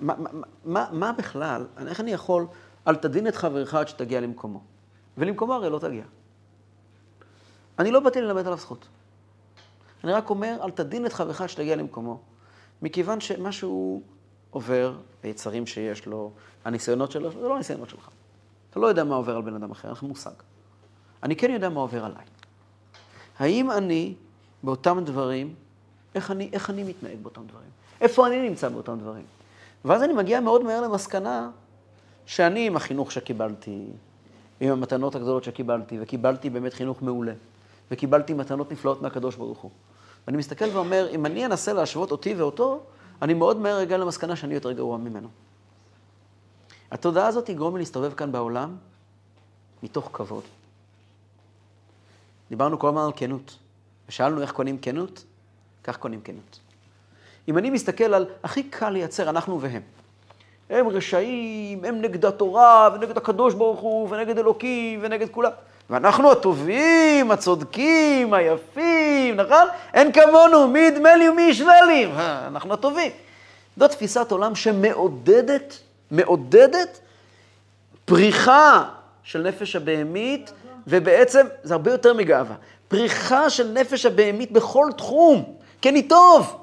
מה, 0.00 0.14
מה, 0.18 0.30
מה, 0.64 0.88
מה 0.92 1.12
בכלל, 1.12 1.66
איך 1.86 2.00
אני 2.00 2.10
יכול, 2.10 2.46
אל 2.86 2.96
תדין 2.96 3.28
את 3.28 3.36
חברך 3.36 3.74
עד 3.74 3.88
שתגיע 3.88 4.20
למקומו. 4.20 4.60
ולמקומו 5.18 5.54
הרי 5.54 5.70
לא 5.70 5.78
תגיע. 5.78 6.04
אני 7.78 7.90
לא 7.90 8.00
באתי 8.00 8.20
ללמד 8.20 8.46
עליו 8.46 8.58
זכות. 8.58 8.86
אני 10.04 10.12
רק 10.12 10.30
אומר, 10.30 10.56
אל 10.62 10.70
תדין 10.70 11.06
את 11.06 11.12
חברך 11.12 11.40
עד 11.40 11.48
שתגיע 11.48 11.76
למקומו. 11.76 12.20
מכיוון 12.82 13.20
שמה 13.20 13.52
שהוא 13.52 14.02
עובר, 14.50 14.94
היצרים 15.22 15.66
שיש 15.66 16.06
לו, 16.06 16.30
הניסיונות 16.64 17.10
שלו, 17.10 17.30
זה 17.30 17.48
לא 17.48 17.54
הניסיונות 17.54 17.88
שלך. 17.88 18.08
אתה 18.70 18.80
לא 18.80 18.86
יודע 18.86 19.04
מה 19.04 19.14
עובר 19.14 19.36
על 19.36 19.42
בן 19.42 19.54
אדם 19.54 19.70
אחר, 19.70 19.88
אין 19.88 19.92
לך 19.92 20.02
מושג. 20.02 20.30
אני 21.22 21.36
כן 21.36 21.50
יודע 21.50 21.68
מה 21.68 21.80
עובר 21.80 22.04
עליי. 22.04 22.24
האם 23.38 23.70
אני 23.70 24.14
באותם 24.62 25.04
דברים, 25.04 25.54
איך 26.14 26.30
אני, 26.30 26.50
איך 26.52 26.70
אני 26.70 26.84
מתנהג 26.84 27.16
באותם 27.22 27.46
דברים? 27.46 27.68
איפה 28.00 28.26
אני 28.26 28.48
נמצא 28.48 28.68
באותם 28.68 28.98
דברים? 28.98 29.24
ואז 29.84 30.02
אני 30.02 30.12
מגיע 30.12 30.40
מאוד 30.40 30.62
מהר 30.62 30.80
למסקנה 30.80 31.50
שאני 32.26 32.66
עם 32.66 32.76
החינוך 32.76 33.12
שקיבלתי, 33.12 33.86
עם 34.60 34.70
המתנות 34.70 35.14
הגדולות 35.14 35.44
שקיבלתי, 35.44 35.98
וקיבלתי 36.00 36.50
באמת 36.50 36.74
חינוך 36.74 37.02
מעולה, 37.02 37.32
וקיבלתי 37.90 38.34
מתנות 38.34 38.72
נפלאות 38.72 39.02
מהקדוש 39.02 39.36
ברוך 39.36 39.58
הוא. 39.58 39.70
ואני 40.26 40.38
מסתכל 40.38 40.64
ואומר, 40.72 41.08
אם 41.10 41.26
אני 41.26 41.46
אנסה 41.46 41.72
להשוות 41.72 42.10
אותי 42.10 42.34
ואותו, 42.34 42.80
אני 43.22 43.34
מאוד 43.34 43.56
מהר 43.56 43.82
אגיע 43.82 43.98
למסקנה 43.98 44.36
שאני 44.36 44.54
יותר 44.54 44.72
גרוע 44.72 44.98
ממנו. 44.98 45.28
התודעה 46.90 47.26
הזאת 47.26 47.46
תגרום 47.46 47.76
לי 47.76 47.80
להסתובב 47.80 48.14
כאן 48.14 48.32
בעולם 48.32 48.76
מתוך 49.82 50.10
כבוד. 50.12 50.42
דיברנו 52.50 52.78
כל 52.78 52.88
הזמן 52.88 53.00
על 53.00 53.12
כנות, 53.16 53.58
ושאלנו 54.08 54.42
איך 54.42 54.52
קונים 54.52 54.78
כנות, 54.78 55.24
כך 55.84 55.96
קונים 55.96 56.20
כנות. 56.20 56.60
אם 57.48 57.58
אני 57.58 57.70
מסתכל 57.70 58.14
על, 58.14 58.26
הכי 58.44 58.62
קל 58.62 58.90
לייצר, 58.90 59.30
אנחנו 59.30 59.60
והם. 59.60 59.82
הם 60.70 60.88
רשעים, 60.88 61.84
הם 61.84 62.00
נגד 62.00 62.24
התורה, 62.24 62.90
ונגד 62.94 63.16
הקדוש 63.16 63.54
ברוך 63.54 63.80
הוא, 63.80 64.08
ונגד 64.10 64.38
אלוקים, 64.38 65.00
ונגד 65.02 65.28
כולם. 65.28 65.50
ואנחנו 65.90 66.32
הטובים, 66.32 67.30
הצודקים, 67.30 68.34
היפים, 68.34 69.36
נכון? 69.36 69.68
אין 69.94 70.12
כמונו, 70.12 70.68
מי 70.68 70.78
ידמה 70.78 71.16
לי 71.16 71.28
ומי 71.28 71.42
ישווה 71.42 71.80
לי? 71.86 72.06
אה, 72.06 72.46
אנחנו 72.46 72.74
הטובים. 72.74 73.12
זו 73.76 73.88
תפיסת 73.88 74.30
עולם 74.30 74.54
שמעודדת, 74.54 75.78
מעודדת 76.10 77.00
פריחה 78.04 78.84
של 79.22 79.42
נפש 79.42 79.76
הבהמית, 79.76 80.52
ובעצם 80.86 81.46
זה 81.62 81.74
הרבה 81.74 81.90
יותר 81.90 82.14
מגאווה. 82.14 82.54
פריחה 82.88 83.50
של 83.50 83.70
נפש 83.72 84.06
הבהמית 84.06 84.52
בכל 84.52 84.90
תחום, 84.96 85.44
כי 85.80 85.88
אני 85.88 86.02
טוב. 86.02 86.56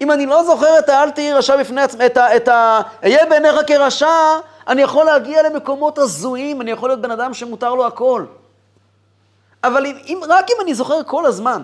אם 0.00 0.12
אני 0.12 0.26
לא 0.26 0.44
זוכר 0.44 0.78
את 0.78 0.88
האל 0.88 1.10
תהי 1.10 1.32
רשע 1.32 1.56
בפני 1.56 1.82
עצמי. 1.82 2.06
את 2.06 2.48
ה... 2.48 2.80
אהיה 3.02 3.26
בעיניך 3.26 3.54
כרשע, 3.66 4.38
אני 4.68 4.82
יכול 4.82 5.04
להגיע 5.06 5.42
למקומות 5.42 5.98
הזויים, 5.98 6.60
אני 6.60 6.70
יכול 6.70 6.88
להיות 6.88 7.00
בן 7.00 7.10
אדם 7.10 7.34
שמותר 7.34 7.74
לו 7.74 7.86
הכל. 7.86 8.24
אבל 9.64 9.86
אם, 9.86 9.96
אם, 10.06 10.20
רק 10.28 10.46
אם 10.50 10.56
אני 10.62 10.74
זוכר 10.74 11.02
כל 11.06 11.26
הזמן, 11.26 11.62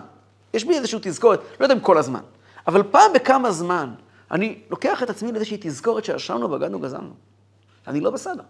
יש 0.55 0.65
בי 0.65 0.75
איזושהי 0.75 0.99
תזכורת, 1.03 1.41
לא 1.61 1.65
יודע 1.65 1.75
אם 1.75 1.81
כל 1.81 1.99
הזמן, 1.99 2.21
אבל 2.67 2.83
פעם 2.91 3.13
בכמה 3.13 3.51
זמן, 3.51 3.95
אני 4.31 4.59
לוקח 4.71 5.03
את 5.03 5.11
עצמי 5.11 5.33
לאיזושהי 5.33 5.59
תזכורת 5.61 6.05
שישבנו, 6.05 6.49
בגדנו, 6.49 6.79
גזלנו. 6.79 7.15
אני 7.87 8.01
לא 8.01 8.11
בסדר. 8.11 8.43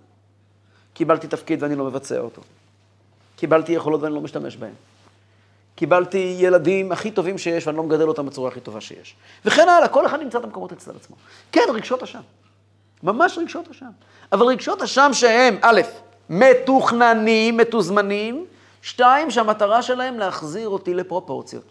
קיבלתי 0.94 1.28
תפקיד 1.28 1.62
ואני 1.62 1.76
לא 1.76 1.84
מבצע 1.84 2.18
אותו. 2.18 2.42
קיבלתי 3.36 3.72
יכולות 3.72 4.02
ואני 4.02 4.14
לא 4.14 4.20
משתמש 4.20 4.56
בהן. 4.56 4.72
קיבלתי 5.74 6.36
ילדים 6.38 6.92
הכי 6.92 7.10
טובים 7.10 7.38
שיש 7.38 7.66
ואני 7.66 7.76
לא 7.76 7.82
מגדל 7.82 8.08
אותם 8.08 8.26
בצורה 8.26 8.48
הכי 8.48 8.60
טובה 8.60 8.80
שיש. 8.80 9.14
וכן 9.44 9.68
הלאה, 9.68 9.88
כל 9.88 10.06
אחד 10.06 10.20
נמצא 10.20 10.38
את 10.38 10.44
המקומות 10.44 10.72
אצל 10.72 10.90
עצמו. 10.96 11.16
כן, 11.52 11.64
רגשות 11.74 12.02
אשם. 12.02 12.20
ממש 13.02 13.38
רגשות 13.38 13.68
אשם. 13.70 13.90
אבל 14.32 14.46
רגשות 14.46 14.82
אשם 14.82 15.10
שהם, 15.12 15.56
א', 15.62 15.80
מתוכננים, 16.30 17.56
מתוזמנים, 17.56 18.46
שתיים, 18.82 19.30
שהמטרה 19.30 19.82
שלהם 19.82 20.18
להחזיר 20.18 20.68
אותי 20.68 20.94
לפרופורציות. 20.94 21.64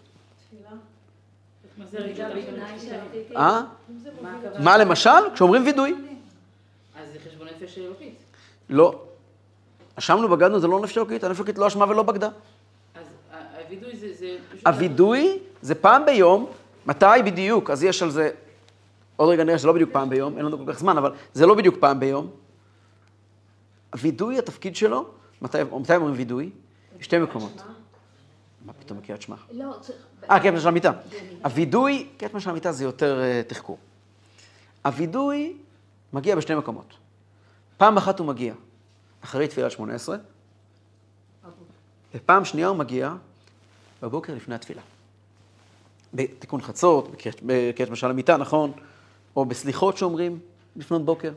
מה. 1.76 1.86
אה? 3.36 3.62
מה 4.58 4.78
למשל? 4.78 5.10
כשאומרים 5.34 5.64
וידוי. 5.64 5.94
אז 6.96 7.08
זה 7.12 7.18
חשבון 7.28 7.46
נפש 7.56 7.78
אלוקית. 7.78 8.14
לא. 8.70 9.00
אשמנו, 9.98 10.28
בגדנו, 10.28 10.60
זה 10.60 10.66
לא 10.66 10.80
נפש 10.80 10.98
אלוקית, 10.98 11.24
הנפש 11.24 11.38
אלוקית 11.38 11.58
לא 11.58 11.66
אשמה 11.66 11.84
ולא 11.88 12.02
בגדה. 12.02 12.28
אז 12.94 13.02
הווידוי 13.64 13.96
זה... 13.96 14.36
הווידוי 14.66 15.38
זה 15.62 15.74
פעם 15.74 16.04
ביום, 16.04 16.46
מתי 16.86 17.06
בדיוק? 17.24 17.70
אז 17.70 17.84
יש 17.84 18.02
על 18.02 18.10
זה, 18.10 18.30
עוד 19.22 19.30
רגע 19.30 19.44
נראה 19.44 19.58
שזה 19.58 19.66
לא 19.66 19.72
בדיוק 19.72 19.90
פעם 19.92 20.10
ביום, 20.10 20.36
אין 20.36 20.46
לנו 20.46 20.58
כל 20.58 20.72
כך 20.72 20.78
זמן, 20.78 20.98
אבל 20.98 21.12
זה 21.34 21.46
לא 21.46 21.54
בדיוק 21.54 21.76
פעם 21.80 22.00
ביום. 22.00 22.30
הווידוי, 23.92 24.38
התפקיד 24.38 24.76
שלו, 24.76 25.08
מתי, 25.42 25.58
מתי 25.80 25.96
אומרים 25.96 26.14
וידוי? 26.16 26.50
בשתי 26.98 27.18
מקומות. 27.18 27.62
מה 28.64 28.72
פתאום 28.72 28.98
בקריאת 28.98 29.22
שמע? 29.22 29.36
לא, 29.52 29.76
צריך... 29.80 29.98
אה, 30.30 30.40
קטע 30.40 30.60
של 30.60 30.68
המיטה. 30.68 30.92
הווידוי, 31.44 32.08
קטע 32.16 32.40
של 32.40 32.50
המיטה 32.50 32.72
זה 32.72 32.84
יותר 32.84 33.20
uh, 33.20 33.50
תחקור. 33.50 33.78
הווידוי 34.84 35.56
מגיע 36.12 36.36
בשני 36.36 36.56
מקומות. 36.56 36.94
פעם 37.76 37.96
אחת 37.96 38.18
הוא 38.18 38.26
מגיע 38.26 38.54
אחרי 39.24 39.48
תפילת 39.48 39.70
שמונה 39.70 39.94
עשרה, 39.94 40.16
ופעם 42.14 42.44
שנייה 42.44 42.68
הוא 42.68 42.76
מגיע 42.76 43.14
בבוקר 44.02 44.34
לפני 44.34 44.54
התפילה. 44.54 44.82
בתיקון 46.14 46.62
חצות, 46.62 47.08
בקריאת 47.42 47.90
משל 47.90 48.10
המיטה, 48.10 48.36
נכון? 48.36 48.72
או 49.36 49.44
בסליחות 49.44 49.96
שאומרים 49.96 50.38
לפנות 50.76 51.04
בוקר. 51.04 51.32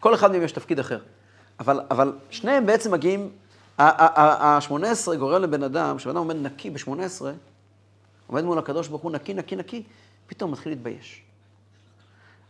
כל 0.00 0.14
אחד 0.14 0.32
מהם 0.32 0.42
יש 0.42 0.52
תפקיד 0.52 0.78
אחר. 0.78 0.98
אבל, 1.60 1.80
אבל 1.90 2.12
שניהם 2.30 2.66
בעצם 2.66 2.92
מגיעים, 2.92 3.30
ה-18 3.78 5.16
גורם 5.18 5.42
לבן 5.42 5.62
אדם, 5.62 5.96
כשבן 5.96 6.10
אדם 6.10 6.18
עומד 6.18 6.36
נקי 6.36 6.70
ב-18, 6.70 7.22
עומד 8.26 8.44
מול 8.44 8.58
הקדוש 8.58 8.88
ברוך 8.88 9.02
הוא 9.02 9.12
נקי, 9.12 9.34
נקי, 9.34 9.56
נקי, 9.56 9.82
פתאום 10.26 10.50
מתחיל 10.50 10.72
להתבייש. 10.72 11.22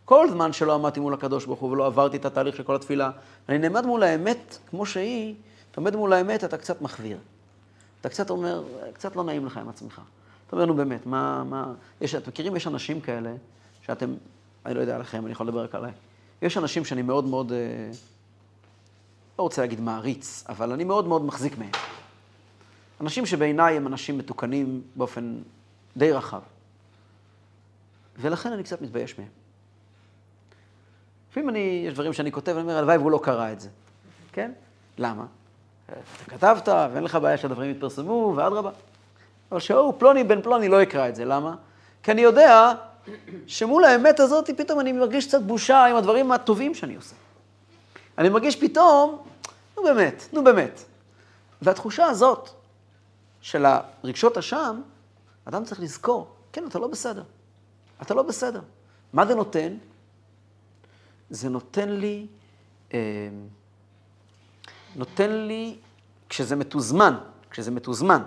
כל 0.05 0.31
זמן 0.31 0.53
שלא 0.53 0.75
עמדתי 0.75 1.01
מול 1.01 1.15
הקדוש 1.15 1.47
ברוך 1.47 1.61
הוא 1.61 1.71
ולא 1.71 1.87
עברתי 1.87 2.17
את 2.17 2.25
התהליך 2.25 2.57
של 2.57 2.63
כל 2.63 2.75
התפילה, 2.75 3.11
אני 3.49 3.59
נעמד 3.59 3.87
מול 3.87 4.03
האמת 4.03 4.59
כמו 4.71 4.87
שהיא, 4.87 5.35
אתה 5.71 5.81
עומד 5.81 5.97
מול 5.97 6.13
האמת, 6.13 6.45
אתה 6.45 6.59
קצת 6.59 6.83
מחוויר. 6.83 7.19
אתה 8.01 8.09
קצת 8.09 8.31
אומר, 8.31 8.65
קצת 8.93 9.17
לא 9.17 9.25
נעים 9.25 9.47
לך 9.47 9.57
עם 9.57 9.69
עצמך. 9.69 10.01
אתה 10.47 10.57
אומר, 10.57 10.67
נו 10.67 10.75
באמת, 10.75 11.07
מה, 11.07 11.45
מה... 11.45 11.73
יש, 12.01 12.15
אתם 12.15 12.31
מכירים, 12.31 12.57
יש 12.57 12.67
אנשים 12.67 13.01
כאלה, 13.01 13.33
שאתם, 13.87 14.15
אני 14.67 14.75
לא 14.75 14.81
יודע 14.81 14.95
עליכם, 14.95 15.25
אני 15.25 15.33
יכול 15.33 15.47
לדבר 15.47 15.65
רק 15.65 15.75
עליי. 15.75 15.93
יש 16.43 16.57
אנשים 16.57 16.85
שאני 16.85 17.03
מאוד 17.03 17.25
מאוד, 17.25 17.53
אה, 17.53 17.59
לא 19.39 19.43
רוצה 19.43 19.63
להגיד 19.63 19.81
מעריץ, 19.81 20.45
אבל 20.49 20.73
אני 20.73 20.85
מאוד 20.85 21.09
מאוד 21.09 21.25
מחזיק 21.25 21.59
מהם. 21.59 21.71
אנשים 23.01 23.27
שבעיניי 23.27 23.77
הם 23.77 23.87
אנשים 23.87 24.19
מתוקנים 24.19 24.83
באופן 24.97 25.39
די 25.97 26.13
רחב. 26.13 26.41
ולכן 28.17 28.53
אני 28.53 28.63
קצת 28.63 28.83
מתבייש 28.83 29.19
מהם. 29.19 29.29
לפעמים 31.31 31.49
אני, 31.49 31.85
יש 31.87 31.95
דברים 31.95 32.13
שאני 32.13 32.33
כותב, 32.33 32.53
ואני 32.53 32.63
אומר, 32.63 32.79
הלוואי 32.79 32.97
והוא 32.97 33.11
לא 33.11 33.21
קרא 33.23 33.53
את 33.53 33.61
זה. 33.61 33.69
כן? 34.33 34.53
למה? 34.99 35.27
אתה 35.87 35.95
כתבת, 36.29 36.69
ואין 36.69 37.05
לך 37.05 37.15
בעיה 37.15 37.37
שהדברים 37.37 37.71
יתפרסמו, 37.71 38.35
ואדרבה. 38.37 38.71
אבל 39.53 39.61
שהוא, 39.61 39.95
פלוני 39.99 40.25
בן 40.25 40.43
פלוני, 40.43 40.69
לא 40.69 40.83
יקרא 40.83 41.09
את 41.09 41.17
זה. 41.17 41.25
למה? 41.25 41.55
כי 42.03 42.13
אני 42.13 42.21
יודע 42.21 42.73
שמול 43.47 43.85
האמת 43.85 44.21
הזאת, 44.21 44.51
פתאום 44.51 44.81
אני 44.81 44.93
מרגיש 44.93 45.27
קצת 45.27 45.43
בושה 45.43 45.85
עם 45.85 45.97
הדברים 45.97 46.33
הטובים 46.33 46.75
שאני 46.75 46.97
עושה. 46.97 47.15
אני 48.19 48.29
מרגיש 48.29 48.57
פתאום, 48.57 49.23
נו 49.77 49.83
באמת, 49.83 50.29
נו 50.33 50.45
באמת. 50.45 50.83
והתחושה 51.63 52.07
הזאת 52.07 52.51
של 53.41 53.65
הרגשות 53.67 54.39
אשם, 54.39 54.81
אדם 55.45 55.65
צריך 55.65 55.81
לזכור, 55.81 56.35
כן, 56.53 56.65
אתה 56.69 56.79
לא 56.79 56.87
בסדר. 56.87 57.23
אתה 58.03 58.15
לא 58.15 58.23
בסדר. 58.23 58.61
מה 59.13 59.27
זה 59.27 59.35
נותן? 59.35 59.77
זה 61.31 61.49
נותן 61.49 61.89
לי, 61.89 62.27
אה, 62.95 62.99
נותן 64.97 65.31
לי, 65.31 65.77
כשזה 66.29 66.57
מתוזמן, 66.57 67.19
כשזה 67.51 67.71
מתוזמן, 67.71 68.23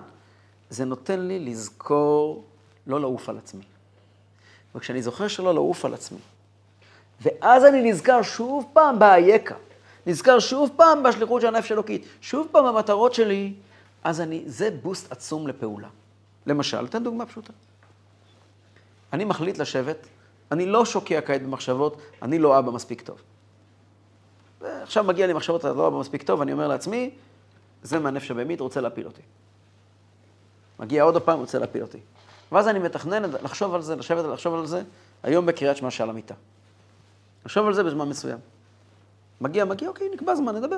זה 0.69 0.85
נותן 0.85 1.19
לי 1.19 1.39
לזכור 1.39 2.43
לא 2.87 3.01
לעוף 3.01 3.29
על 3.29 3.37
עצמי. 3.37 3.63
וכשאני 4.75 5.01
זוכר 5.01 5.27
שלא 5.27 5.53
לעוף 5.53 5.85
על 5.85 5.93
עצמי, 5.93 6.19
ואז 7.21 7.65
אני 7.65 7.91
נזכר 7.91 8.21
שוב 8.21 8.65
פעם 8.73 8.99
באייקה, 8.99 9.55
נזכר 10.05 10.39
שוב 10.39 10.69
פעם 10.75 11.03
בשליחות 11.03 11.41
של 11.41 11.47
הנפש 11.47 11.71
האלוקית, 11.71 12.05
שוב 12.21 12.47
פעם 12.51 12.65
במטרות 12.65 13.13
שלי, 13.13 13.53
אז 14.03 14.21
אני, 14.21 14.43
זה 14.45 14.69
בוסט 14.81 15.11
עצום 15.11 15.47
לפעולה. 15.47 15.87
למשל, 16.45 16.85
אתן 16.85 17.03
דוגמה 17.03 17.25
פשוטה. 17.25 17.53
אני 19.13 19.25
מחליט 19.25 19.57
לשבת, 19.57 20.07
אני 20.51 20.65
לא 20.65 20.85
שוקע 20.85 21.21
כעת 21.21 21.43
במחשבות, 21.43 22.01
אני 22.21 22.39
לא 22.39 22.59
אבא 22.59 22.71
מספיק 22.71 23.01
טוב. 23.01 23.21
עכשיו 24.61 25.03
מגיע 25.03 25.27
לי 25.27 25.33
מחשבות, 25.33 25.65
אני 25.65 25.77
לא 25.77 25.87
אבא 25.87 25.99
מספיק 25.99 26.23
טוב, 26.23 26.41
אני 26.41 26.53
אומר 26.53 26.67
לעצמי, 26.67 27.09
זה 27.83 27.99
מהנפש 27.99 28.31
הבהמית, 28.31 28.59
רוצה 28.59 28.81
להפיל 28.81 29.05
אותי. 29.05 29.21
מגיע 30.79 31.03
עוד 31.03 31.21
פעם, 31.21 31.39
רוצה 31.39 31.59
להפיל 31.59 31.81
אותי. 31.81 31.99
ואז 32.55 32.67
אני 32.67 32.79
מתכנן 32.79 33.31
לחשוב 33.43 33.75
על 33.75 33.81
זה, 33.81 33.95
לשבת 33.95 34.25
ולחשוב 34.25 34.53
על 34.55 34.65
זה, 34.65 34.83
היום 35.23 35.45
בקריאת 35.45 35.77
שמע 35.77 35.91
שעל 35.91 36.09
המיטה. 36.09 36.33
לחשוב 37.45 37.67
על 37.67 37.73
זה 37.73 37.83
בזמן 37.83 38.09
מסוים. 38.09 38.37
מגיע, 39.41 39.65
מגיע, 39.65 39.89
אוקיי, 39.89 40.07
נקבע 40.13 40.35
זמן, 40.35 40.55
נדבר. 40.55 40.77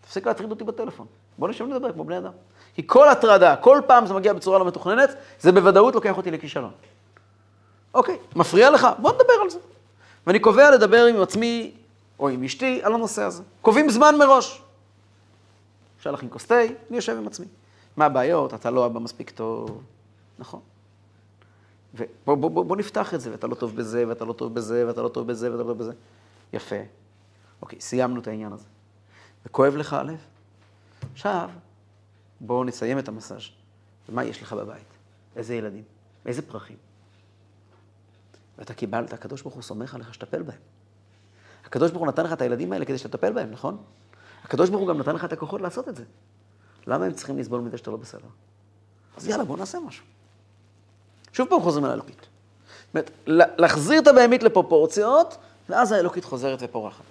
תפסיק 0.00 0.26
להטריד 0.26 0.50
אותי 0.50 0.64
בטלפון. 0.64 1.06
בוא 1.38 1.48
נשב 1.48 1.66
לדבר 1.66 1.92
כמו 1.92 2.04
בני 2.04 2.18
אדם. 2.18 2.32
כי 2.74 2.82
כל 2.86 3.08
הטרדה, 3.08 3.56
כל 3.56 3.80
פעם 3.86 4.06
זה 4.06 4.14
מגיע 4.14 4.32
בצורה 4.32 4.58
לא 4.58 4.64
מתוכננת, 4.64 5.10
זה 5.40 5.52
בוודאות 5.52 5.94
לוקח 5.94 6.16
אותי 6.16 6.30
לכישלון. 6.30 6.72
אוקיי, 7.94 8.18
מפריע 8.36 8.70
לך? 8.70 8.88
בוא 8.98 9.12
נדבר 9.12 9.42
על 9.42 9.50
זה. 9.50 9.58
ואני 10.26 10.38
קובע 10.38 10.70
לדבר 10.70 11.04
עם 11.04 11.22
עצמי 11.22 11.74
או 12.18 12.28
עם 12.28 12.44
אשתי 12.44 12.80
על 12.82 12.94
הנושא 12.94 13.22
הזה. 13.22 13.42
קובעים 13.62 13.90
זמן 13.90 14.18
מראש. 14.18 14.62
אפשר 15.98 16.10
להכין 16.10 16.28
כוס 16.32 16.46
תה, 16.46 16.60
אני 16.60 16.96
יושב 16.96 17.16
עם 17.16 17.26
עצמי. 17.26 17.46
מה 17.96 18.04
הבעיות? 18.04 18.54
אתה 18.54 18.70
לא 18.70 18.86
אבא 18.86 19.00
מספיק 19.00 19.30
טוב. 19.30 19.82
נכון. 20.38 20.60
ובוא 21.94 22.34
בוא, 22.34 22.50
בוא, 22.50 22.64
בוא 22.64 22.76
נפתח 22.76 23.14
את 23.14 23.20
זה, 23.20 23.32
ואתה 23.32 23.46
לא 23.46 23.54
טוב 23.54 23.76
בזה, 23.76 24.08
ואתה 24.08 24.24
לא 24.24 24.32
טוב 24.32 24.54
בזה, 24.54 24.86
ואתה 24.86 25.02
לא 25.02 25.08
טוב 25.08 25.26
בזה, 25.26 25.52
ואתה 25.52 25.62
לא 25.62 25.68
טוב 25.68 25.78
בזה. 25.78 25.92
יפה. 26.52 26.76
אוקיי, 27.62 27.80
סיימנו 27.80 28.20
את 28.20 28.26
העניין 28.26 28.52
הזה. 28.52 28.64
וכואב 29.46 29.76
לך 29.76 29.92
הלב? 29.92 30.18
עכשיו, 31.12 31.50
בואו 32.40 32.64
נסיים 32.64 32.98
את 32.98 33.08
המסאז'. 33.08 33.42
ומה 34.08 34.24
יש 34.24 34.42
לך 34.42 34.52
בבית? 34.52 34.86
איזה 35.36 35.54
ילדים? 35.54 35.82
איזה 36.26 36.42
פרחים? 36.42 36.76
ואתה 38.58 38.74
קיבלת, 38.74 39.12
הקדוש 39.12 39.42
ברוך 39.42 39.54
הוא 39.54 39.62
סומך 39.62 39.94
עליך 39.94 40.14
שתטפל 40.14 40.42
בהם. 40.42 40.58
הקדוש 41.64 41.90
ברוך 41.90 42.00
הוא 42.00 42.08
נתן 42.08 42.24
לך 42.24 42.32
את 42.32 42.42
הילדים 42.42 42.72
האלה 42.72 42.84
כדי 42.84 42.98
שתטפל 42.98 43.32
בהם, 43.32 43.50
נכון? 43.50 43.82
הקדוש 44.44 44.70
ברוך 44.70 44.80
הוא 44.80 44.88
גם 44.88 44.98
נתן 44.98 45.14
לך 45.14 45.24
את 45.24 45.32
הכוחות 45.32 45.60
לעשות 45.60 45.88
את 45.88 45.96
זה. 45.96 46.04
למה 46.86 47.04
הם 47.04 47.12
צריכים 47.12 47.38
לסבול 47.38 47.60
מזה 47.60 47.78
שאתה 47.78 47.90
לא 47.90 47.96
בסדר? 47.96 48.28
אז 49.16 49.26
יאללה, 49.26 49.44
בוא 49.44 49.56
נעשה 49.56 49.80
משהו. 49.80 50.04
שוב 51.32 51.48
פעם 51.48 51.60
חוזרים 51.60 51.84
על 51.84 51.90
האלוקית. 51.90 52.16
זאת 52.20 52.94
אומרת, 52.94 53.10
להחזיר 53.58 53.98
את 53.98 54.06
הבהמית 54.06 54.42
לפרופורציות, 54.42 55.36
ואז 55.68 55.92
האלוקית 55.92 56.24
חוזרת 56.24 56.58
ופורחת. 56.62 57.04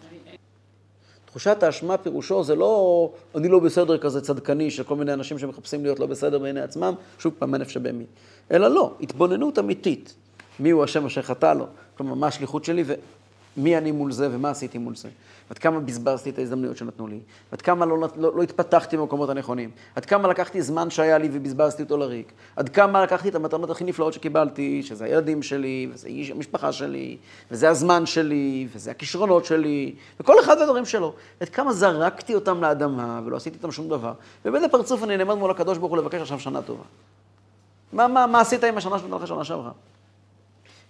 תחושת 1.26 1.64
האשמה 1.64 1.98
פירושו 1.98 2.44
זה 2.44 2.56
לא 2.56 3.10
אני 3.36 3.48
לא 3.48 3.60
בסדר 3.60 3.98
כזה 3.98 4.22
צדקני 4.22 4.72
של 4.72 4.84
כל 4.84 4.96
מיני 4.96 5.14
אנשים 5.14 5.40
שמחפשים 5.40 5.84
להיות 5.84 6.00
לא 6.00 6.06
בסדר 6.06 6.40
בעיני 6.40 6.62
עצמם, 6.62 6.94
שוב 7.20 7.34
פעם 7.40 7.54
הנפש 7.54 7.78
הבהמי. 7.78 8.06
אלא 8.52 8.68
לא, 8.68 8.94
התבוננות 9.02 9.60
אמיתית. 9.60 10.16
מי 10.60 10.70
הוא 10.70 10.84
השם 10.84 11.06
אשר 11.06 11.22
חטא 11.22 11.54
לו? 11.54 11.66
כלומר, 11.98 12.14
מה 12.14 12.28
השליחות 12.28 12.66
שלי 12.66 12.84
ומי 13.58 13.78
אני 13.78 13.92
מול 13.92 14.12
זה 14.12 14.28
ומה 14.32 14.50
עשיתי 14.50 14.78
מול 14.78 14.96
זה. 14.96 15.10
עד 15.52 15.58
כמה 15.58 15.80
בזבזתי 15.80 16.30
את 16.30 16.38
ההזדמנויות 16.38 16.78
שנתנו 16.78 17.08
לי, 17.08 17.20
עד 17.52 17.62
כמה 17.62 17.86
לא, 17.86 17.98
לא, 18.00 18.36
לא 18.36 18.44
התפתחתי 18.44 18.98
במקומות 18.98 19.30
הנכונים, 19.30 19.72
עד 19.96 20.06
כמה 20.06 20.28
לקחתי 20.28 20.62
זמן 20.62 20.90
שהיה 20.90 21.18
לי 21.18 21.30
ובזבזתי 21.32 21.84
אותו 21.84 21.98
לריק, 21.98 22.32
עד 22.56 22.70
כמה 22.70 23.04
לקחתי 23.04 23.30
את 23.30 23.36
המתנות 23.36 23.70
הכי 23.70 23.84
נפלאות 23.84 24.14
שקיבלתי, 24.14 24.84
שזה 24.84 25.06
הילדים 25.06 25.44
שלי, 25.44 25.90
וזה 25.94 26.08
איש 26.08 26.32
המשפחה 26.32 26.72
שלי, 26.72 27.18
וזה 27.52 27.70
הזמן 27.70 28.06
שלי, 28.06 28.68
וזה 28.74 28.92
הכישרונות 28.92 29.46
שלי, 29.46 29.96
וכל 30.20 30.40
אחד 30.40 30.58
והדברים 30.60 30.86
שלו. 30.86 31.14
עד 31.40 31.50
כמה 31.50 31.74
זרקתי 31.74 32.36
אותם 32.36 32.62
לאדמה 32.62 33.22
ולא 33.26 33.38
עשיתי 33.38 33.58
איתם 33.58 33.72
שום 33.72 33.90
דבר. 33.90 34.14
ובאיזה 34.46 34.68
פרצוף 34.68 35.04
אני 35.04 35.18
נעמד 35.18 35.36
מול 35.36 35.52
הקדוש 35.52 35.78
ברוך 35.78 35.92
הוא 35.92 35.98
לבקש 35.98 36.22
עכשיו 36.22 36.40
שנה 36.40 36.62
טובה. 36.62 36.84
מה, 37.94 38.08
מה, 38.08 38.28
מה 38.28 38.42
עשית 38.42 38.64
עם 38.64 38.78
השנה 38.78 39.00
שנתנה 39.00 39.16
לך 39.16 39.28
שנה 39.28 39.44
שעברה? 39.44 39.72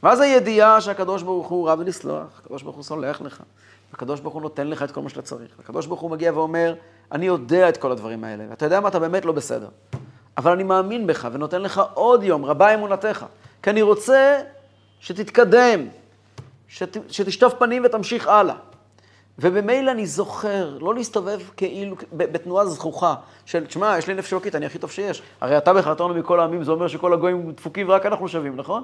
ואז 0.04 0.20
הידיעה 0.20 0.82
שהקדוש 0.82 1.24
ברוך 1.24 1.48
הוא 1.48 1.70
רב 1.70 1.80
ולסלוח, 1.80 2.42
הקדוש 2.44 2.64
ברוך 2.64 2.76
הוא 2.76 2.84
סולח 2.84 3.22
לך, 3.22 3.42
הקדוש 3.94 4.20
ברוך 4.20 4.34
הוא 4.34 4.42
נותן 4.42 4.68
לך 4.68 4.84
את 4.84 4.92
כל 4.92 5.02
מה 5.02 5.10
שאתה 5.10 5.22
צריך. 5.22 5.52
הקדוש 5.60 5.86
ברוך 5.86 6.02
הוא 6.02 6.12
מגיע 6.12 6.32
ואומר, 6.34 6.76
אני 7.12 7.26
יודע 7.26 7.70
את 7.70 7.78
כל 7.78 7.92
הדברים 7.92 8.24
האלה, 8.24 8.44
ואתה 8.50 8.66
יודע 8.66 8.80
מה, 8.80 8.88
אתה 8.88 9.00
באמת 9.00 9.26
לא 9.26 9.32
בסדר. 9.32 9.68
אבל 10.38 10.52
אני 10.52 10.64
מאמין 10.64 11.08
בך 11.08 11.28
ונותן 11.34 11.62
לך 11.62 11.82
עוד 11.94 12.24
יום, 12.24 12.46
רבה 12.46 12.74
אמונתך. 12.74 13.26
כי 13.64 13.70
אני 13.70 13.82
רוצה 13.82 14.42
שתתקדם, 15.00 15.88
שת, 16.68 16.98
שתשטוף 17.10 17.54
פנים 17.54 17.84
ותמשיך 17.86 18.28
הלאה. 18.28 18.56
ובמילא 19.40 19.92
אני 19.92 20.06
זוכר, 20.06 20.78
לא 20.82 20.96
להסתובב 20.96 21.40
כאילו 21.58 21.96
בתנועה 22.14 22.66
זכוכה, 22.66 23.16
של, 23.46 23.66
תשמע, 23.66 23.98
יש 23.98 24.08
לי 24.08 24.14
נפש 24.14 24.34
אלוקית, 24.34 24.56
אני 24.56 24.66
הכי 24.66 24.80
טוב 24.80 24.92
שיש. 24.92 25.22
הרי 25.42 25.58
אתה 25.58 25.74
בחרתנו 25.74 26.10
מכל 26.10 26.40
העמים, 26.40 26.64
זה 26.64 26.72
אומר 26.72 26.88
שכל 26.88 27.14
הגויים 27.14 27.52
דפוקים 27.52 27.90
ורק 27.90 28.06
אנחנו 28.06 28.28
שווים, 28.28 28.56
נכון? 28.56 28.84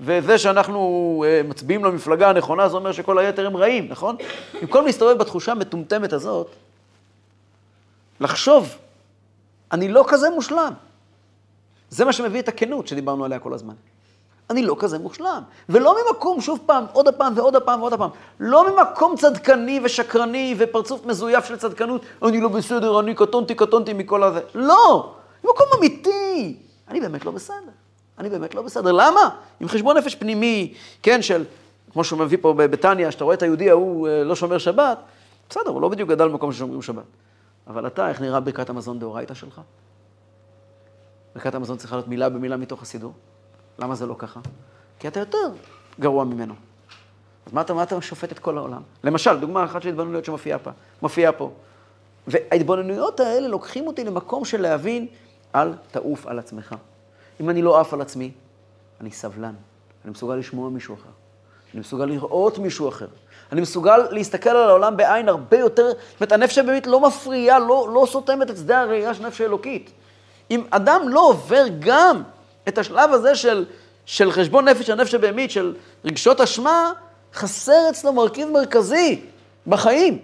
וזה 0.00 0.38
שאנחנו 0.38 1.24
אה, 1.26 1.40
מצביעים 1.48 1.84
למפלגה 1.84 2.30
הנכונה, 2.30 2.68
זה 2.68 2.76
אומר 2.76 2.92
שכל 2.92 3.18
היתר 3.18 3.46
הם 3.46 3.56
רעים, 3.56 3.88
נכון? 3.88 4.16
במקום 4.60 4.86
להסתובב 4.86 5.18
בתחושה 5.18 5.52
המטומטמת 5.52 6.12
הזאת, 6.12 6.50
לחשוב, 8.20 8.68
אני 9.72 9.88
לא 9.88 10.04
כזה 10.08 10.30
מושלם. 10.30 10.72
זה 11.90 12.04
מה 12.04 12.12
שמביא 12.12 12.40
את 12.40 12.48
הכנות 12.48 12.88
שדיברנו 12.88 13.24
עליה 13.24 13.38
כל 13.38 13.54
הזמן. 13.54 13.74
אני 14.50 14.62
לא 14.62 14.76
כזה 14.78 14.98
מושלם. 14.98 15.42
ולא 15.68 15.96
ממקום, 15.96 16.40
שוב 16.40 16.58
פעם, 16.66 16.84
עוד 16.92 17.14
פעם 17.14 17.32
ועוד 17.36 17.56
פעם 17.56 17.80
ועוד 17.80 17.94
פעם, 17.94 18.10
לא 18.40 18.72
ממקום 18.72 19.16
צדקני 19.16 19.80
ושקרני 19.84 20.54
ופרצוף 20.58 21.06
מזויף 21.06 21.44
של 21.44 21.56
צדקנות, 21.56 22.02
אני 22.22 22.40
לא 22.40 22.48
בסדר, 22.48 23.00
אני 23.00 23.14
קטונתי, 23.14 23.54
קטונתי 23.54 23.92
מכל 23.92 24.22
הזה. 24.22 24.40
לא, 24.54 25.14
ממקום 25.44 25.66
אמיתי. 25.78 26.56
אני 26.88 27.00
באמת 27.00 27.24
לא 27.24 27.32
בסדר. 27.32 27.83
אני 28.18 28.28
באמת 28.28 28.54
לא 28.54 28.62
בסדר. 28.62 28.92
למה? 28.92 29.30
עם 29.60 29.68
חשבון 29.68 29.96
נפש 29.96 30.14
פנימי, 30.14 30.74
כן, 31.02 31.22
של, 31.22 31.44
כמו 31.92 32.04
שהוא 32.04 32.18
מביא 32.18 32.38
פה 32.40 32.52
בבתניא, 32.52 33.10
שאתה 33.10 33.24
רואה 33.24 33.34
את 33.34 33.42
היהודי 33.42 33.70
ההוא 33.70 34.08
אה, 34.08 34.24
לא 34.24 34.36
שומר 34.36 34.58
שבת, 34.58 34.98
בסדר, 35.50 35.70
הוא 35.70 35.82
לא 35.82 35.88
בדיוק 35.88 36.08
גדל 36.08 36.28
במקום 36.28 36.52
ששומרים 36.52 36.82
שבת. 36.82 37.04
אבל 37.66 37.86
אתה, 37.86 38.08
איך 38.08 38.20
נראה 38.20 38.40
ברכת 38.40 38.70
המזון 38.70 38.98
דאורייתא 38.98 39.34
שלך? 39.34 39.60
ברכת 41.34 41.54
המזון 41.54 41.76
צריכה 41.76 41.96
להיות 41.96 42.08
מילה 42.08 42.28
במילה 42.28 42.56
מתוך 42.56 42.82
הסידור. 42.82 43.12
למה 43.78 43.94
זה 43.94 44.06
לא 44.06 44.14
ככה? 44.18 44.40
כי 44.98 45.08
אתה 45.08 45.20
יותר 45.20 45.52
גרוע 46.00 46.24
ממנו. 46.24 46.54
אז 47.46 47.52
מה 47.52 47.60
אתה, 47.60 47.74
מה 47.74 47.82
אתה 47.82 48.00
שופט 48.00 48.32
את 48.32 48.38
כל 48.38 48.58
העולם? 48.58 48.82
למשל, 49.04 49.36
דוגמה 49.36 49.64
אחת 49.64 49.82
של 49.82 49.88
התבוננויות 49.88 50.24
שמופיעה 50.24 50.58
פה. 50.58 50.70
מופיעה 51.02 51.32
פה. 51.32 51.50
וההתבוננויות 52.26 53.20
האלה 53.20 53.48
לוקחים 53.48 53.86
אותי 53.86 54.04
למקום 54.04 54.44
של 54.44 54.60
להבין, 54.60 55.06
אל 55.54 55.72
תעוף 55.90 56.26
על 56.26 56.38
עצמך. 56.38 56.74
אם 57.40 57.50
אני 57.50 57.62
לא 57.62 57.80
עף 57.80 57.94
על 57.94 58.00
עצמי, 58.00 58.30
אני 59.00 59.10
סבלן. 59.10 59.54
אני 60.04 60.10
מסוגל 60.10 60.34
לשמוע 60.34 60.70
מישהו 60.70 60.94
אחר. 60.94 61.10
אני 61.74 61.80
מסוגל 61.80 62.04
לראות 62.04 62.58
מישהו 62.58 62.88
אחר. 62.88 63.06
אני 63.52 63.60
מסוגל 63.60 63.96
להסתכל 64.10 64.50
על 64.50 64.68
העולם 64.68 64.96
בעין 64.96 65.28
הרבה 65.28 65.58
יותר, 65.58 65.88
זאת 65.88 66.20
אומרת, 66.20 66.32
הנפש 66.32 66.58
הבאמית 66.58 66.86
לא 66.86 67.00
מפריעה, 67.00 67.58
לא, 67.58 67.88
לא 67.94 68.06
סותמת 68.10 68.50
את 68.50 68.56
שדה 68.56 68.80
הראייה 68.80 69.14
של 69.14 69.26
נפש 69.26 69.40
האלוקית. 69.40 69.90
אם 70.50 70.64
אדם 70.70 71.08
לא 71.08 71.28
עובר 71.28 71.64
גם 71.78 72.22
את 72.68 72.78
השלב 72.78 73.12
הזה 73.12 73.34
של, 73.34 73.64
של 74.06 74.32
חשבון 74.32 74.68
נפש 74.68 74.90
הנפש 74.90 75.14
הבאמית, 75.14 75.50
של 75.50 75.74
רגשות 76.04 76.40
אשמה, 76.40 76.92
חסר 77.34 77.90
אצלו 77.90 78.12
מרכיב 78.12 78.48
מרכזי 78.48 79.20
בחיים, 79.66 80.18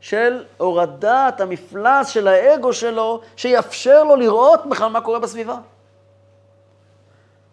של 0.00 0.44
הורדת 0.56 1.40
המפלס 1.40 2.08
של 2.08 2.28
האגו 2.28 2.72
שלו, 2.72 3.20
שיאפשר 3.36 4.04
לו 4.04 4.16
לראות 4.16 4.66
בכלל 4.66 4.90
מה 4.90 5.00
קורה 5.00 5.18
בסביבה. 5.18 5.58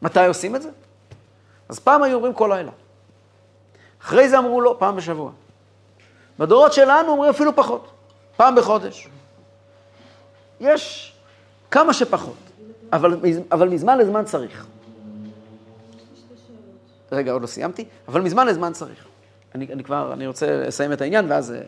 מתי 0.01 0.25
עושים 0.25 0.55
את 0.55 0.61
זה? 0.61 0.69
אז 1.69 1.79
פעם 1.79 2.03
היו 2.03 2.15
אומרים 2.15 2.33
כל 2.33 2.51
לילה. 2.53 2.71
אחרי 4.01 4.29
זה 4.29 4.37
אמרו 4.37 4.61
לא, 4.61 4.75
פעם 4.79 4.95
בשבוע. 4.95 5.31
בדורות 6.39 6.73
שלנו 6.73 7.11
אומרים 7.11 7.29
אפילו 7.29 7.55
פחות, 7.55 7.91
פעם 8.35 8.55
בחודש. 8.55 9.09
יש 10.59 11.13
כמה 11.71 11.93
שפחות, 11.93 12.37
אבל, 12.93 13.19
אבל 13.51 13.69
מזמן 13.69 13.97
לזמן 13.97 14.25
צריך. 14.25 14.65
רגע, 17.11 17.31
עוד 17.31 17.41
לא 17.41 17.47
סיימתי, 17.47 17.85
אבל 18.07 18.21
מזמן 18.21 18.47
לזמן 18.47 18.73
צריך. 18.73 19.05
אני, 19.55 19.67
אני 19.73 19.83
כבר, 19.83 20.13
אני 20.13 20.27
רוצה 20.27 20.63
לסיים 20.67 20.93
את 20.93 21.01
העניין, 21.01 21.31
ואז... 21.31 21.51
אה, 21.51 21.61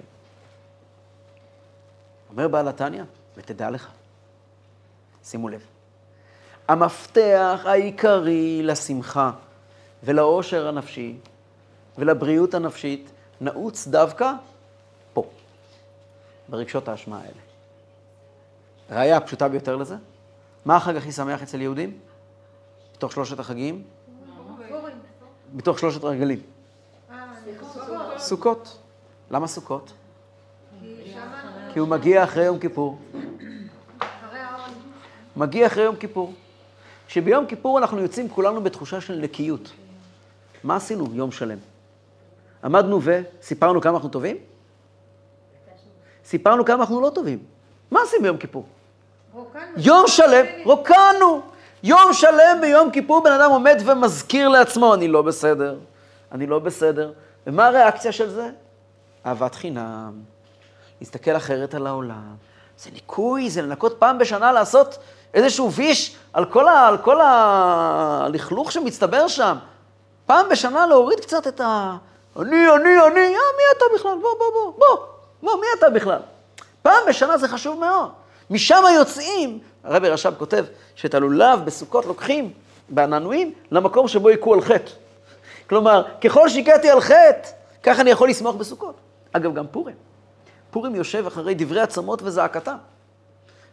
אומר 2.29 2.47
בעל 2.47 2.67
התניא, 2.67 3.03
ותדע 3.37 3.69
לך, 3.69 3.87
שימו 5.23 5.49
לב, 5.49 5.61
המפתח 6.71 7.61
העיקרי 7.65 8.63
לשמחה 8.63 9.31
ולאושר 10.03 10.67
הנפשי 10.67 11.15
ולבריאות 11.97 12.53
הנפשית 12.53 13.11
נעוץ 13.41 13.87
דווקא 13.87 14.31
פה, 15.13 15.23
ברגשות 16.49 16.87
האשמה 16.87 17.17
האלה. 17.17 17.41
ראיה 18.89 19.17
הפשוטה 19.17 19.47
ביותר 19.47 19.75
לזה, 19.75 19.95
מה 20.65 20.75
החג 20.75 20.95
הכי 20.95 21.11
שמח 21.11 21.43
אצל 21.43 21.61
יהודים? 21.61 21.99
בתוך 22.95 23.11
שלושת 23.11 23.39
החגים? 23.39 23.83
בתוך 25.53 25.79
שלושת 25.79 26.03
הרגלים. 26.03 26.41
סוכות. 28.17 28.77
למה 29.31 29.47
סוכות? 29.47 29.93
כי 31.73 31.79
הוא 31.79 31.87
מגיע 31.87 32.23
אחרי 32.23 32.45
יום 32.45 32.59
כיפור. 32.59 32.99
מגיע 35.35 35.67
אחרי 35.67 35.83
יום 35.83 35.95
כיפור. 35.95 36.33
שביום 37.11 37.45
כיפור 37.45 37.77
אנחנו 37.77 37.99
יוצאים 38.01 38.29
כולנו 38.29 38.63
בתחושה 38.63 39.01
של 39.01 39.13
נקיות. 39.13 39.71
מה 40.63 40.75
עשינו 40.75 41.07
יום 41.13 41.31
שלם? 41.31 41.57
עמדנו 42.63 42.99
וסיפרנו 43.03 43.81
כמה 43.81 43.93
אנחנו 43.93 44.09
טובים? 44.09 44.37
סיפרנו 46.25 46.65
כמה 46.65 46.75
אנחנו 46.81 47.01
לא 47.01 47.09
טובים. 47.09 47.39
מה 47.91 47.99
עשינו 48.01 48.23
ביום 48.23 48.37
כיפור? 48.37 48.65
רוקנו. 49.33 49.61
יום 49.77 50.07
שלם, 50.07 50.45
רוקנו. 50.65 51.41
יום 51.83 52.13
שלם 52.13 52.57
ביום 52.61 52.91
כיפור 52.91 53.23
בן 53.23 53.31
אדם 53.31 53.51
עומד 53.51 53.81
ומזכיר 53.85 54.49
לעצמו, 54.49 54.93
אני 54.93 55.07
לא 55.07 55.21
בסדר, 55.21 55.79
אני 56.31 56.47
לא 56.47 56.59
בסדר. 56.59 57.13
ומה 57.47 57.67
הריאקציה 57.67 58.11
של 58.11 58.29
זה? 58.29 58.49
אהבת 59.25 59.55
חינם, 59.55 60.13
להסתכל 61.01 61.37
אחרת 61.37 61.73
על 61.73 61.87
העולם. 61.87 62.35
זה 62.77 62.89
ניקוי, 62.93 63.49
זה 63.49 63.61
לנקות 63.61 63.95
פעם 63.99 64.17
בשנה 64.17 64.51
לעשות 64.51 64.97
איזשהו 65.33 65.71
ויש 65.71 66.15
על 66.33 66.45
כל, 67.01 67.21
הלכלוך 67.21 68.71
שמצטבר 68.71 69.27
שם. 69.27 69.57
פעם 70.25 70.49
בשנה 70.49 70.87
להוריד 70.87 71.19
קצת 71.19 71.47
את 71.47 71.61
ה... 71.61 71.97
אני, 72.39 72.49
אני, 72.49 72.89
אני, 73.07 73.21
אה, 73.21 73.41
מי 73.57 73.63
אתה 73.77 73.85
בכלל? 73.95 74.17
בוא, 74.21 74.33
בוא, 74.39 74.51
בוא, 74.53 74.73
בוא, 74.77 75.05
בוא, 75.43 75.61
מי 75.61 75.67
אתה 75.79 75.89
בכלל? 75.89 76.19
פעם 76.81 77.03
בשנה 77.07 77.37
זה 77.37 77.47
חשוב 77.47 77.79
מאוד. 77.79 78.09
משם 78.49 78.83
יוצאים 78.95 79.59
הרבי 79.83 80.09
רש"ב 80.09 80.33
כותב 80.37 80.65
שאת 80.95 81.13
הלולב 81.13 81.65
בסוכות 81.65 82.05
לוקחים 82.05 82.53
בעננועים 82.89 83.53
למקום 83.71 84.07
שבו 84.07 84.29
היכו 84.29 84.53
על 84.53 84.61
חטא. 84.61 84.91
כלומר, 85.69 86.03
ככל 86.21 86.49
שהכיתי 86.49 86.89
על 86.89 87.01
חטא, 87.01 87.49
ככה 87.83 88.01
אני 88.01 88.09
יכול 88.09 88.29
לשמוח 88.29 88.55
בסוכות. 88.55 88.95
אגב, 89.31 89.53
גם 89.53 89.67
פורים. 89.71 89.95
פורים 90.71 90.95
יושב 90.95 91.27
אחרי 91.27 91.53
דברי 91.53 91.81
עצמות 91.81 92.21
וזעקתם. 92.23 92.75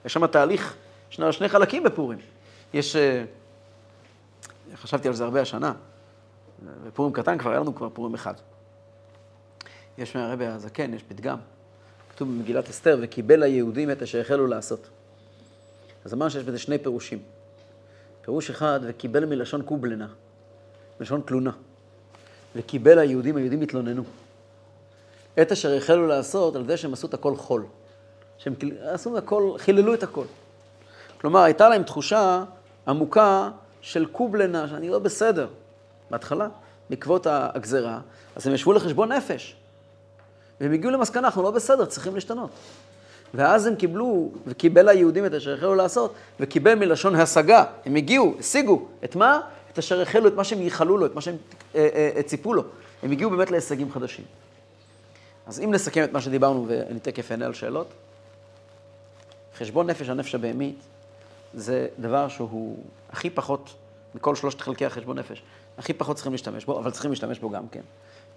יש 0.05 0.13
שם 0.13 0.27
תהליך, 0.27 0.75
יש 1.11 1.21
שני 1.31 1.49
חלקים 1.49 1.83
בפורים. 1.83 2.19
יש, 2.75 2.97
אה, 2.97 3.25
חשבתי 4.75 5.09
על 5.09 5.15
זה 5.15 5.25
הרבה 5.25 5.41
השנה, 5.41 5.73
בפורים 6.87 7.13
קטן 7.13 7.39
כבר 7.39 7.51
היה 7.51 7.61
לנו 7.61 7.75
כבר 7.75 7.89
פורים 7.89 8.15
אחד. 8.15 8.35
יש 9.99 10.17
מהרבי 10.17 10.47
הזקן, 10.47 10.95
יש 10.95 11.03
פתגם, 11.03 11.39
כתוב 12.11 12.29
במגילת 12.29 12.69
אסתר, 12.69 12.99
וקיבל 13.03 13.43
היהודים 13.43 13.91
את 13.91 14.03
אשר 14.03 14.21
החלו 14.21 14.47
לעשות. 14.47 14.89
אז 16.05 16.15
אמרנו 16.15 16.31
שיש 16.31 16.45
בזה 16.45 16.59
שני 16.59 16.79
פירושים. 16.79 17.19
פירוש 18.23 18.51
אחד, 18.51 18.81
וקיבל 18.83 19.25
מלשון 19.25 19.63
קובלנה, 19.63 20.09
מלשון 21.01 21.21
תלונה. 21.27 21.51
וקיבל 22.57 22.99
היהודים, 22.99 23.37
היהודים 23.37 23.63
התלוננו. 23.63 24.05
את 25.43 25.53
אשר 25.53 25.77
החלו 25.77 26.07
לעשות 26.07 26.57
על 26.57 26.67
זה 26.67 26.77
שהם 26.77 26.93
עשו 26.93 27.07
את 27.07 27.15
הכל 27.15 27.37
חול. 27.37 27.67
שהם 28.39 28.55
עשו 28.81 29.19
את 29.19 29.23
הכל, 29.23 29.55
חיללו 29.59 29.95
את 29.95 30.03
הכל. 30.03 30.25
כלומר, 31.21 31.41
הייתה 31.41 31.69
להם 31.69 31.83
תחושה 31.83 32.45
עמוקה 32.89 33.51
של 33.81 34.07
קובלנה, 34.07 34.69
שאני 34.69 34.89
לא 34.89 34.99
בסדר. 34.99 35.49
בהתחלה, 36.11 36.49
בעקבות 36.91 37.27
הגזרה, 37.31 38.01
אז 38.37 38.47
הם 38.47 38.55
ישבו 38.55 38.73
לחשבון 38.73 39.13
נפש. 39.13 39.57
והם 40.61 40.73
הגיעו 40.73 40.93
למסקנה, 40.93 41.27
אנחנו 41.27 41.43
לא 41.43 41.51
בסדר, 41.51 41.85
צריכים 41.85 42.15
להשתנות. 42.15 42.51
ואז 43.35 43.67
הם 43.67 43.75
קיבלו, 43.75 44.31
וקיבל 44.47 44.89
היהודים 44.89 45.27
את 45.27 45.35
אשר 45.35 45.55
החלו 45.55 45.75
לעשות, 45.75 46.15
וקיבל 46.41 46.75
מלשון 46.75 47.15
השגה. 47.15 47.65
הם 47.87 47.97
הגיעו, 47.97 48.35
השיגו. 48.39 48.89
את 49.05 49.17
מה? 49.17 49.41
את 49.73 49.79
אשר 49.79 50.01
החלו, 50.01 50.29
את 50.29 50.35
מה 50.35 50.45
שהם 50.45 50.63
ייחלו 50.63 50.99
לו, 50.99 51.07
את 51.07 51.15
מה 51.15 51.21
שהם 51.21 51.37
אה, 51.75 51.89
אה, 51.95 52.11
אה, 52.17 52.23
ציפו 52.23 52.55
לו. 52.55 52.65
הם 53.03 53.13
הגיעו 53.13 53.31
באמת 53.31 53.51
להישגים 53.51 53.93
חדשים. 53.93 54.25
אז 55.47 55.61
אם 55.61 55.71
נסכם 55.75 56.05
את 56.05 56.13
מה 56.13 56.21
שדיברנו, 56.21 56.67
ואני 56.69 57.01
תכף 57.01 57.31
אענה 57.31 57.47
על 57.47 57.55
שאלות, 57.55 57.89
חשבון 59.59 59.91
נפש 59.91 60.09
הנפש 60.09 60.35
הבהמית 60.35 60.79
זה 61.55 61.89
דבר 61.99 62.29
שהוא 62.29 62.85
הכי 63.11 63.31
פחות, 63.31 63.75
מכל 64.15 64.35
שלושת 64.35 64.61
חלקי 64.61 64.87
החשבון 64.87 65.19
נפש, 65.19 65.43
הכי 65.79 65.93
פחות 65.93 66.17
צריכים 66.17 66.33
להשתמש 66.33 66.65
בו, 66.65 66.79
אבל 66.79 66.91
צריכים 66.91 67.11
להשתמש 67.11 67.39
בו 67.39 67.51
גם 67.51 67.69
כן. 67.69 67.83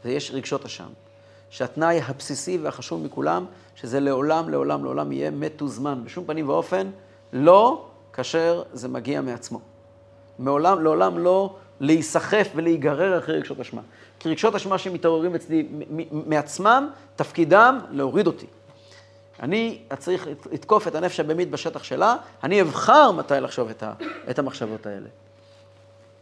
ויש 0.06 0.32
רגשות 0.32 0.66
אשם. 0.66 0.90
שהתנאי 1.50 2.02
הבסיסי 2.02 2.58
והחשוב 2.58 3.04
מכולם, 3.04 3.46
שזה 3.76 4.00
לעולם, 4.00 4.50
לעולם, 4.50 4.84
לעולם 4.84 5.12
יהיה 5.12 5.32
מתוזמן. 5.32 6.02
בשום 6.04 6.26
פנים 6.26 6.50
ואופן, 6.50 6.90
לא 7.34 7.86
כאשר 8.14 8.64
זה 8.74 8.88
מגיע 8.88 9.22
מעצמו. 9.22 9.60
מעולם, 10.40 10.84
לעולם 10.84 11.18
לא 11.18 11.56
להיסחף 11.80 12.48
ולהיגרר 12.56 13.20
אחרי 13.20 13.38
רגשות 13.38 13.60
אשמה. 13.60 13.82
כי 14.20 14.30
רגשות 14.30 14.56
אשמה 14.56 14.78
שמתעוררים 14.78 15.36
אצלי 15.36 15.68
מעצמם, 16.12 16.90
תפקידם 17.16 17.80
להוריד 17.92 18.28
אותי. 18.28 18.46
אני 19.42 19.80
צריך 19.98 20.28
לתקוף 20.52 20.88
את 20.88 20.96
הנפש 20.96 21.20
הבהמית 21.20 21.52
בשטח 21.52 21.84
שלה, 21.84 22.16
אני 22.44 22.62
אבחר 22.62 23.12
מתי 23.12 23.34
לחשוב 23.34 23.70
את, 23.70 23.84
ה, 23.84 23.94
את 24.30 24.40
המחשבות 24.40 24.86
האלה. 24.86 25.08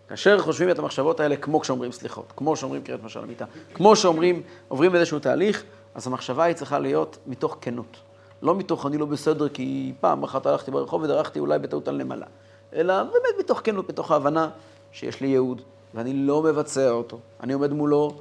כאשר 0.09 0.39
חושבים 0.39 0.69
את 0.69 0.79
המחשבות 0.79 1.19
האלה, 1.19 1.35
כמו 1.35 1.59
כשאומרים 1.59 1.91
סליחות, 1.91 2.33
כמו 2.35 2.55
שאומרים 2.55 2.83
קריאת 2.83 3.03
משל 3.03 3.19
המיטה, 3.19 3.45
כמו 3.73 3.95
שאומרים, 3.95 4.41
עוברים 4.67 4.95
איזשהו 4.95 5.19
תהליך, 5.19 5.63
אז 5.95 6.07
המחשבה 6.07 6.43
היא 6.43 6.55
צריכה 6.55 6.79
להיות 6.79 7.17
מתוך 7.27 7.57
כנות. 7.61 7.97
לא 8.41 8.55
מתוך 8.55 8.85
אני 8.85 8.97
לא 8.97 9.05
בסדר 9.05 9.49
כי 9.49 9.93
פעם 9.99 10.23
אחת 10.23 10.45
הלכתי 10.45 10.71
ברחוב 10.71 11.01
ודרכתי 11.03 11.39
אולי 11.39 11.59
בטעות 11.59 11.87
על 11.87 11.97
נמלה, 11.97 12.25
אלא 12.73 13.03
באמת 13.03 13.39
מתוך 13.39 13.61
כנות, 13.63 13.89
מתוך 13.89 14.11
ההבנה 14.11 14.49
שיש 14.91 15.21
לי 15.21 15.27
ייעוד, 15.27 15.61
ואני 15.93 16.13
לא 16.13 16.43
מבצע 16.43 16.89
אותו. 16.89 17.19
אני 17.43 17.53
עומד 17.53 17.73
מולו, 17.73 18.17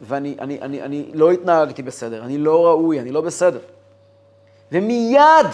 ואני 0.00 0.36
אני, 0.40 0.60
אני, 0.60 0.82
אני 0.82 1.10
לא 1.14 1.30
התנהגתי 1.30 1.82
בסדר, 1.82 2.24
אני 2.24 2.38
לא 2.38 2.66
ראוי, 2.66 3.00
אני 3.00 3.12
לא 3.12 3.20
בסדר. 3.20 3.58
ומיד 4.74 5.46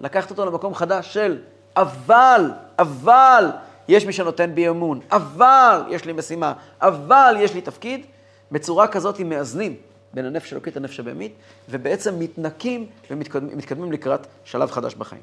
לקחת 0.00 0.30
אותו 0.30 0.46
למקום 0.46 0.74
חדש 0.74 1.14
של 1.14 1.38
אבל, 1.76 2.50
אבל, 2.78 3.50
יש 3.88 4.06
מי 4.06 4.12
שנותן 4.12 4.54
בי 4.54 4.68
אמון, 4.68 5.00
אבל 5.10 5.82
יש 5.88 6.04
לי 6.04 6.12
משימה, 6.12 6.52
אבל 6.80 7.36
יש 7.38 7.54
לי 7.54 7.60
תפקיד, 7.60 8.06
בצורה 8.52 8.88
כזאת 8.88 9.20
הם 9.20 9.28
מאזנים 9.28 9.76
בין 10.14 10.24
הנפש 10.24 10.52
האלוקית 10.52 10.76
לנפש 10.76 11.00
הבהמית, 11.00 11.34
ובעצם 11.68 12.18
מתנקים 12.18 12.86
ומתקדמים 13.10 13.92
לקראת 13.92 14.26
שלב 14.44 14.70
חדש 14.70 14.94
בחיים. 14.94 15.22